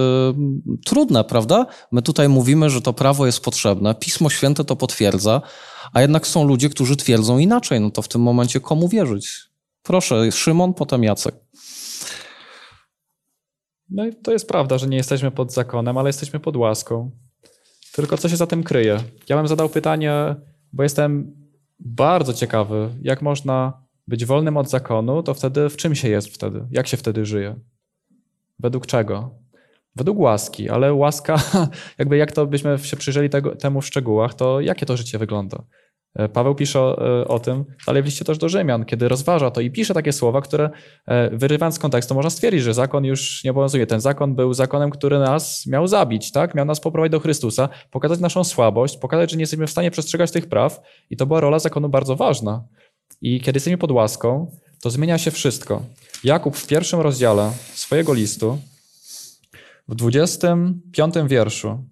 trudne, 0.85 1.25
prawda? 1.25 1.67
My 1.93 2.03
tutaj 2.03 2.29
mówimy, 2.29 2.71
że 2.71 2.83
to 2.83 2.93
prawo 2.93 3.27
jest 3.27 3.41
potrzebne, 3.41 3.95
Pismo 3.95 4.31
Święte 4.31 4.65
to 4.65 4.77
potwierdza, 4.77 5.43
a 5.93 6.01
jednak 6.01 6.27
są 6.27 6.45
ludzie, 6.45 6.69
którzy 6.69 6.97
twierdzą 6.97 7.39
inaczej. 7.39 7.81
No 7.81 7.91
to 7.91 8.03
w 8.03 8.09
tym 8.09 8.21
momencie 8.21 8.61
komu 8.61 8.89
wierzyć? 8.89 9.29
Proszę, 9.83 10.33
Szymon, 10.33 10.75
potem 10.75 11.03
Jacek. 11.05 11.35
No 13.91 14.07
i 14.07 14.15
to 14.15 14.33
jest 14.33 14.49
prawda, 14.49 14.79
że 14.79 14.87
nie 14.87 14.97
jesteśmy 14.97 15.31
pod 15.31 15.53
zakonem, 15.53 15.99
ale 15.99 16.09
jesteśmy 16.09 16.41
pod 16.41 16.57
łaską. 16.57 17.11
Tylko 17.93 18.19
co 18.19 18.29
się 18.29 18.37
za 18.37 18.47
tym 18.47 18.63
kryje? 18.63 18.99
Ja 19.29 19.37
bym 19.37 19.49
zadał 19.49 19.69
pytanie, 19.69 20.35
bo 20.73 20.83
jestem 20.83 21.37
bardzo 21.81 22.33
ciekawy, 22.33 22.89
jak 23.03 23.23
można 23.23 23.73
być 24.09 24.25
wolnym 24.25 24.57
od 24.57 24.71
zakonu, 24.71 25.23
to 25.23 25.35
wtedy 25.35 25.69
w 25.69 25.77
czym 25.77 25.95
się 25.95 26.09
jest 26.09 26.29
wtedy? 26.29 26.67
Jak 26.71 26.87
się 26.87 26.97
wtedy 26.97 27.27
żyje? 27.27 27.57
Według 28.59 28.87
czego? 28.87 29.31
Według 29.97 30.19
łaski, 30.19 30.71
ale 30.71 30.95
łaska, 30.95 31.37
jakby 31.99 32.17
jak 32.17 32.33
to 32.33 32.47
byśmy 32.47 32.79
się 32.79 32.97
przyjrzeli 32.97 33.31
tego, 33.31 33.57
temu 33.57 33.81
w 33.81 33.87
szczegółach, 33.87 34.35
to 34.35 34.61
jakie 34.61 34.87
to 34.87 34.97
życie 34.97 35.19
wygląda? 35.19 35.63
E, 36.17 36.29
Paweł 36.29 36.55
pisze 36.55 36.81
o, 36.81 37.21
e, 37.21 37.29
o 37.29 37.39
tym, 37.39 37.65
dalej 37.87 38.03
w 38.03 38.07
liście 38.07 38.25
też 38.25 38.39
do 38.39 38.49
Rzymian, 38.49 38.85
kiedy 38.85 39.09
rozważa 39.09 39.51
to 39.51 39.61
i 39.61 39.71
pisze 39.71 39.95
takie 39.95 40.13
słowa, 40.13 40.41
które 40.41 40.71
e, 41.07 41.31
wyrywając 41.31 41.75
z 41.75 41.79
kontekstu 41.79 42.15
można 42.15 42.31
stwierdzić, 42.31 42.63
że 42.63 42.75
zakon 42.75 43.05
już 43.05 43.45
nie 43.45 43.51
obowiązuje. 43.51 43.87
Ten 43.87 44.01
zakon 44.01 44.35
był 44.35 44.55
zakonem, 44.55 44.91
który 44.91 45.19
nas 45.19 45.67
miał 45.67 45.87
zabić, 45.87 46.33
tak? 46.33 46.55
Miał 46.55 46.67
nas 46.67 46.81
poprowadzić 46.81 47.13
do 47.13 47.21
Chrystusa, 47.21 47.69
pokazać 47.91 48.21
naszą 48.21 48.45
słabość, 48.45 48.97
pokazać, 48.97 49.31
że 49.31 49.37
nie 49.37 49.43
jesteśmy 49.43 49.67
w 49.67 49.71
stanie 49.71 49.91
przestrzegać 49.91 50.31
tych 50.31 50.47
praw 50.47 50.81
i 51.11 51.17
to 51.17 51.27
była 51.27 51.41
rola 51.41 51.59
zakonu 51.59 51.89
bardzo 51.89 52.17
ważna. 52.17 52.65
I 53.21 53.41
kiedy 53.41 53.57
jesteśmy 53.57 53.79
pod 53.79 53.93
łaską, 53.93 54.51
to 54.83 54.91
zmienia 54.91 55.19
się 55.19 55.31
wszystko. 55.31 55.83
Jakub 56.25 56.57
w 56.57 56.67
pierwszym 56.67 57.01
rozdziale 57.01 57.53
swojego 57.75 58.15
listu, 58.15 58.59
w 59.89 59.95
25 59.95 61.15
wierszu, 61.27 61.85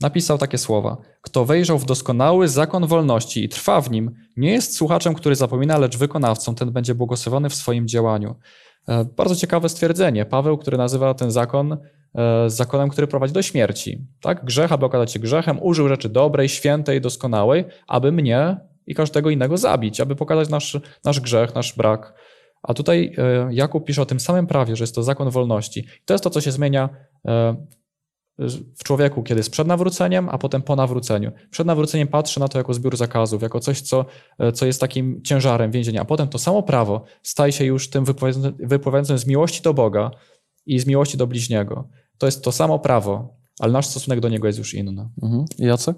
napisał 0.00 0.38
takie 0.38 0.58
słowa: 0.58 0.96
Kto 1.20 1.44
wejrzał 1.44 1.78
w 1.78 1.84
doskonały 1.84 2.48
zakon 2.48 2.86
wolności 2.86 3.44
i 3.44 3.48
trwa 3.48 3.80
w 3.80 3.90
nim, 3.90 4.10
nie 4.36 4.52
jest 4.52 4.76
słuchaczem, 4.76 5.14
który 5.14 5.34
zapomina, 5.34 5.78
lecz 5.78 5.96
wykonawcą, 5.96 6.54
ten 6.54 6.70
będzie 6.70 6.94
błogosławiony 6.94 7.50
w 7.50 7.54
swoim 7.54 7.88
działaniu. 7.88 8.34
E, 8.88 9.04
Bardzo 9.04 9.36
ciekawe 9.36 9.68
stwierdzenie. 9.68 10.24
Paweł, 10.24 10.58
który 10.58 10.76
nazywa 10.76 11.14
ten 11.14 11.30
zakon 11.30 11.76
e, 12.14 12.50
zakonem, 12.50 12.88
który 12.88 13.06
prowadzi 13.06 13.32
do 13.32 13.42
śmierci. 13.42 14.06
Tak? 14.20 14.44
Grzech, 14.44 14.72
aby 14.72 14.86
okazać 14.86 15.12
się 15.12 15.18
grzechem, 15.18 15.62
użył 15.62 15.88
rzeczy 15.88 16.08
dobrej, 16.08 16.48
świętej, 16.48 17.00
doskonałej, 17.00 17.64
aby 17.86 18.12
mnie 18.12 18.56
i 18.86 18.94
każdego 18.94 19.30
innego 19.30 19.56
zabić, 19.56 20.00
aby 20.00 20.16
pokazać 20.16 20.48
nasz, 20.48 20.78
nasz 21.04 21.20
grzech, 21.20 21.54
nasz 21.54 21.76
brak. 21.76 22.14
A 22.62 22.74
tutaj 22.74 23.14
e, 23.18 23.48
Jakub 23.50 23.84
pisze 23.84 24.02
o 24.02 24.06
tym 24.06 24.20
samym 24.20 24.46
prawie, 24.46 24.76
że 24.76 24.82
jest 24.84 24.94
to 24.94 25.02
zakon 25.02 25.30
wolności. 25.30 25.80
I 25.80 26.04
to 26.04 26.14
jest 26.14 26.24
to, 26.24 26.30
co 26.30 26.40
się 26.40 26.52
zmienia 26.52 26.88
w 28.76 28.84
człowieku, 28.84 29.22
kiedy 29.22 29.38
jest 29.40 29.50
przed 29.50 29.68
nawróceniem, 29.68 30.28
a 30.28 30.38
potem 30.38 30.62
po 30.62 30.76
nawróceniu. 30.76 31.32
Przed 31.50 31.66
nawróceniem 31.66 32.08
patrzy 32.08 32.40
na 32.40 32.48
to 32.48 32.58
jako 32.58 32.74
zbiór 32.74 32.96
zakazów, 32.96 33.42
jako 33.42 33.60
coś, 33.60 33.80
co, 33.80 34.06
e, 34.38 34.52
co 34.52 34.66
jest 34.66 34.80
takim 34.80 35.22
ciężarem 35.22 35.70
więzienia, 35.70 36.00
a 36.00 36.04
potem 36.04 36.28
to 36.28 36.38
samo 36.38 36.62
prawo 36.62 37.04
staje 37.22 37.52
się 37.52 37.64
już 37.64 37.90
tym 37.90 38.04
wypływającym- 38.58 39.18
z 39.18 39.26
miłości 39.26 39.62
do 39.62 39.74
Boga 39.74 40.10
i 40.66 40.78
z 40.78 40.86
miłości 40.86 41.16
do 41.16 41.26
bliźniego. 41.26 41.88
To 42.18 42.26
jest 42.26 42.44
to 42.44 42.52
samo 42.52 42.78
prawo, 42.78 43.34
ale 43.60 43.72
nasz 43.72 43.86
stosunek 43.86 44.20
do 44.20 44.28
niego 44.28 44.46
jest 44.46 44.58
już 44.58 44.74
inny. 44.74 45.08
Mhm. 45.22 45.44
Jacek? 45.58 45.96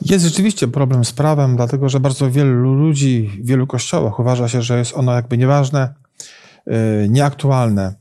Jest 0.00 0.24
rzeczywiście 0.24 0.68
problem 0.68 1.04
z 1.04 1.12
prawem, 1.12 1.56
dlatego 1.56 1.88
że 1.88 2.00
bardzo 2.00 2.30
wielu 2.30 2.74
ludzi 2.74 3.30
w 3.42 3.46
wielu 3.46 3.66
kościołach 3.66 4.20
uważa 4.20 4.48
się, 4.48 4.62
że 4.62 4.78
jest 4.78 4.96
ono 4.96 5.14
jakby 5.14 5.38
nieważne, 5.38 5.94
yy, 6.66 6.74
nieaktualne. 7.08 7.94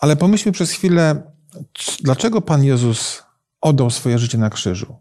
Ale 0.00 0.16
pomyślmy 0.16 0.52
przez 0.52 0.70
chwilę, 0.70 1.22
dlaczego 2.04 2.40
Pan 2.40 2.64
Jezus 2.64 3.22
oddał 3.60 3.90
swoje 3.90 4.18
życie 4.18 4.38
na 4.38 4.50
krzyżu? 4.50 4.96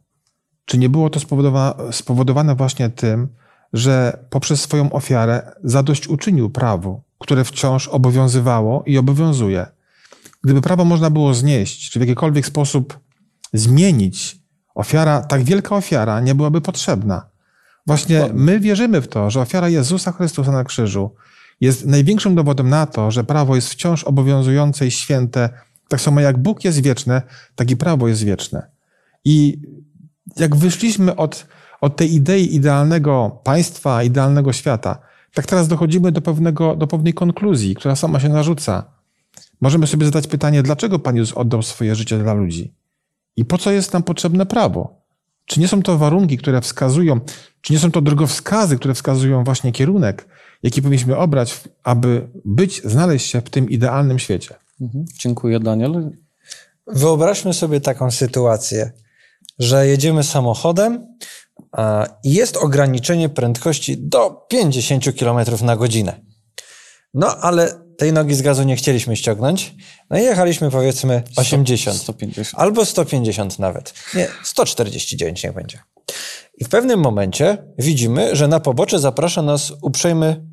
Czy 0.65 0.77
nie 0.77 0.89
było 0.89 1.09
to 1.09 1.19
spowodowa- 1.19 1.91
spowodowane 1.91 2.55
właśnie 2.55 2.89
tym, 2.89 3.27
że 3.73 4.25
poprzez 4.29 4.61
swoją 4.61 4.91
ofiarę 4.91 5.51
zadośćuczynił 5.63 6.49
prawu, 6.49 7.01
które 7.19 7.43
wciąż 7.43 7.87
obowiązywało 7.87 8.83
i 8.85 8.97
obowiązuje? 8.97 9.65
Gdyby 10.43 10.61
prawo 10.61 10.85
można 10.85 11.09
było 11.09 11.33
znieść, 11.33 11.89
czy 11.89 11.99
w 11.99 12.01
jakikolwiek 12.01 12.45
sposób 12.45 12.99
zmienić, 13.53 14.39
ofiara, 14.75 15.21
tak 15.21 15.43
wielka 15.43 15.75
ofiara 15.75 16.19
nie 16.19 16.35
byłaby 16.35 16.61
potrzebna. 16.61 17.29
Właśnie 17.87 18.29
my 18.33 18.59
wierzymy 18.59 19.01
w 19.01 19.07
to, 19.07 19.29
że 19.29 19.41
ofiara 19.41 19.69
Jezusa 19.69 20.11
Chrystusa 20.11 20.51
na 20.51 20.63
krzyżu 20.63 21.15
jest 21.61 21.85
największym 21.85 22.35
dowodem 22.35 22.69
na 22.69 22.85
to, 22.85 23.11
że 23.11 23.23
prawo 23.23 23.55
jest 23.55 23.69
wciąż 23.69 24.03
obowiązujące 24.03 24.87
i 24.87 24.91
święte. 24.91 25.49
Tak 25.89 26.01
samo 26.01 26.21
jak 26.21 26.37
Bóg 26.37 26.63
jest 26.63 26.81
wieczny, 26.81 27.21
tak 27.55 27.71
i 27.71 27.77
prawo 27.77 28.07
jest 28.07 28.23
wieczne. 28.23 28.67
I 29.25 29.61
jak 30.37 30.55
wyszliśmy 30.55 31.15
od, 31.15 31.47
od 31.81 31.95
tej 31.95 32.13
idei 32.13 32.55
idealnego 32.55 33.41
państwa, 33.43 34.03
idealnego 34.03 34.53
świata, 34.53 34.99
tak 35.33 35.45
teraz 35.45 35.67
dochodzimy 35.67 36.11
do, 36.11 36.21
pewnego, 36.21 36.75
do 36.75 36.87
pewnej 36.87 37.13
konkluzji, 37.13 37.75
która 37.75 37.95
sama 37.95 38.19
się 38.19 38.29
narzuca. 38.29 38.91
Możemy 39.61 39.87
sobie 39.87 40.05
zadać 40.05 40.27
pytanie, 40.27 40.63
dlaczego 40.63 40.99
Pan 40.99 41.15
Jezus 41.15 41.37
oddał 41.37 41.61
swoje 41.61 41.95
życie 41.95 42.17
dla 42.17 42.33
ludzi? 42.33 42.73
I 43.35 43.45
po 43.45 43.57
co 43.57 43.71
jest 43.71 43.93
nam 43.93 44.03
potrzebne 44.03 44.45
prawo? 44.45 44.99
Czy 45.45 45.59
nie 45.59 45.67
są 45.67 45.81
to 45.81 45.97
warunki, 45.97 46.37
które 46.37 46.61
wskazują, 46.61 47.19
czy 47.61 47.73
nie 47.73 47.79
są 47.79 47.91
to 47.91 48.01
drogowskazy, 48.01 48.77
które 48.77 48.93
wskazują 48.93 49.43
właśnie 49.43 49.71
kierunek, 49.71 50.27
jaki 50.63 50.81
powinniśmy 50.81 51.17
obrać, 51.17 51.61
aby 51.83 52.27
być, 52.45 52.81
znaleźć 52.83 53.29
się 53.29 53.41
w 53.41 53.49
tym 53.49 53.69
idealnym 53.69 54.19
świecie? 54.19 54.55
Mhm. 54.81 55.05
Dziękuję, 55.19 55.59
Daniel. 55.59 56.11
Wyobraźmy 56.87 57.53
sobie 57.53 57.81
taką 57.81 58.11
sytuację, 58.11 58.91
że 59.59 59.87
jedziemy 59.87 60.23
samochodem 60.23 61.17
i 62.23 62.33
jest 62.33 62.57
ograniczenie 62.57 63.29
prędkości 63.29 63.97
do 63.97 64.45
50 64.49 65.05
km 65.19 65.39
na 65.61 65.75
godzinę. 65.75 66.21
No, 67.13 67.37
ale 67.37 67.89
tej 67.97 68.13
nogi 68.13 68.35
z 68.35 68.41
gazu 68.41 68.63
nie 68.63 68.75
chcieliśmy 68.75 69.15
ściągnąć. 69.15 69.75
No 70.09 70.19
i 70.19 70.23
jechaliśmy 70.23 70.71
powiedzmy 70.71 71.23
80. 71.35 71.97
150. 71.97 72.61
Albo 72.63 72.85
150 72.85 73.59
nawet. 73.59 73.93
Nie, 74.15 74.27
149 74.43 75.43
niech 75.43 75.53
będzie. 75.53 75.79
I 76.57 76.65
w 76.65 76.69
pewnym 76.69 76.99
momencie 76.99 77.57
widzimy, 77.77 78.35
że 78.35 78.47
na 78.47 78.59
pobocze 78.59 78.99
zaprasza 78.99 79.41
nas 79.41 79.73
uprzejmy 79.81 80.45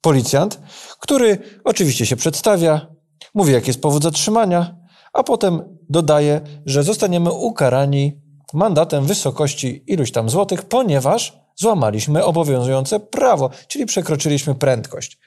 policjant, 0.00 0.60
który 1.00 1.38
oczywiście 1.64 2.06
się 2.06 2.16
przedstawia, 2.16 2.93
mówi 3.34 3.52
jaki 3.52 3.66
jest 3.66 3.82
powód 3.82 4.02
zatrzymania, 4.02 4.76
a 5.12 5.22
potem 5.22 5.78
dodaje, 5.90 6.40
że 6.66 6.82
zostaniemy 6.82 7.32
ukarani 7.32 8.20
mandatem 8.54 9.04
wysokości 9.04 9.84
iluś 9.86 10.12
tam 10.12 10.30
złotych, 10.30 10.62
ponieważ 10.62 11.40
złamaliśmy 11.56 12.24
obowiązujące 12.24 13.00
prawo, 13.00 13.50
czyli 13.68 13.86
przekroczyliśmy 13.86 14.54
prędkość. 14.54 15.18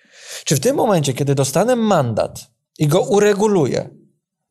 Czy 0.46 0.56
w 0.56 0.60
tym 0.60 0.76
momencie, 0.76 1.14
kiedy 1.14 1.36
dostanę 1.36 1.76
mandat 1.76 2.52
i 2.80 2.88
go 2.88 3.02
ureguluję, 3.02 3.90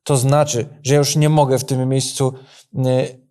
to 0.02 0.16
znaczy, 0.16 0.68
że 0.82 0.94
już 0.94 1.16
nie 1.16 1.28
mogę 1.28 1.58
w 1.58 1.64
tym 1.64 1.88
miejscu 1.88 2.32
y, 2.74 3.26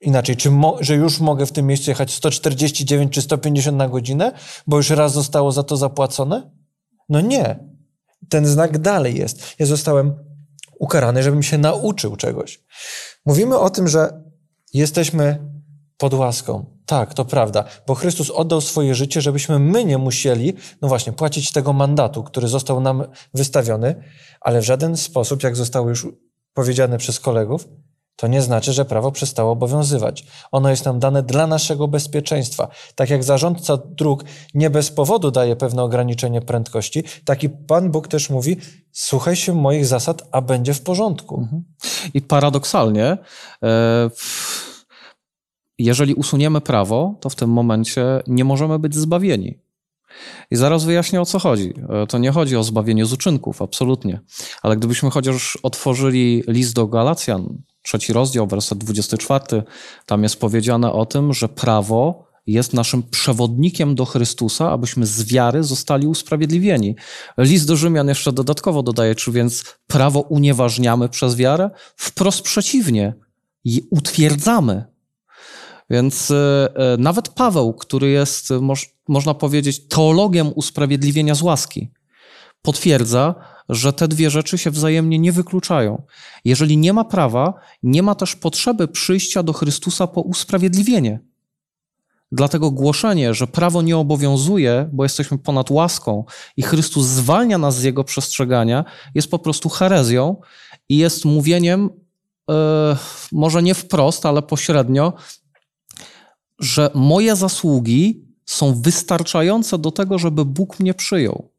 inaczej, 0.00 0.36
czy 0.36 0.50
że 0.80 0.94
już 0.94 1.20
mogę 1.20 1.46
w 1.46 1.52
tym 1.52 1.66
miejscu 1.66 1.90
jechać 1.90 2.14
149 2.14 3.12
czy 3.12 3.22
150 3.22 3.76
na 3.76 3.88
godzinę, 3.88 4.32
bo 4.66 4.76
już 4.76 4.90
raz 4.90 5.12
zostało 5.12 5.52
za 5.52 5.62
to 5.62 5.76
zapłacone? 5.76 6.50
No 7.08 7.20
nie. 7.20 7.71
Ten 8.28 8.46
znak 8.46 8.78
dalej 8.78 9.18
jest. 9.18 9.54
Ja 9.58 9.66
zostałem 9.66 10.14
ukarany, 10.78 11.22
żebym 11.22 11.42
się 11.42 11.58
nauczył 11.58 12.16
czegoś. 12.16 12.64
Mówimy 13.26 13.58
o 13.58 13.70
tym, 13.70 13.88
że 13.88 14.22
jesteśmy 14.74 15.52
pod 15.96 16.14
łaską. 16.14 16.66
Tak, 16.86 17.14
to 17.14 17.24
prawda, 17.24 17.64
bo 17.86 17.94
Chrystus 17.94 18.30
oddał 18.30 18.60
swoje 18.60 18.94
życie, 18.94 19.20
żebyśmy 19.20 19.58
my 19.58 19.84
nie 19.84 19.98
musieli, 19.98 20.54
no 20.82 20.88
właśnie, 20.88 21.12
płacić 21.12 21.52
tego 21.52 21.72
mandatu, 21.72 22.22
który 22.22 22.48
został 22.48 22.80
nam 22.80 23.04
wystawiony, 23.34 24.02
ale 24.40 24.60
w 24.60 24.64
żaden 24.64 24.96
sposób, 24.96 25.42
jak 25.42 25.56
zostało 25.56 25.88
już 25.88 26.06
powiedziane 26.54 26.98
przez 26.98 27.20
kolegów, 27.20 27.68
to 28.22 28.26
nie 28.28 28.42
znaczy, 28.42 28.72
że 28.72 28.84
prawo 28.84 29.12
przestało 29.12 29.52
obowiązywać. 29.52 30.24
Ono 30.52 30.70
jest 30.70 30.84
nam 30.84 30.98
dane 30.98 31.22
dla 31.22 31.46
naszego 31.46 31.88
bezpieczeństwa. 31.88 32.68
Tak 32.94 33.10
jak 33.10 33.24
zarządca 33.24 33.76
dróg 33.76 34.24
nie 34.54 34.70
bez 34.70 34.90
powodu 34.90 35.30
daje 35.30 35.56
pewne 35.56 35.82
ograniczenie 35.82 36.40
prędkości, 36.40 37.04
tak 37.24 37.44
i 37.44 37.48
Pan 37.48 37.90
Bóg 37.90 38.08
też 38.08 38.30
mówi: 38.30 38.56
słuchaj 38.92 39.36
się 39.36 39.54
moich 39.54 39.86
zasad, 39.86 40.28
a 40.32 40.40
będzie 40.40 40.74
w 40.74 40.82
porządku. 40.82 41.48
I 42.14 42.22
paradoksalnie, 42.22 43.18
e, 43.62 44.10
jeżeli 45.78 46.14
usuniemy 46.14 46.60
prawo, 46.60 47.14
to 47.20 47.30
w 47.30 47.34
tym 47.34 47.50
momencie 47.50 48.04
nie 48.26 48.44
możemy 48.44 48.78
być 48.78 48.94
zbawieni. 48.94 49.58
I 50.50 50.56
zaraz 50.56 50.84
wyjaśnię 50.84 51.20
o 51.20 51.26
co 51.26 51.38
chodzi. 51.38 51.74
E, 51.88 52.06
To 52.06 52.18
nie 52.18 52.30
chodzi 52.30 52.56
o 52.56 52.62
zbawienie 52.62 53.06
z 53.06 53.12
uczynków, 53.12 53.62
absolutnie. 53.62 54.20
Ale 54.62 54.76
gdybyśmy 54.76 55.10
chociaż 55.10 55.58
otworzyli 55.62 56.42
list 56.46 56.74
do 56.74 56.86
Galacjan, 56.86 57.62
trzeci 57.82 58.12
rozdział, 58.12 58.46
werset 58.46 58.78
24, 58.78 59.62
tam 60.06 60.22
jest 60.22 60.40
powiedziane 60.40 60.92
o 60.92 61.06
tym, 61.06 61.32
że 61.32 61.48
prawo 61.48 62.32
jest 62.46 62.74
naszym 62.74 63.02
przewodnikiem 63.02 63.94
do 63.94 64.04
Chrystusa, 64.04 64.70
abyśmy 64.70 65.06
z 65.06 65.24
wiary 65.24 65.64
zostali 65.64 66.06
usprawiedliwieni. 66.06 66.96
List 67.38 67.66
do 67.66 67.76
Rzymian 67.76 68.08
jeszcze 68.08 68.32
dodatkowo 68.32 68.82
dodaje, 68.82 69.14
czy 69.14 69.32
więc 69.32 69.64
prawo 69.86 70.20
unieważniamy 70.20 71.08
przez 71.08 71.36
wiarę? 71.36 71.70
Wprost 71.96 72.42
przeciwnie, 72.42 73.14
je 73.64 73.80
utwierdzamy. 73.90 74.84
Więc 75.90 76.30
e, 76.30 76.68
e, 76.74 76.96
nawet 76.96 77.28
Paweł, 77.28 77.74
który 77.74 78.10
jest, 78.10 78.50
moż, 78.50 78.90
można 79.08 79.34
powiedzieć, 79.34 79.88
teologiem 79.88 80.52
usprawiedliwienia 80.54 81.34
z 81.34 81.42
łaski, 81.42 81.90
potwierdza, 82.62 83.34
że 83.68 83.92
te 83.92 84.08
dwie 84.08 84.30
rzeczy 84.30 84.58
się 84.58 84.70
wzajemnie 84.70 85.18
nie 85.18 85.32
wykluczają. 85.32 86.02
Jeżeli 86.44 86.76
nie 86.76 86.92
ma 86.92 87.04
prawa, 87.04 87.54
nie 87.82 88.02
ma 88.02 88.14
też 88.14 88.36
potrzeby 88.36 88.88
przyjścia 88.88 89.42
do 89.42 89.52
Chrystusa 89.52 90.06
po 90.06 90.20
usprawiedliwienie. 90.20 91.20
Dlatego 92.32 92.70
głoszenie, 92.70 93.34
że 93.34 93.46
prawo 93.46 93.82
nie 93.82 93.96
obowiązuje, 93.96 94.88
bo 94.92 95.02
jesteśmy 95.02 95.38
ponad 95.38 95.70
łaską 95.70 96.24
i 96.56 96.62
Chrystus 96.62 97.06
zwalnia 97.06 97.58
nas 97.58 97.76
z 97.76 97.82
jego 97.82 98.04
przestrzegania, 98.04 98.84
jest 99.14 99.30
po 99.30 99.38
prostu 99.38 99.68
herezją 99.68 100.36
i 100.88 100.96
jest 100.96 101.24
mówieniem, 101.24 101.90
e, 102.50 102.96
może 103.32 103.62
nie 103.62 103.74
wprost, 103.74 104.26
ale 104.26 104.42
pośrednio, 104.42 105.12
że 106.58 106.90
moje 106.94 107.36
zasługi 107.36 108.24
są 108.46 108.82
wystarczające 108.82 109.78
do 109.78 109.90
tego, 109.90 110.18
żeby 110.18 110.44
Bóg 110.44 110.80
mnie 110.80 110.94
przyjął. 110.94 111.51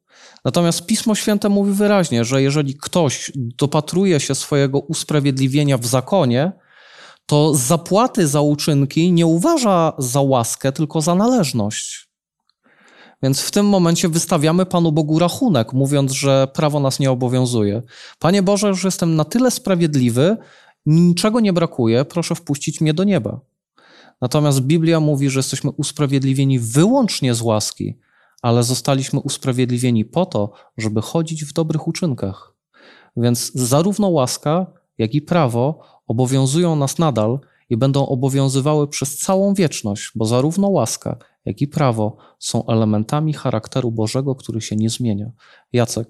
Natomiast 0.46 0.86
Pismo 0.86 1.16
Święte 1.16 1.50
mówi 1.50 1.72
wyraźnie, 1.72 2.26
że 2.26 2.42
jeżeli 2.42 2.76
ktoś 2.76 3.32
dopatruje 3.36 4.20
się 4.20 4.36
swojego 4.36 4.80
usprawiedliwienia 4.80 5.78
w 5.78 5.86
zakonie, 5.86 6.52
to 7.26 7.56
zapłaty 7.56 8.28
za 8.28 8.42
uczynki 8.42 9.12
nie 9.12 9.26
uważa 9.26 9.94
za 9.98 10.22
łaskę, 10.22 10.72
tylko 10.72 11.02
za 11.02 11.16
należność. 11.16 12.10
Więc 13.24 13.42
w 13.42 13.52
tym 13.52 13.66
momencie 13.66 14.10
wystawiamy 14.10 14.66
Panu 14.66 14.92
Bogu 14.92 15.20
rachunek, 15.20 15.74
mówiąc, 15.74 16.12
że 16.12 16.48
prawo 16.54 16.80
nas 16.80 17.00
nie 17.00 17.12
obowiązuje. 17.12 17.82
Panie 18.20 18.42
Boże, 18.42 18.68
już 18.68 18.84
jestem 18.84 19.16
na 19.16 19.24
tyle 19.26 19.52
sprawiedliwy, 19.52 20.38
niczego 20.86 21.40
nie 21.40 21.54
brakuje, 21.54 22.06
proszę 22.06 22.36
wpuścić 22.36 22.82
mnie 22.82 22.94
do 22.94 23.04
nieba. 23.04 23.40
Natomiast 24.22 24.62
Biblia 24.62 25.00
mówi, 25.00 25.30
że 25.30 25.40
jesteśmy 25.40 25.72
usprawiedliwieni 25.72 26.60
wyłącznie 26.60 27.34
z 27.34 27.42
łaski, 27.42 27.98
ale 28.44 28.64
zostaliśmy 28.64 29.20
usprawiedliwieni 29.20 30.06
po 30.06 30.26
to, 30.26 30.52
żeby 30.78 31.02
chodzić 31.02 31.46
w 31.46 31.54
dobrych 31.54 31.88
uczynkach. 31.88 32.54
Więc 33.18 33.52
zarówno 33.54 34.10
łaska, 34.10 34.68
jak 34.98 35.16
i 35.16 35.22
prawo 35.22 35.80
obowiązują 36.08 36.76
nas 36.76 37.00
nadal 37.00 37.40
i 37.70 37.78
będą 37.78 38.08
obowiązywały 38.08 38.88
przez 38.88 39.18
całą 39.18 39.54
wieczność, 39.54 40.12
bo 40.16 40.26
zarówno 40.26 40.70
łaska, 40.70 41.18
jak 41.46 41.62
i 41.62 41.68
prawo 41.68 42.18
są 42.40 42.66
elementami 42.66 43.34
charakteru 43.34 43.92
Bożego, 43.92 44.36
który 44.36 44.62
się 44.62 44.76
nie 44.76 44.90
zmienia. 44.90 45.32
Jacek. 45.74 46.08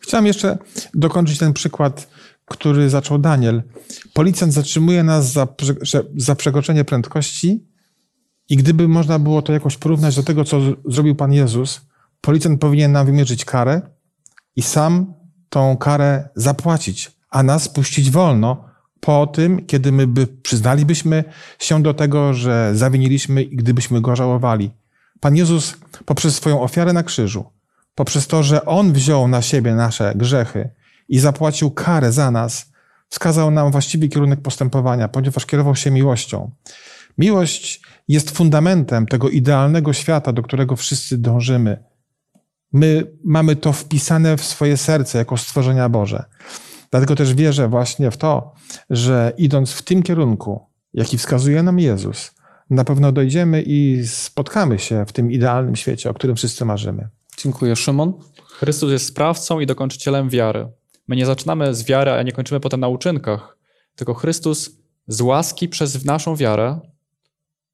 Chciałem 0.00 0.26
jeszcze 0.26 0.58
dokończyć 0.94 1.38
ten 1.38 1.52
przykład, 1.52 2.08
który 2.44 2.90
zaczął 2.90 3.18
Daniel. 3.18 3.62
Policjant 4.12 4.52
zatrzymuje 4.52 5.02
nas 5.02 5.32
za, 5.32 5.48
za 6.16 6.34
przekroczenie 6.34 6.84
prędkości 6.84 7.73
i 8.48 8.56
gdyby 8.56 8.88
można 8.88 9.18
było 9.18 9.42
to 9.42 9.52
jakoś 9.52 9.76
porównać 9.76 10.16
do 10.16 10.22
tego, 10.22 10.44
co 10.44 10.60
zrobił 10.84 11.14
Pan 11.14 11.32
Jezus, 11.32 11.80
policjant 12.20 12.60
powinien 12.60 12.92
nam 12.92 13.06
wymierzyć 13.06 13.44
karę 13.44 13.82
i 14.56 14.62
sam 14.62 15.14
tą 15.48 15.76
karę 15.76 16.28
zapłacić, 16.36 17.12
a 17.30 17.42
nas 17.42 17.68
puścić 17.68 18.10
wolno 18.10 18.64
po 19.00 19.26
tym, 19.26 19.66
kiedy 19.66 19.92
my 19.92 20.06
by 20.06 20.26
przyznalibyśmy 20.26 21.24
się 21.58 21.82
do 21.82 21.94
tego, 21.94 22.34
że 22.34 22.70
zawiniliśmy 22.74 23.42
i 23.42 23.56
gdybyśmy 23.56 24.00
go 24.00 24.16
żałowali. 24.16 24.70
Pan 25.20 25.36
Jezus 25.36 25.76
poprzez 26.04 26.34
swoją 26.34 26.62
ofiarę 26.62 26.92
na 26.92 27.02
krzyżu, 27.02 27.44
poprzez 27.94 28.26
to, 28.26 28.42
że 28.42 28.64
On 28.64 28.92
wziął 28.92 29.28
na 29.28 29.42
siebie 29.42 29.74
nasze 29.74 30.12
grzechy 30.16 30.70
i 31.08 31.18
zapłacił 31.18 31.70
karę 31.70 32.12
za 32.12 32.30
nas, 32.30 32.72
wskazał 33.08 33.50
nam 33.50 33.70
właściwy 33.70 34.08
kierunek 34.08 34.40
postępowania, 34.40 35.08
ponieważ 35.08 35.46
kierował 35.46 35.76
się 35.76 35.90
miłością. 35.90 36.50
Miłość 37.18 37.82
jest 38.08 38.30
fundamentem 38.30 39.06
tego 39.06 39.28
idealnego 39.28 39.92
świata, 39.92 40.32
do 40.32 40.42
którego 40.42 40.76
wszyscy 40.76 41.18
dążymy. 41.18 41.84
My 42.72 43.06
mamy 43.24 43.56
to 43.56 43.72
wpisane 43.72 44.36
w 44.36 44.44
swoje 44.44 44.76
serce 44.76 45.18
jako 45.18 45.36
stworzenia 45.36 45.88
Boże. 45.88 46.24
Dlatego 46.90 47.16
też 47.16 47.34
wierzę 47.34 47.68
właśnie 47.68 48.10
w 48.10 48.16
to, 48.16 48.54
że 48.90 49.32
idąc 49.38 49.72
w 49.72 49.82
tym 49.82 50.02
kierunku, 50.02 50.66
jaki 50.94 51.18
wskazuje 51.18 51.62
nam 51.62 51.78
Jezus, 51.78 52.34
na 52.70 52.84
pewno 52.84 53.12
dojdziemy 53.12 53.62
i 53.66 54.06
spotkamy 54.06 54.78
się 54.78 55.04
w 55.06 55.12
tym 55.12 55.32
idealnym 55.32 55.76
świecie, 55.76 56.10
o 56.10 56.14
którym 56.14 56.36
wszyscy 56.36 56.64
marzymy. 56.64 57.08
Dziękuję. 57.36 57.76
Szymon? 57.76 58.12
Chrystus 58.58 58.92
jest 58.92 59.06
sprawcą 59.06 59.60
i 59.60 59.66
dokończycielem 59.66 60.28
wiary. 60.28 60.68
My 61.08 61.16
nie 61.16 61.26
zaczynamy 61.26 61.74
z 61.74 61.84
wiary, 61.84 62.10
a 62.10 62.22
nie 62.22 62.32
kończymy 62.32 62.60
potem 62.60 62.80
na 62.80 62.88
uczynkach, 62.88 63.58
tylko 63.96 64.14
Chrystus 64.14 64.70
z 65.08 65.20
łaski 65.20 65.68
przez 65.68 66.04
naszą 66.04 66.36
wiarę 66.36 66.80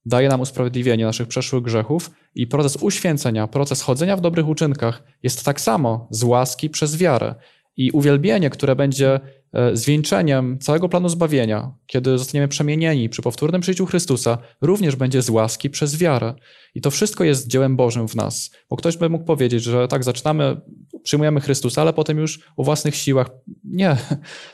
daje 0.07 0.29
nam 0.29 0.41
usprawiedliwienie 0.41 1.05
naszych 1.05 1.29
przeszłych 1.29 1.63
grzechów 1.63 2.11
i 2.35 2.47
proces 2.47 2.77
uświęcenia, 2.77 3.47
proces 3.47 3.83
chodzenia 3.83 4.17
w 4.17 4.21
dobrych 4.21 4.49
uczynkach 4.49 5.03
jest 5.23 5.45
tak 5.45 5.61
samo 5.61 6.09
z 6.11 6.23
łaski 6.23 6.71
przez 6.71 6.97
wiarę. 6.97 7.35
I 7.77 7.91
uwielbienie, 7.91 8.51
które 8.51 8.77
będzie 8.77 9.21
e, 9.53 9.77
zwieńczeniem 9.77 10.59
całego 10.59 10.89
planu 10.89 11.09
zbawienia, 11.09 11.73
kiedy 11.87 12.19
zostaniemy 12.19 12.49
przemienieni 12.49 13.09
przy 13.09 13.23
powtórnym 13.23 13.61
przyjściu 13.61 13.87
Chrystusa, 13.87 14.39
również 14.61 14.97
będzie 14.97 15.23
z 15.23 15.31
łaski 15.31 15.71
przez 15.71 15.97
wiarę. 15.97 16.35
I 16.75 16.81
to 16.81 16.91
wszystko 16.91 17.25
jest 17.25 17.49
dziełem 17.49 17.77
Bożym 17.77 18.09
w 18.09 18.15
nas. 18.15 18.51
Bo 18.71 18.77
ktoś 18.77 18.97
by 18.97 19.09
mógł 19.09 19.25
powiedzieć, 19.25 19.63
że 19.63 19.89
tak, 19.89 20.05
zaczynamy, 20.05 20.61
przyjmujemy 21.03 21.41
Chrystusa, 21.41 21.83
ale 21.83 21.93
potem 21.93 22.19
już 22.19 22.41
o 22.57 22.65
własnych 22.65 22.97
siłach. 22.97 23.31
Nie. 23.65 23.97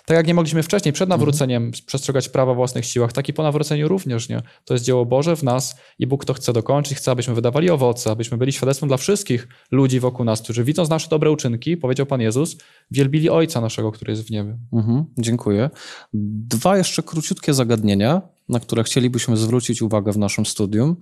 Tak 0.07 0.17
jak 0.17 0.27
nie 0.27 0.35
mogliśmy 0.35 0.63
wcześniej, 0.63 0.93
przed 0.93 1.09
nawróceniem, 1.09 1.71
przestrzegać 1.87 2.29
prawa 2.29 2.53
o 2.53 2.55
własnych 2.55 2.85
siłach, 2.85 3.13
tak 3.13 3.29
i 3.29 3.33
po 3.33 3.43
nawróceniu 3.43 3.89
również 3.89 4.29
nie. 4.29 4.43
To 4.65 4.75
jest 4.75 4.85
dzieło 4.85 5.07
Boże 5.07 5.37
w 5.37 5.43
nas 5.43 5.77
i 5.99 6.07
Bóg 6.07 6.25
to 6.25 6.35
chce 6.35 6.53
dokończyć, 6.53 6.99
chce, 6.99 7.11
abyśmy 7.11 7.35
wydawali 7.35 7.71
owoce, 7.71 8.11
abyśmy 8.11 8.39
byli 8.39 8.53
świadectwem 8.53 8.89
dla 8.89 8.97
wszystkich 8.97 9.49
ludzi 9.71 10.01
wokół 10.01 10.25
nas, 10.25 10.43
którzy 10.43 10.65
widząc 10.65 10.91
nasze 10.91 11.09
dobre 11.09 11.31
uczynki, 11.31 11.77
powiedział 11.77 12.07
Pan 12.07 12.21
Jezus, 12.21 12.57
wielbili 12.91 13.31
Ojca 13.31 13.61
naszego, 13.61 13.93
który 13.93 14.13
jest 14.13 14.29
w 14.29 14.31
niebie. 14.31 14.59
Mhm, 14.73 15.05
dziękuję. 15.19 15.71
Dwa 16.15 16.77
jeszcze 16.77 17.03
króciutkie 17.03 17.55
zagadnienia, 17.55 18.23
na 18.49 18.61
które 18.61 18.85
chcielibyśmy 18.85 19.37
zwrócić 19.37 19.83
uwagę 19.83 20.13
w 20.13 20.19
naszym 20.19 20.47
studium, 20.47 20.97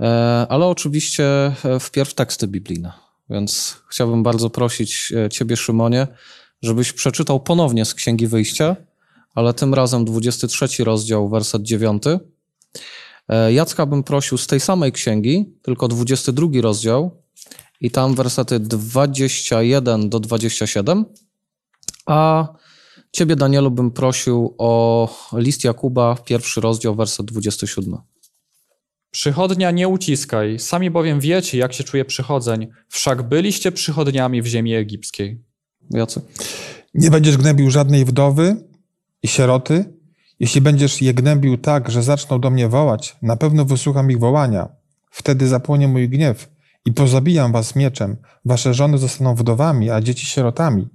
e, 0.00 0.04
ale 0.48 0.66
oczywiście 0.66 1.24
e, 1.64 1.80
wpierw 1.80 2.14
teksty 2.14 2.48
biblijne. 2.48 3.07
Więc 3.30 3.76
chciałbym 3.88 4.22
bardzo 4.22 4.50
prosić 4.50 5.12
e, 5.12 5.28
Ciebie, 5.28 5.56
Szymonie, 5.56 6.06
żebyś 6.62 6.92
przeczytał 6.92 7.40
ponownie 7.40 7.84
z 7.84 7.94
Księgi 7.94 8.26
Wyjścia, 8.26 8.76
ale 9.34 9.54
tym 9.54 9.74
razem 9.74 10.04
23 10.04 10.84
rozdział, 10.84 11.28
werset 11.28 11.62
9. 11.62 12.02
Jacka 13.50 13.86
bym 13.86 14.02
prosił 14.02 14.38
z 14.38 14.46
tej 14.46 14.60
samej 14.60 14.92
księgi, 14.92 15.54
tylko 15.62 15.88
22 15.88 16.46
rozdział 16.60 17.22
i 17.80 17.90
tam 17.90 18.14
wersety 18.14 18.60
21 18.60 20.08
do 20.08 20.20
27. 20.20 21.04
A 22.06 22.48
Ciebie, 23.12 23.36
Danielu, 23.36 23.70
bym 23.70 23.90
prosił 23.90 24.54
o 24.58 25.08
list 25.32 25.64
Jakuba, 25.64 26.16
pierwszy 26.24 26.60
rozdział, 26.60 26.94
werset 26.94 27.26
27. 27.26 27.96
Przychodnia 29.10 29.70
nie 29.70 29.88
uciskaj, 29.88 30.58
sami 30.58 30.90
bowiem 30.90 31.20
wiecie, 31.20 31.58
jak 31.58 31.72
się 31.72 31.84
czuje 31.84 32.04
przychodzeń, 32.04 32.68
wszak 32.88 33.22
byliście 33.22 33.72
przychodniami 33.72 34.42
w 34.42 34.46
ziemi 34.46 34.74
egipskiej. 34.74 35.40
Jacek? 35.90 36.24
Nie 36.94 37.10
będziesz 37.10 37.36
gnębił 37.36 37.70
żadnej 37.70 38.04
wdowy 38.04 38.56
i 39.22 39.28
sieroty. 39.28 39.84
Jeśli 40.40 40.60
będziesz 40.60 41.02
je 41.02 41.14
gnębił 41.14 41.56
tak, 41.56 41.90
że 41.90 42.02
zaczną 42.02 42.40
do 42.40 42.50
mnie 42.50 42.68
wołać, 42.68 43.16
na 43.22 43.36
pewno 43.36 43.64
wysłucham 43.64 44.10
ich 44.10 44.18
wołania. 44.18 44.68
Wtedy 45.10 45.48
zapłonie 45.48 45.88
mój 45.88 46.08
gniew 46.08 46.48
i 46.84 46.92
pozabijam 46.92 47.52
was 47.52 47.76
mieczem. 47.76 48.16
Wasze 48.44 48.74
żony 48.74 48.98
zostaną 48.98 49.34
wdowami, 49.34 49.90
a 49.90 50.00
dzieci 50.00 50.26
sierotami. 50.26 50.88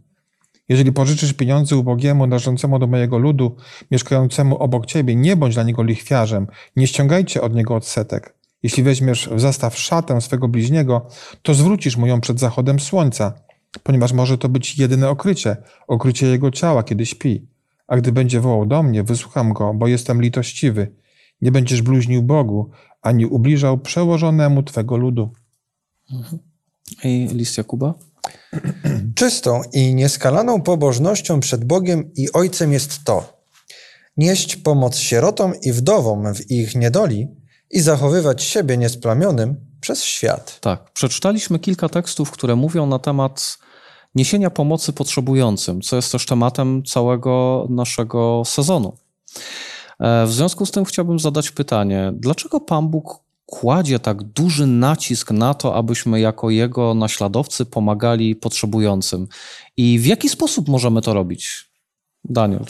Jeżeli 0.70 0.92
pożyczysz 0.92 1.34
pieniądze 1.34 1.78
ubogiemu 1.78 2.28
należącemu 2.28 2.80
do 2.80 2.88
mojego 2.88 3.18
ludu, 3.18 3.56
mieszkającemu 3.92 4.58
obok 4.58 4.86
ciebie, 4.86 5.16
nie 5.16 5.36
bądź 5.36 5.54
dla 5.54 5.64
niego 5.64 5.84
lichwiarzem, 5.84 6.48
nie 6.76 6.88
ściągajcie 6.88 7.42
od 7.42 7.56
niego 7.56 7.76
odsetek. 7.76 8.36
Jeśli 8.64 8.84
weźmiesz 8.84 9.30
w 9.30 9.40
zastaw 9.40 9.78
szatę 9.78 10.22
swego 10.22 10.48
bliźniego, 10.48 11.08
to 11.42 11.54
zwrócisz 11.54 11.98
mu 11.98 12.08
ją 12.08 12.22
przed 12.22 12.40
zachodem 12.40 12.80
słońca, 12.80 13.34
ponieważ 13.84 14.14
może 14.14 14.38
to 14.38 14.50
być 14.50 14.78
jedyne 14.78 15.10
okrycie, 15.10 15.58
okrycie 15.88 16.28
jego 16.28 16.52
ciała, 16.52 16.84
kiedy 16.84 17.06
śpi. 17.06 17.48
A 17.88 17.98
gdy 17.98 18.12
będzie 18.12 18.40
wołał 18.40 18.66
do 18.66 18.84
mnie, 18.84 19.04
wysłucham 19.04 19.54
go, 19.54 19.74
bo 19.74 19.88
jestem 19.88 20.22
litościwy. 20.22 20.92
Nie 21.42 21.52
będziesz 21.52 21.82
bluźnił 21.82 22.24
Bogu, 22.24 22.70
ani 23.02 23.26
ubliżał 23.26 23.78
przełożonemu 23.78 24.64
twego 24.64 24.98
ludu. 24.98 25.32
I 27.04 27.28
list 27.32 27.58
Jakuba? 27.58 27.94
Czystą 29.16 29.62
i 29.74 29.96
nieskalaną 29.96 30.62
pobożnością 30.62 31.40
przed 31.40 31.66
Bogiem 31.66 32.12
i 32.16 32.32
Ojcem 32.32 32.74
jest 32.74 33.04
to: 33.04 33.44
nieść 34.18 34.56
pomoc 34.56 34.98
sierotom 34.98 35.54
i 35.62 35.72
wdowom 35.72 36.34
w 36.34 36.52
ich 36.52 36.76
niedoli 36.76 37.28
i 37.72 37.80
zachowywać 37.80 38.44
siebie 38.44 38.78
niesplamionym 38.78 39.56
przez 39.82 40.04
świat. 40.04 40.60
Tak, 40.60 40.92
przeczytaliśmy 40.92 41.60
kilka 41.60 41.90
tekstów, 41.90 42.32
które 42.32 42.56
mówią 42.56 42.86
na 42.86 43.00
temat 43.00 43.58
niesienia 44.16 44.50
pomocy 44.50 44.94
potrzebującym, 44.94 45.82
co 45.82 45.96
jest 45.96 46.12
też 46.12 46.26
tematem 46.26 46.84
całego 46.84 47.66
naszego 47.70 48.44
sezonu. 48.46 48.98
E, 50.00 50.26
w 50.26 50.32
związku 50.32 50.66
z 50.66 50.72
tym 50.72 50.86
chciałbym 50.86 51.20
zadać 51.20 51.52
pytanie: 51.52 52.14
dlaczego 52.16 52.60
Pan 52.60 52.88
Bóg 52.88 53.23
kładzie 53.46 54.00
tak 54.00 54.24
duży 54.24 54.68
nacisk 54.68 55.32
na 55.32 55.54
to, 55.54 55.76
abyśmy 55.76 56.20
jako 56.20 56.50
jego 56.50 56.94
naśladowcy 56.94 57.66
pomagali 57.66 58.36
potrzebującym. 58.36 59.28
I 59.78 60.00
w 60.00 60.06
jaki 60.06 60.30
sposób 60.30 60.68
możemy 60.68 61.02
to 61.02 61.14
robić? 61.14 61.72
Daniel. 62.24 62.66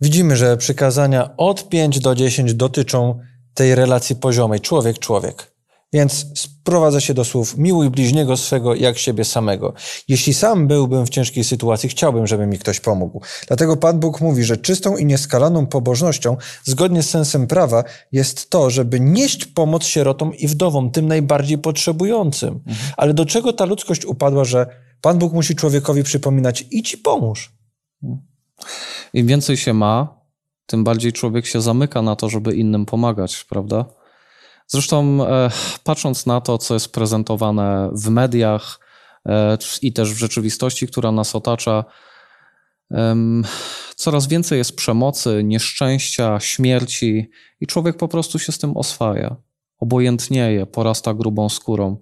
Widzimy, 0.00 0.36
że 0.36 0.56
przykazania 0.56 1.36
od 1.36 1.68
5 1.68 2.00
do 2.00 2.14
10 2.14 2.54
dotyczą 2.54 3.20
tej 3.54 3.74
relacji 3.74 4.16
poziomej 4.16 4.60
człowiek-człowiek. 4.60 5.49
Więc 5.92 6.26
sprowadza 6.34 7.00
się 7.00 7.14
do 7.14 7.24
słów 7.24 7.58
miłuj 7.58 7.90
bliźniego 7.90 8.36
swego 8.36 8.74
jak 8.74 8.98
siebie 8.98 9.24
samego. 9.24 9.74
Jeśli 10.08 10.34
sam 10.34 10.66
byłbym 10.66 11.06
w 11.06 11.10
ciężkiej 11.10 11.44
sytuacji, 11.44 11.88
chciałbym, 11.88 12.26
żeby 12.26 12.46
mi 12.46 12.58
ktoś 12.58 12.80
pomógł. 12.80 13.20
Dlatego 13.46 13.76
Pan 13.76 14.00
Bóg 14.00 14.20
mówi, 14.20 14.44
że 14.44 14.56
czystą 14.56 14.96
i 14.96 15.04
nieskalaną 15.04 15.66
pobożnością, 15.66 16.36
zgodnie 16.64 17.02
z 17.02 17.10
sensem 17.10 17.46
prawa, 17.46 17.84
jest 18.12 18.50
to, 18.50 18.70
żeby 18.70 19.00
nieść 19.00 19.44
pomoc 19.46 19.84
sierotom 19.84 20.34
i 20.34 20.48
wdowom, 20.48 20.90
tym 20.90 21.08
najbardziej 21.08 21.58
potrzebującym. 21.58 22.60
Mhm. 22.66 22.92
Ale 22.96 23.14
do 23.14 23.26
czego 23.26 23.52
ta 23.52 23.64
ludzkość 23.64 24.04
upadła, 24.04 24.44
że 24.44 24.66
Pan 25.00 25.18
Bóg 25.18 25.32
musi 25.32 25.54
człowiekowi 25.54 26.02
przypominać 26.02 26.64
i 26.70 26.82
ci 26.82 26.98
pomóż? 26.98 27.52
Im 29.12 29.26
więcej 29.26 29.56
się 29.56 29.74
ma, 29.74 30.20
tym 30.66 30.84
bardziej 30.84 31.12
człowiek 31.12 31.46
się 31.46 31.60
zamyka 31.60 32.02
na 32.02 32.16
to, 32.16 32.28
żeby 32.28 32.54
innym 32.54 32.86
pomagać, 32.86 33.44
prawda? 33.48 33.99
Zresztą 34.72 35.26
e, 35.26 35.50
patrząc 35.84 36.26
na 36.26 36.40
to, 36.40 36.58
co 36.58 36.74
jest 36.74 36.92
prezentowane 36.92 37.90
w 37.92 38.08
mediach 38.08 38.80
e, 39.26 39.58
i 39.82 39.92
też 39.92 40.14
w 40.14 40.18
rzeczywistości, 40.18 40.86
która 40.86 41.12
nas 41.12 41.34
otacza, 41.34 41.84
coraz 43.96 44.26
więcej 44.26 44.58
jest 44.58 44.76
przemocy, 44.76 45.40
nieszczęścia, 45.44 46.40
śmierci 46.40 47.30
i 47.60 47.66
człowiek 47.66 47.96
po 47.96 48.08
prostu 48.08 48.38
się 48.38 48.52
z 48.52 48.58
tym 48.58 48.76
oswaja. 48.76 49.36
Obojętnieje, 49.78 50.66
porasta 50.66 51.14
grubą 51.14 51.48
skórą. 51.48 51.96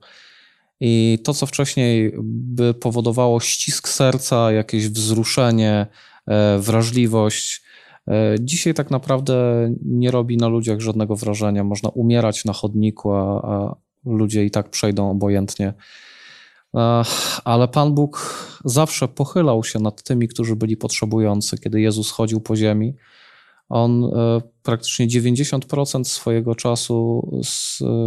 I 0.81 1.19
to, 1.25 1.35
co 1.35 1.47
wcześniej 1.47 2.13
by 2.23 2.75
powodowało 2.75 3.41
ścisk 3.41 3.89
serca, 3.89 4.53
jakieś 4.53 4.89
wzruszenie, 4.89 5.87
e, 6.27 6.59
wrażliwość, 6.59 7.63
dzisiaj 8.41 8.75
tak 8.75 8.91
naprawdę 8.91 9.69
nie 9.85 10.11
robi 10.11 10.37
na 10.37 10.49
ludziach 10.49 10.81
żadnego 10.81 11.17
wrażenia. 11.17 11.65
Można 11.65 11.89
umierać 11.89 12.45
na 12.45 12.53
chodniku, 12.53 13.13
a, 13.13 13.43
a 13.43 13.77
ludzie 14.05 14.45
i 14.45 14.51
tak 14.51 14.71
przejdą 14.71 15.11
obojętnie. 15.11 15.75
E, 16.75 17.03
ale 17.45 17.69
Pan 17.69 17.95
Bóg 17.95 18.35
zawsze 18.65 19.09
pochylał 19.09 19.65
się 19.65 19.79
nad 19.79 20.03
tymi, 20.03 20.29
którzy 20.29 20.57
byli 20.57 20.77
potrzebujący. 20.77 21.59
Kiedy 21.59 21.81
Jezus 21.81 22.11
chodził 22.11 22.41
po 22.41 22.57
ziemi, 22.57 22.95
on 23.69 24.05
e, 24.05 24.41
praktycznie 24.63 25.09
90% 25.09 26.05
swojego 26.05 26.55
czasu 26.55 27.29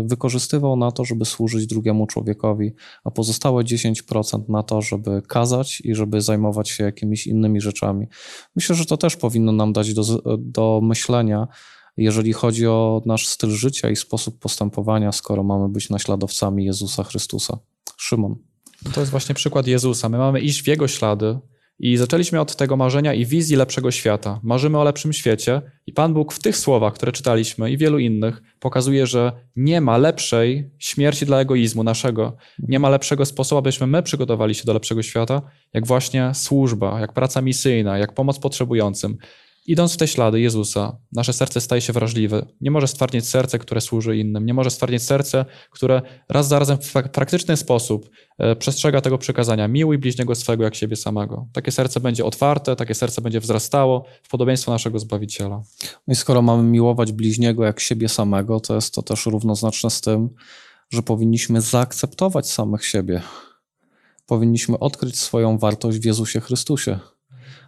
wykorzystywał 0.05 0.75
na 0.75 0.91
to, 0.91 1.05
żeby 1.05 1.25
służyć 1.25 1.67
drugiemu 1.67 2.07
człowiekowi, 2.07 2.71
a 3.03 3.11
pozostałe 3.11 3.63
10% 3.63 4.49
na 4.49 4.63
to, 4.63 4.81
żeby 4.81 5.21
kazać 5.27 5.81
i 5.81 5.95
żeby 5.95 6.21
zajmować 6.21 6.69
się 6.69 6.83
jakimiś 6.83 7.27
innymi 7.27 7.61
rzeczami. 7.61 8.07
Myślę, 8.55 8.75
że 8.75 8.85
to 8.85 8.97
też 8.97 9.15
powinno 9.15 9.51
nam 9.51 9.73
dać 9.73 9.93
do, 9.93 10.03
do 10.37 10.79
myślenia, 10.83 11.47
jeżeli 11.97 12.33
chodzi 12.33 12.67
o 12.67 13.01
nasz 13.05 13.27
styl 13.27 13.49
życia 13.49 13.89
i 13.89 13.95
sposób 13.95 14.39
postępowania, 14.39 15.11
skoro 15.11 15.43
mamy 15.43 15.69
być 15.69 15.89
naśladowcami 15.89 16.65
Jezusa 16.65 17.03
Chrystusa. 17.03 17.57
Szymon. 17.97 18.35
To 18.93 18.99
jest 18.99 19.11
właśnie 19.11 19.35
przykład 19.35 19.67
Jezusa. 19.67 20.09
My 20.09 20.17
mamy 20.17 20.39
iść 20.39 20.63
w 20.63 20.67
Jego 20.67 20.87
ślady, 20.87 21.39
i 21.81 21.97
zaczęliśmy 21.97 22.41
od 22.41 22.55
tego 22.55 22.77
marzenia 22.77 23.13
i 23.13 23.25
wizji 23.25 23.55
lepszego 23.55 23.91
świata. 23.91 24.39
Marzymy 24.43 24.77
o 24.77 24.83
lepszym 24.83 25.13
świecie, 25.13 25.61
i 25.87 25.93
Pan 25.93 26.13
Bóg 26.13 26.33
w 26.33 26.39
tych 26.39 26.57
słowach, 26.57 26.93
które 26.93 27.11
czytaliśmy, 27.11 27.71
i 27.71 27.77
wielu 27.77 27.99
innych, 27.99 28.41
pokazuje, 28.59 29.07
że 29.07 29.31
nie 29.55 29.81
ma 29.81 29.97
lepszej 29.97 30.71
śmierci 30.79 31.25
dla 31.25 31.39
egoizmu 31.39 31.83
naszego, 31.83 32.37
nie 32.59 32.79
ma 32.79 32.89
lepszego 32.89 33.25
sposobu, 33.25 33.59
abyśmy 33.59 33.87
my 33.87 34.03
przygotowali 34.03 34.55
się 34.55 34.65
do 34.65 34.73
lepszego 34.73 35.03
świata, 35.03 35.41
jak 35.73 35.87
właśnie 35.87 36.31
służba, 36.33 36.99
jak 36.99 37.13
praca 37.13 37.41
misyjna, 37.41 37.97
jak 37.97 38.13
pomoc 38.13 38.39
potrzebującym. 38.39 39.17
Idąc 39.67 39.93
w 39.93 39.97
te 39.97 40.07
ślady 40.07 40.41
Jezusa, 40.41 40.97
nasze 41.11 41.33
serce 41.33 41.61
staje 41.61 41.81
się 41.81 41.93
wrażliwe. 41.93 42.45
Nie 42.61 42.71
może 42.71 42.87
stwardnieć 42.87 43.27
serce, 43.27 43.59
które 43.59 43.81
służy 43.81 44.17
innym. 44.17 44.45
Nie 44.45 44.53
może 44.53 44.69
stwardnieć 44.69 45.03
serce, 45.03 45.45
które 45.71 46.01
raz 46.29 46.47
za 46.47 46.59
razem 46.59 46.77
w 46.77 46.93
praktyczny 46.93 47.57
sposób 47.57 48.09
e, 48.37 48.55
przestrzega 48.55 49.01
tego 49.01 49.17
przykazania. 49.17 49.67
Miłuj 49.67 49.97
bliźniego 49.97 50.35
swego 50.35 50.63
jak 50.63 50.75
siebie 50.75 50.95
samego. 50.95 51.47
Takie 51.53 51.71
serce 51.71 51.99
będzie 51.99 52.25
otwarte, 52.25 52.75
takie 52.75 52.95
serce 52.95 53.21
będzie 53.21 53.39
wzrastało 53.39 54.05
w 54.23 54.29
podobieństwo 54.29 54.71
naszego 54.71 54.99
Zbawiciela. 54.99 55.61
No 56.07 56.11
i 56.11 56.15
skoro 56.15 56.41
mamy 56.41 56.63
miłować 56.63 57.11
bliźniego 57.11 57.65
jak 57.65 57.79
siebie 57.79 58.09
samego, 58.09 58.59
to 58.59 58.75
jest 58.75 58.93
to 58.93 59.01
też 59.01 59.25
równoznaczne 59.25 59.89
z 59.89 60.01
tym, 60.01 60.29
że 60.89 61.03
powinniśmy 61.03 61.61
zaakceptować 61.61 62.49
samych 62.49 62.85
siebie. 62.85 63.21
Powinniśmy 64.25 64.79
odkryć 64.79 65.19
swoją 65.19 65.57
wartość 65.57 65.97
w 65.97 66.05
Jezusie 66.05 66.39
Chrystusie. 66.39 66.99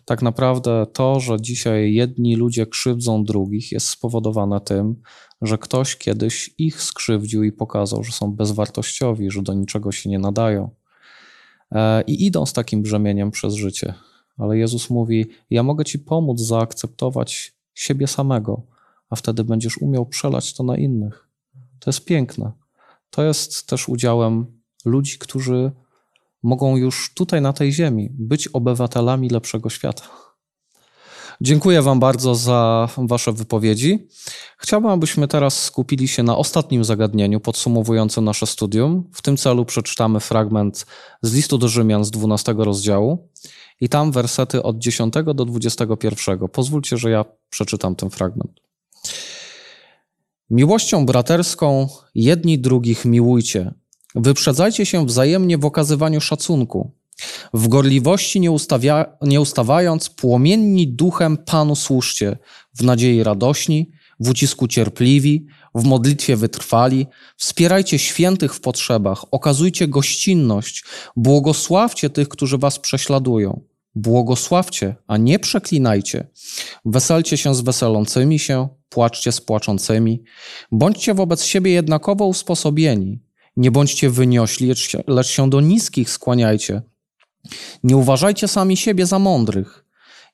Tak 0.06 0.22
naprawdę 0.22 0.86
to, 0.94 1.20
że 1.20 1.42
dzisiaj 1.42 1.94
jedni 1.94 2.36
ludzie 2.36 2.66
krzywdzą 2.66 3.24
drugich, 3.24 3.72
jest 3.72 3.88
spowodowane 3.88 4.62
tym, 4.62 5.02
że 5.42 5.58
ktoś 5.58 5.96
kiedyś 5.96 6.56
ich 6.58 6.82
skrzywdził 6.82 7.44
i 7.44 7.52
pokazał, 7.52 8.04
że 8.04 8.12
są 8.12 8.32
bezwartościowi, 8.32 9.32
że 9.32 9.42
do 9.42 9.54
niczego 9.54 9.92
się 9.92 10.10
nie 10.10 10.20
nadają. 10.20 10.70
E, 11.72 12.02
I 12.02 12.26
idą 12.26 12.46
z 12.46 12.54
takim 12.54 12.82
brzemieniem 12.82 13.32
przez 13.32 13.54
życie. 13.54 13.94
Ale 14.38 14.58
Jezus 14.58 14.90
mówi: 14.90 15.26
Ja 15.50 15.64
mogę 15.64 15.86
ci 15.86 16.00
pomóc 16.00 16.42
zaakceptować 16.42 17.54
siebie 17.74 18.08
samego, 18.08 18.62
a 19.10 19.16
wtedy 19.16 19.44
będziesz 19.44 19.78
umiał 19.78 20.06
przelać 20.06 20.54
to 20.54 20.64
na 20.64 20.78
innych. 20.78 21.28
To 21.80 21.90
jest 21.90 22.06
piękne. 22.06 22.52
To 23.10 23.24
jest 23.24 23.68
też 23.68 23.90
udziałem 23.90 24.46
ludzi, 24.86 25.18
którzy 25.20 25.72
mogą 26.44 26.78
już 26.78 27.14
tutaj 27.14 27.42
na 27.42 27.54
tej 27.54 27.72
ziemi 27.72 28.10
być 28.12 28.48
obywatelami 28.48 29.30
lepszego 29.30 29.70
świata. 29.70 30.04
Dziękuję 31.42 31.82
Wam 31.82 32.00
bardzo 32.00 32.36
za 32.36 32.90
Wasze 32.98 33.34
wypowiedzi. 33.34 34.08
Chciałbym, 34.58 34.90
abyśmy 34.92 35.28
teraz 35.28 35.64
skupili 35.64 36.08
się 36.08 36.24
na 36.24 36.38
ostatnim 36.38 36.84
zagadnieniu 36.84 37.40
podsumowującym 37.40 38.26
nasze 38.26 38.48
studium. 38.48 39.10
W 39.14 39.22
tym 39.22 39.38
celu 39.38 39.66
przeczytamy 39.66 40.20
fragment 40.20 40.86
z 41.22 41.34
listu 41.34 41.58
do 41.58 41.68
Rzymian 41.68 42.06
z 42.06 42.12
12 42.12 42.56
rozdziału 42.58 43.30
i 43.82 43.90
tam 43.90 44.12
wersety 44.12 44.64
od 44.64 44.78
10 44.78 45.14
do 45.36 45.46
21. 45.46 46.48
Pozwólcie, 46.48 46.98
że 46.98 47.10
ja 47.10 47.26
przeczytam 47.50 47.96
ten 47.96 48.10
fragment. 48.10 48.52
Miłością 50.50 51.06
braterską 51.06 51.88
jedni 52.16 52.60
drugich 52.60 53.06
miłujcie. 53.06 53.74
Wyprzedzajcie 54.16 54.86
się 54.86 55.06
wzajemnie 55.06 55.58
w 55.58 55.66
okazywaniu 55.66 56.22
szacunku. 56.22 56.92
W 57.54 57.68
gorliwości 57.68 58.40
nie, 58.40 58.52
ustawia, 58.52 59.06
nie 59.22 59.42
ustawając, 59.42 60.10
płomienni 60.10 60.88
duchem 60.88 61.38
Panu 61.38 61.76
służcie, 61.76 62.38
w 62.74 62.84
nadziei 62.84 63.24
radośni, 63.24 63.92
w 64.20 64.30
ucisku 64.30 64.68
cierpliwi, 64.68 65.46
w 65.76 65.84
modlitwie 65.84 66.36
wytrwali, 66.36 67.08
wspierajcie 67.38 68.00
świętych 68.00 68.54
w 68.54 68.62
potrzebach, 68.62 69.26
okazujcie 69.32 69.88
gościnność, 69.88 70.84
błogosławcie 71.16 72.10
tych, 72.10 72.30
którzy 72.30 72.58
was 72.58 72.80
prześladują. 72.80 73.62
Błogosławcie, 73.96 74.96
a 75.08 75.18
nie 75.18 75.40
przeklinajcie. 75.40 76.28
Weselcie 76.86 77.38
się 77.38 77.56
z 77.56 77.62
weselącymi 77.62 78.40
się, 78.40 78.68
płaczcie 78.90 79.32
z 79.32 79.42
płaczącymi. 79.42 80.24
Bądźcie 80.72 81.14
wobec 81.14 81.44
siebie 81.44 81.72
jednakowo 81.72 82.26
usposobieni. 82.26 83.20
Nie 83.58 83.72
bądźcie 83.72 84.10
wyniośli, 84.10 84.72
lecz 85.08 85.28
się 85.28 85.50
do 85.50 85.62
niskich 85.62 86.10
skłaniajcie. 86.10 86.82
Nie 87.84 87.98
uważajcie 87.98 88.48
sami 88.48 88.78
siebie 88.78 89.06
za 89.06 89.20
mądrych. 89.20 89.86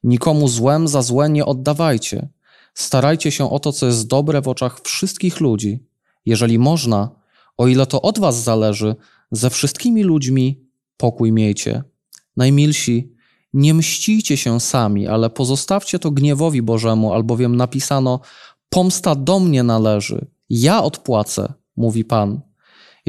Nikomu 0.04 0.48
złem 0.48 0.88
za 0.88 1.02
złe 1.02 1.30
nie 1.30 1.46
oddawajcie. 1.46 2.30
Starajcie 2.74 3.32
się 3.32 3.50
o 3.50 3.60
to, 3.60 3.72
co 3.72 3.86
jest 3.86 4.08
dobre 4.08 4.42
w 4.42 4.48
oczach 4.48 4.82
wszystkich 4.82 5.40
ludzi. 5.40 5.84
Jeżeli 6.26 6.60
można, 6.60 7.10
o 7.58 7.68
ile 7.68 7.86
to 7.86 8.02
od 8.02 8.20
was 8.20 8.44
zależy, 8.44 8.96
ze 9.32 9.50
wszystkimi 9.50 10.04
ludźmi 10.04 10.64
pokój 10.98 11.32
miejcie. 11.32 11.84
Najmilsi, 12.38 13.14
nie 13.54 13.74
mścicie 13.74 14.38
się 14.38 14.60
sami, 14.60 15.08
ale 15.08 15.30
pozostawcie 15.30 16.00
to 16.00 16.12
gniewowi 16.12 16.62
Bożemu, 16.62 17.14
albowiem 17.14 17.56
napisano: 17.56 18.20
Pomsta 18.70 19.16
do 19.16 19.40
mnie 19.40 19.64
należy, 19.64 20.28
ja 20.50 20.84
odpłacę, 20.84 21.54
mówi 21.76 22.06
Pan. 22.06 22.49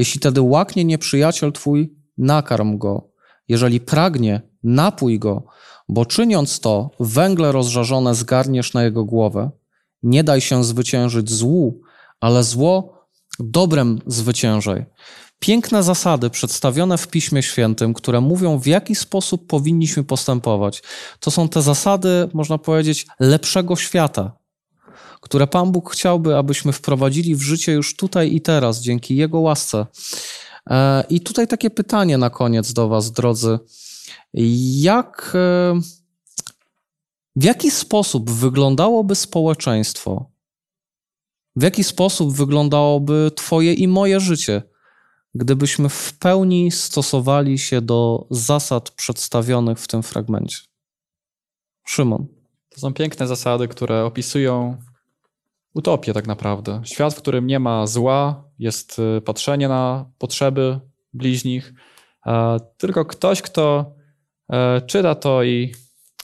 Jeśli 0.01 0.21
tedy 0.21 0.41
łaknie 0.41 0.85
nieprzyjaciel 0.85 1.53
twój, 1.53 1.95
nakarm 2.19 2.79
go. 2.79 3.11
Jeżeli 3.49 3.81
pragnie, 3.81 4.43
napój 4.63 5.19
go, 5.19 5.45
bo 5.89 6.07
czyniąc 6.07 6.61
to, 6.61 6.91
węgle 7.01 7.53
rozżarzone 7.53 8.15
zgarniesz 8.15 8.75
na 8.75 8.83
jego 8.83 9.05
głowę. 9.05 9.51
Nie 10.03 10.25
daj 10.25 10.41
się 10.41 10.65
zwyciężyć 10.65 11.31
złu, 11.31 11.81
ale 12.21 12.45
zło 12.45 13.07
dobrem 13.39 13.99
zwyciężaj. 14.07 14.87
Piękne 15.39 15.83
zasady 15.83 16.31
przedstawione 16.31 16.99
w 16.99 17.09
Piśmie 17.09 17.43
Świętym, 17.43 17.95
które 17.95 18.21
mówią, 18.21 18.59
w 18.59 18.67
jaki 18.67 18.95
sposób 18.95 19.47
powinniśmy 19.47 20.05
postępować. 20.05 20.83
To 21.21 21.31
są 21.31 21.49
te 21.49 21.63
zasady, 21.63 22.29
można 22.33 22.59
powiedzieć, 22.59 23.07
lepszego 23.21 23.77
świata, 23.77 24.40
które 25.21 25.47
Pan 25.47 25.73
Bóg 25.73 25.93
chciałby, 25.93 26.37
abyśmy 26.37 26.73
wprowadzili 26.73 27.35
w 27.35 27.43
życie 27.43 27.73
już 27.73 27.97
tutaj 27.97 28.35
i 28.35 28.41
teraz, 28.41 28.81
dzięki 28.81 29.17
Jego 29.17 29.41
łasce. 29.41 29.87
E, 30.71 31.05
I 31.11 31.21
tutaj 31.21 31.49
takie 31.49 31.71
pytanie 31.71 32.19
na 32.19 32.31
koniec 32.31 32.73
do 32.73 32.89
Was, 32.89 33.13
drodzy. 33.13 33.59
Jak, 34.81 35.33
e, 35.35 35.81
w 37.37 37.45
jaki 37.45 37.71
sposób 37.71 38.31
wyglądałoby 38.31 39.15
społeczeństwo? 39.15 40.31
W 41.57 41.63
jaki 41.63 41.85
sposób 41.85 42.37
wyglądałoby 42.37 43.31
Twoje 43.37 43.75
i 43.75 43.89
moje 43.89 44.21
życie, 44.21 44.63
gdybyśmy 45.35 45.89
w 45.89 46.19
pełni 46.19 46.71
stosowali 46.71 47.59
się 47.59 47.81
do 47.81 48.27
zasad 48.31 48.91
przedstawionych 48.91 49.79
w 49.79 49.87
tym 49.87 50.03
fragmencie? 50.03 50.59
Szymon. 51.87 52.27
To 52.69 52.81
są 52.81 52.95
piękne 52.95 53.27
zasady, 53.27 53.69
które 53.69 54.05
opisują 54.05 54.77
utopię 55.75 56.13
tak 56.13 56.27
naprawdę. 56.27 56.81
Świat, 56.85 57.15
w 57.15 57.19
którym 57.19 57.47
nie 57.47 57.59
ma 57.59 57.87
zła, 57.87 58.45
jest 58.59 58.99
y, 58.99 59.21
patrzenie 59.21 59.69
na 59.69 60.11
potrzeby 60.19 60.81
bliźnich, 61.13 61.73
tylko 62.79 63.05
ktoś, 63.05 63.43
kto 63.43 63.95
e, 64.53 64.81
czyta 64.81 65.15
to 65.15 65.43
i 65.43 65.75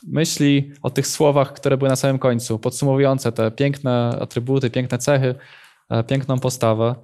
myśli 0.06 0.72
o 0.82 0.90
tych 0.90 1.06
słowach, 1.06 1.52
które 1.52 1.76
były 1.76 1.90
na 1.90 1.96
samym 1.96 2.18
końcu, 2.18 2.58
podsumowujące 2.58 3.32
te 3.32 3.50
piękne 3.50 4.18
atrybuty, 4.20 4.70
piękne 4.70 4.98
cechy, 4.98 5.34
e, 5.90 6.04
piękną 6.04 6.38
postawę. 6.38 6.94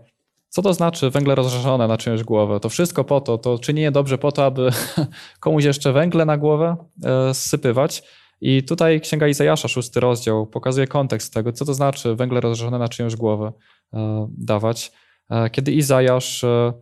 Co 0.49 0.63
to 0.63 0.75
znaczy 0.75 1.11
węgle 1.11 1.35
rozżarzone 1.35 1.89
na 1.89 1.97
czyjąś 1.97 2.23
głowę? 2.23 2.61
To 2.61 2.69
wszystko 2.69 3.05
po 3.05 3.21
to, 3.21 3.39
to 3.39 3.59
czynienie 3.59 3.91
dobrze 3.91 4.19
po 4.19 4.33
to, 4.33 4.45
aby 4.45 4.71
komuś 5.41 5.65
jeszcze 5.65 5.93
węgle 5.93 6.25
na 6.25 6.37
głowę 6.37 6.77
e, 7.05 7.35
zsypywać, 7.35 8.03
i 8.45 8.63
tutaj 8.63 9.01
Księga 9.01 9.29
Izajasza, 9.29 9.69
szósty 9.69 10.01
rozdział, 10.01 10.47
pokazuje 10.47 10.87
kontekst 10.87 11.35
tego, 11.35 11.53
co 11.53 11.65
to 11.65 11.75
znaczy 11.75 12.15
węgle 12.15 12.41
rozżarzone 12.41 12.79
na 12.79 12.89
czyjąś 12.89 13.17
głowę 13.17 13.53
e, 13.93 14.29
dawać. 14.39 14.93
E, 15.31 15.51
kiedy 15.51 15.73
Izajasz 15.73 16.45
e, 16.45 16.73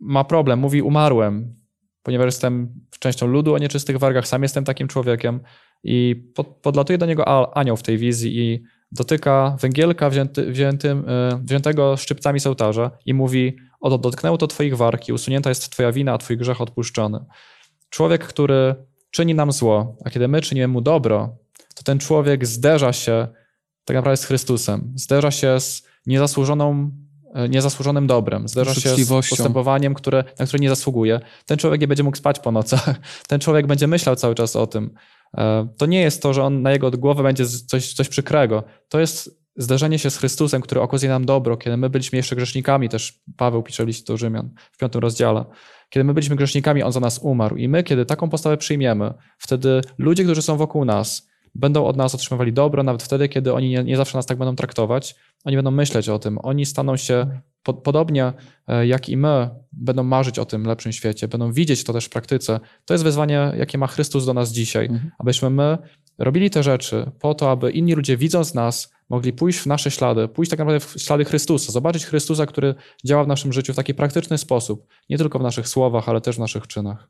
ma 0.00 0.24
problem, 0.24 0.58
mówi 0.58 0.82
umarłem, 0.82 1.54
ponieważ 2.02 2.26
jestem 2.26 2.74
częścią 2.98 3.26
ludu 3.26 3.54
o 3.54 3.58
nieczystych 3.58 3.98
wargach, 3.98 4.26
sam 4.26 4.42
jestem 4.42 4.64
takim 4.64 4.88
człowiekiem 4.88 5.40
i 5.84 6.24
podlatuje 6.62 6.98
do 6.98 7.06
niego 7.06 7.56
anioł 7.56 7.76
w 7.76 7.82
tej 7.82 7.98
wizji 7.98 8.38
i 8.38 8.62
dotyka 8.92 9.56
węgielka 9.60 10.10
wzięty, 10.10 10.52
wziętym, 10.52 11.04
wziętego 11.42 11.96
szczypcami 11.96 12.40
z 12.40 12.46
ołtarza 12.46 12.90
i 13.06 13.14
mówi, 13.14 13.56
oto 13.80 13.98
dotknęło 13.98 14.38
to 14.38 14.46
twoich 14.46 14.76
warki, 14.76 15.12
usunięta 15.12 15.50
jest 15.50 15.70
twoja 15.70 15.92
wina, 15.92 16.12
a 16.12 16.18
twój 16.18 16.36
grzech 16.36 16.60
odpuszczony. 16.60 17.24
Człowiek, 17.90 18.24
który 18.24 18.74
czyni 19.10 19.34
nam 19.34 19.52
zło, 19.52 19.96
a 20.04 20.10
kiedy 20.10 20.28
my 20.28 20.40
czynimy 20.40 20.68
mu 20.68 20.80
dobro, 20.80 21.36
to 21.74 21.82
ten 21.82 21.98
człowiek 21.98 22.46
zderza 22.46 22.92
się 22.92 23.28
tak 23.84 23.96
naprawdę 23.96 24.16
z 24.16 24.24
Chrystusem, 24.24 24.92
zderza 24.96 25.30
się 25.30 25.60
z 25.60 25.82
niezasłużoną, 26.06 26.90
e, 27.34 27.48
niezasłużonym 27.48 28.06
dobrem, 28.06 28.48
zderza 28.48 28.74
się 28.74 29.04
z 29.04 29.08
postępowaniem, 29.08 29.94
które, 29.94 30.24
na 30.38 30.46
które 30.46 30.60
nie 30.60 30.68
zasługuje. 30.68 31.20
Ten 31.46 31.58
człowiek 31.58 31.80
nie 31.80 31.88
będzie 31.88 32.02
mógł 32.02 32.16
spać 32.16 32.38
po 32.38 32.52
nocach, 32.52 33.00
ten 33.28 33.40
człowiek 33.40 33.66
będzie 33.66 33.86
myślał 33.86 34.16
cały 34.16 34.34
czas 34.34 34.56
o 34.56 34.66
tym. 34.66 34.94
E, 35.38 35.68
to 35.78 35.86
nie 35.86 36.00
jest 36.00 36.22
to, 36.22 36.32
że 36.32 36.44
on 36.44 36.62
na 36.62 36.72
jego 36.72 36.90
głowę 36.90 37.22
będzie 37.22 37.46
coś, 37.46 37.94
coś 37.94 38.08
przykrego. 38.08 38.64
To 38.88 39.00
jest 39.00 39.40
zderzenie 39.56 39.98
się 39.98 40.10
z 40.10 40.16
Chrystusem, 40.16 40.62
który 40.62 40.80
okazuje 40.80 41.10
nam 41.10 41.24
dobro, 41.24 41.56
kiedy 41.56 41.76
my 41.76 41.90
byliśmy 41.90 42.16
jeszcze 42.16 42.36
grzesznikami, 42.36 42.88
też 42.88 43.20
Paweł 43.36 43.62
pisze 43.62 43.84
list 43.84 44.06
do 44.06 44.16
Rzymian 44.16 44.50
w 44.72 44.76
piątym 44.76 45.00
rozdziale. 45.00 45.44
Kiedy 45.90 46.04
my 46.04 46.14
byliśmy 46.14 46.36
grzesznikami, 46.36 46.82
On 46.82 46.92
za 46.92 47.00
nas 47.00 47.18
umarł. 47.18 47.56
I 47.56 47.68
my, 47.68 47.82
kiedy 47.82 48.06
taką 48.06 48.28
postawę 48.28 48.56
przyjmiemy, 48.56 49.14
wtedy 49.38 49.80
ludzie, 49.98 50.24
którzy 50.24 50.42
są 50.42 50.56
wokół 50.56 50.84
nas, 50.84 51.30
będą 51.54 51.84
od 51.84 51.96
nas 51.96 52.14
otrzymywali 52.14 52.52
dobro, 52.52 52.82
nawet 52.82 53.02
wtedy, 53.02 53.28
kiedy 53.28 53.52
oni 53.52 53.68
nie, 53.68 53.84
nie 53.84 53.96
zawsze 53.96 54.18
nas 54.18 54.26
tak 54.26 54.38
będą 54.38 54.56
traktować. 54.56 55.14
Oni 55.44 55.56
będą 55.56 55.70
myśleć 55.70 56.08
o 56.08 56.18
tym. 56.18 56.38
Oni 56.42 56.66
staną 56.66 56.96
się 56.96 57.40
po, 57.62 57.74
podobnie 57.74 58.32
e, 58.68 58.86
jak 58.86 59.08
i 59.08 59.16
my, 59.16 59.50
będą 59.72 60.02
marzyć 60.02 60.38
o 60.38 60.44
tym 60.44 60.64
lepszym 60.64 60.92
świecie, 60.92 61.28
będą 61.28 61.52
widzieć 61.52 61.84
to 61.84 61.92
też 61.92 62.04
w 62.04 62.10
praktyce. 62.10 62.60
To 62.84 62.94
jest 62.94 63.04
wyzwanie, 63.04 63.52
jakie 63.56 63.78
ma 63.78 63.86
Chrystus 63.86 64.26
do 64.26 64.34
nas 64.34 64.52
dzisiaj, 64.52 64.86
mhm. 64.86 65.10
abyśmy 65.18 65.50
my 65.50 65.78
robili 66.18 66.50
te 66.50 66.62
rzeczy 66.62 67.10
po 67.20 67.34
to, 67.34 67.50
aby 67.50 67.70
inni 67.70 67.94
ludzie 67.94 68.16
widząc 68.16 68.54
nas, 68.54 68.92
mogli 69.10 69.32
pójść 69.32 69.58
w 69.58 69.66
nasze 69.66 69.90
ślady, 69.90 70.28
pójść 70.28 70.50
tak 70.50 70.58
naprawdę 70.58 70.80
w 70.80 70.94
ślady 70.96 71.24
Chrystusa, 71.24 71.72
zobaczyć 71.72 72.06
Chrystusa, 72.06 72.46
który 72.46 72.74
działa 73.04 73.24
w 73.24 73.28
naszym 73.28 73.52
życiu 73.52 73.72
w 73.72 73.76
taki 73.76 73.94
praktyczny 73.94 74.38
sposób, 74.38 74.86
nie 75.10 75.18
tylko 75.18 75.38
w 75.38 75.42
naszych 75.42 75.68
słowach, 75.68 76.08
ale 76.08 76.20
też 76.20 76.36
w 76.36 76.38
naszych 76.38 76.66
czynach. 76.66 77.08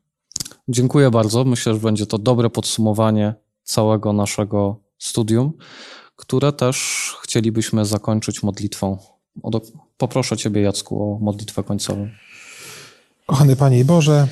Dziękuję 0.67 1.11
bardzo. 1.11 1.43
Myślę, 1.43 1.73
że 1.73 1.79
będzie 1.79 2.05
to 2.05 2.17
dobre 2.17 2.49
podsumowanie 2.49 3.33
całego 3.63 4.13
naszego 4.13 4.79
studium, 4.97 5.53
które 6.15 6.51
też 6.51 7.07
chcielibyśmy 7.23 7.85
zakończyć 7.85 8.43
modlitwą. 8.43 8.97
Poproszę 9.97 10.37
Ciebie, 10.37 10.61
Jacku, 10.61 11.03
o 11.03 11.19
modlitwę 11.19 11.63
końcową. 11.63 12.09
Kochany 13.25 13.55
Panie 13.55 13.85
Boże, 13.85 14.27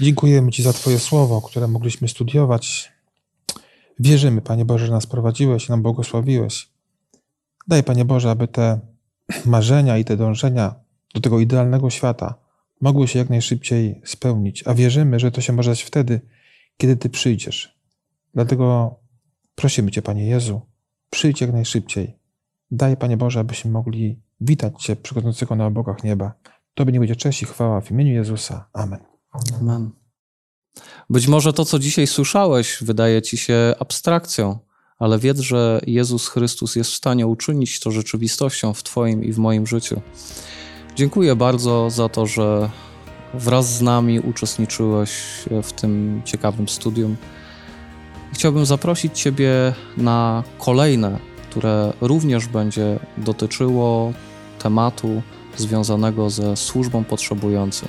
dziękujemy 0.00 0.50
Ci 0.50 0.62
za 0.62 0.72
Twoje 0.72 0.98
słowo, 0.98 1.42
które 1.42 1.68
mogliśmy 1.68 2.08
studiować. 2.08 2.92
Wierzymy, 3.98 4.40
Panie 4.40 4.64
Boże, 4.64 4.86
że 4.86 4.92
nas 4.92 5.06
prowadziłeś 5.06 5.68
i 5.68 5.70
nam 5.70 5.82
błogosławiłeś. 5.82 6.72
Daj, 7.68 7.82
Panie 7.82 8.04
Boże, 8.04 8.30
aby 8.30 8.48
te 8.48 8.80
marzenia 9.46 9.98
i 9.98 10.04
te 10.04 10.16
dążenia 10.16 10.74
do 11.14 11.20
tego 11.20 11.40
idealnego 11.40 11.90
świata 11.90 12.34
mogły 12.80 13.08
się 13.08 13.18
jak 13.18 13.30
najszybciej 13.30 14.00
spełnić, 14.04 14.62
a 14.66 14.74
wierzymy, 14.74 15.20
że 15.20 15.30
to 15.30 15.40
się 15.40 15.52
może 15.52 15.76
stać 15.76 15.86
wtedy, 15.86 16.20
kiedy 16.76 16.96
Ty 16.96 17.10
przyjdziesz. 17.10 17.78
Dlatego 18.34 18.96
prosimy 19.54 19.90
Cię, 19.90 20.02
Panie 20.02 20.26
Jezu, 20.26 20.60
przyjdź 21.10 21.40
jak 21.40 21.52
najszybciej. 21.52 22.18
Daj, 22.70 22.96
Panie 22.96 23.16
Boże, 23.16 23.40
abyśmy 23.40 23.70
mogli 23.70 24.22
witać 24.40 24.82
Cię 24.82 24.96
przychodzącego 24.96 25.56
na 25.56 25.66
obokach 25.66 26.04
nieba. 26.04 26.32
Tobie 26.74 26.92
nie 26.92 26.98
będzie 26.98 27.16
cześć 27.16 27.42
i 27.42 27.46
chwała 27.46 27.80
w 27.80 27.90
imieniu 27.90 28.12
Jezusa. 28.12 28.68
Amen. 28.72 29.00
Amen. 29.60 29.90
Być 31.10 31.28
może 31.28 31.52
to, 31.52 31.64
co 31.64 31.78
dzisiaj 31.78 32.06
słyszałeś, 32.06 32.78
wydaje 32.82 33.22
ci 33.22 33.36
się 33.36 33.74
abstrakcją, 33.78 34.58
ale 35.02 35.18
wiedz, 35.18 35.38
że 35.38 35.80
Jezus 35.86 36.28
Chrystus 36.28 36.76
jest 36.76 36.90
w 36.90 36.94
stanie 36.94 37.26
uczynić 37.26 37.80
to 37.80 37.90
rzeczywistością 37.90 38.74
w 38.74 38.82
Twoim 38.82 39.24
i 39.24 39.32
w 39.32 39.38
moim 39.38 39.66
życiu. 39.66 40.00
Dziękuję 40.96 41.36
bardzo 41.36 41.90
za 41.90 42.08
to, 42.08 42.26
że 42.26 42.70
wraz 43.34 43.76
z 43.76 43.82
nami 43.82 44.20
uczestniczyłeś 44.20 45.10
w 45.62 45.72
tym 45.72 46.22
ciekawym 46.24 46.68
studium. 46.68 47.16
Chciałbym 48.32 48.66
zaprosić 48.66 49.20
Ciebie 49.20 49.74
na 49.96 50.44
kolejne, 50.58 51.18
które 51.50 51.92
również 52.00 52.46
będzie 52.46 52.98
dotyczyło 53.18 54.12
tematu 54.58 55.22
związanego 55.56 56.30
ze 56.30 56.56
służbą 56.56 57.04
potrzebującym. 57.04 57.88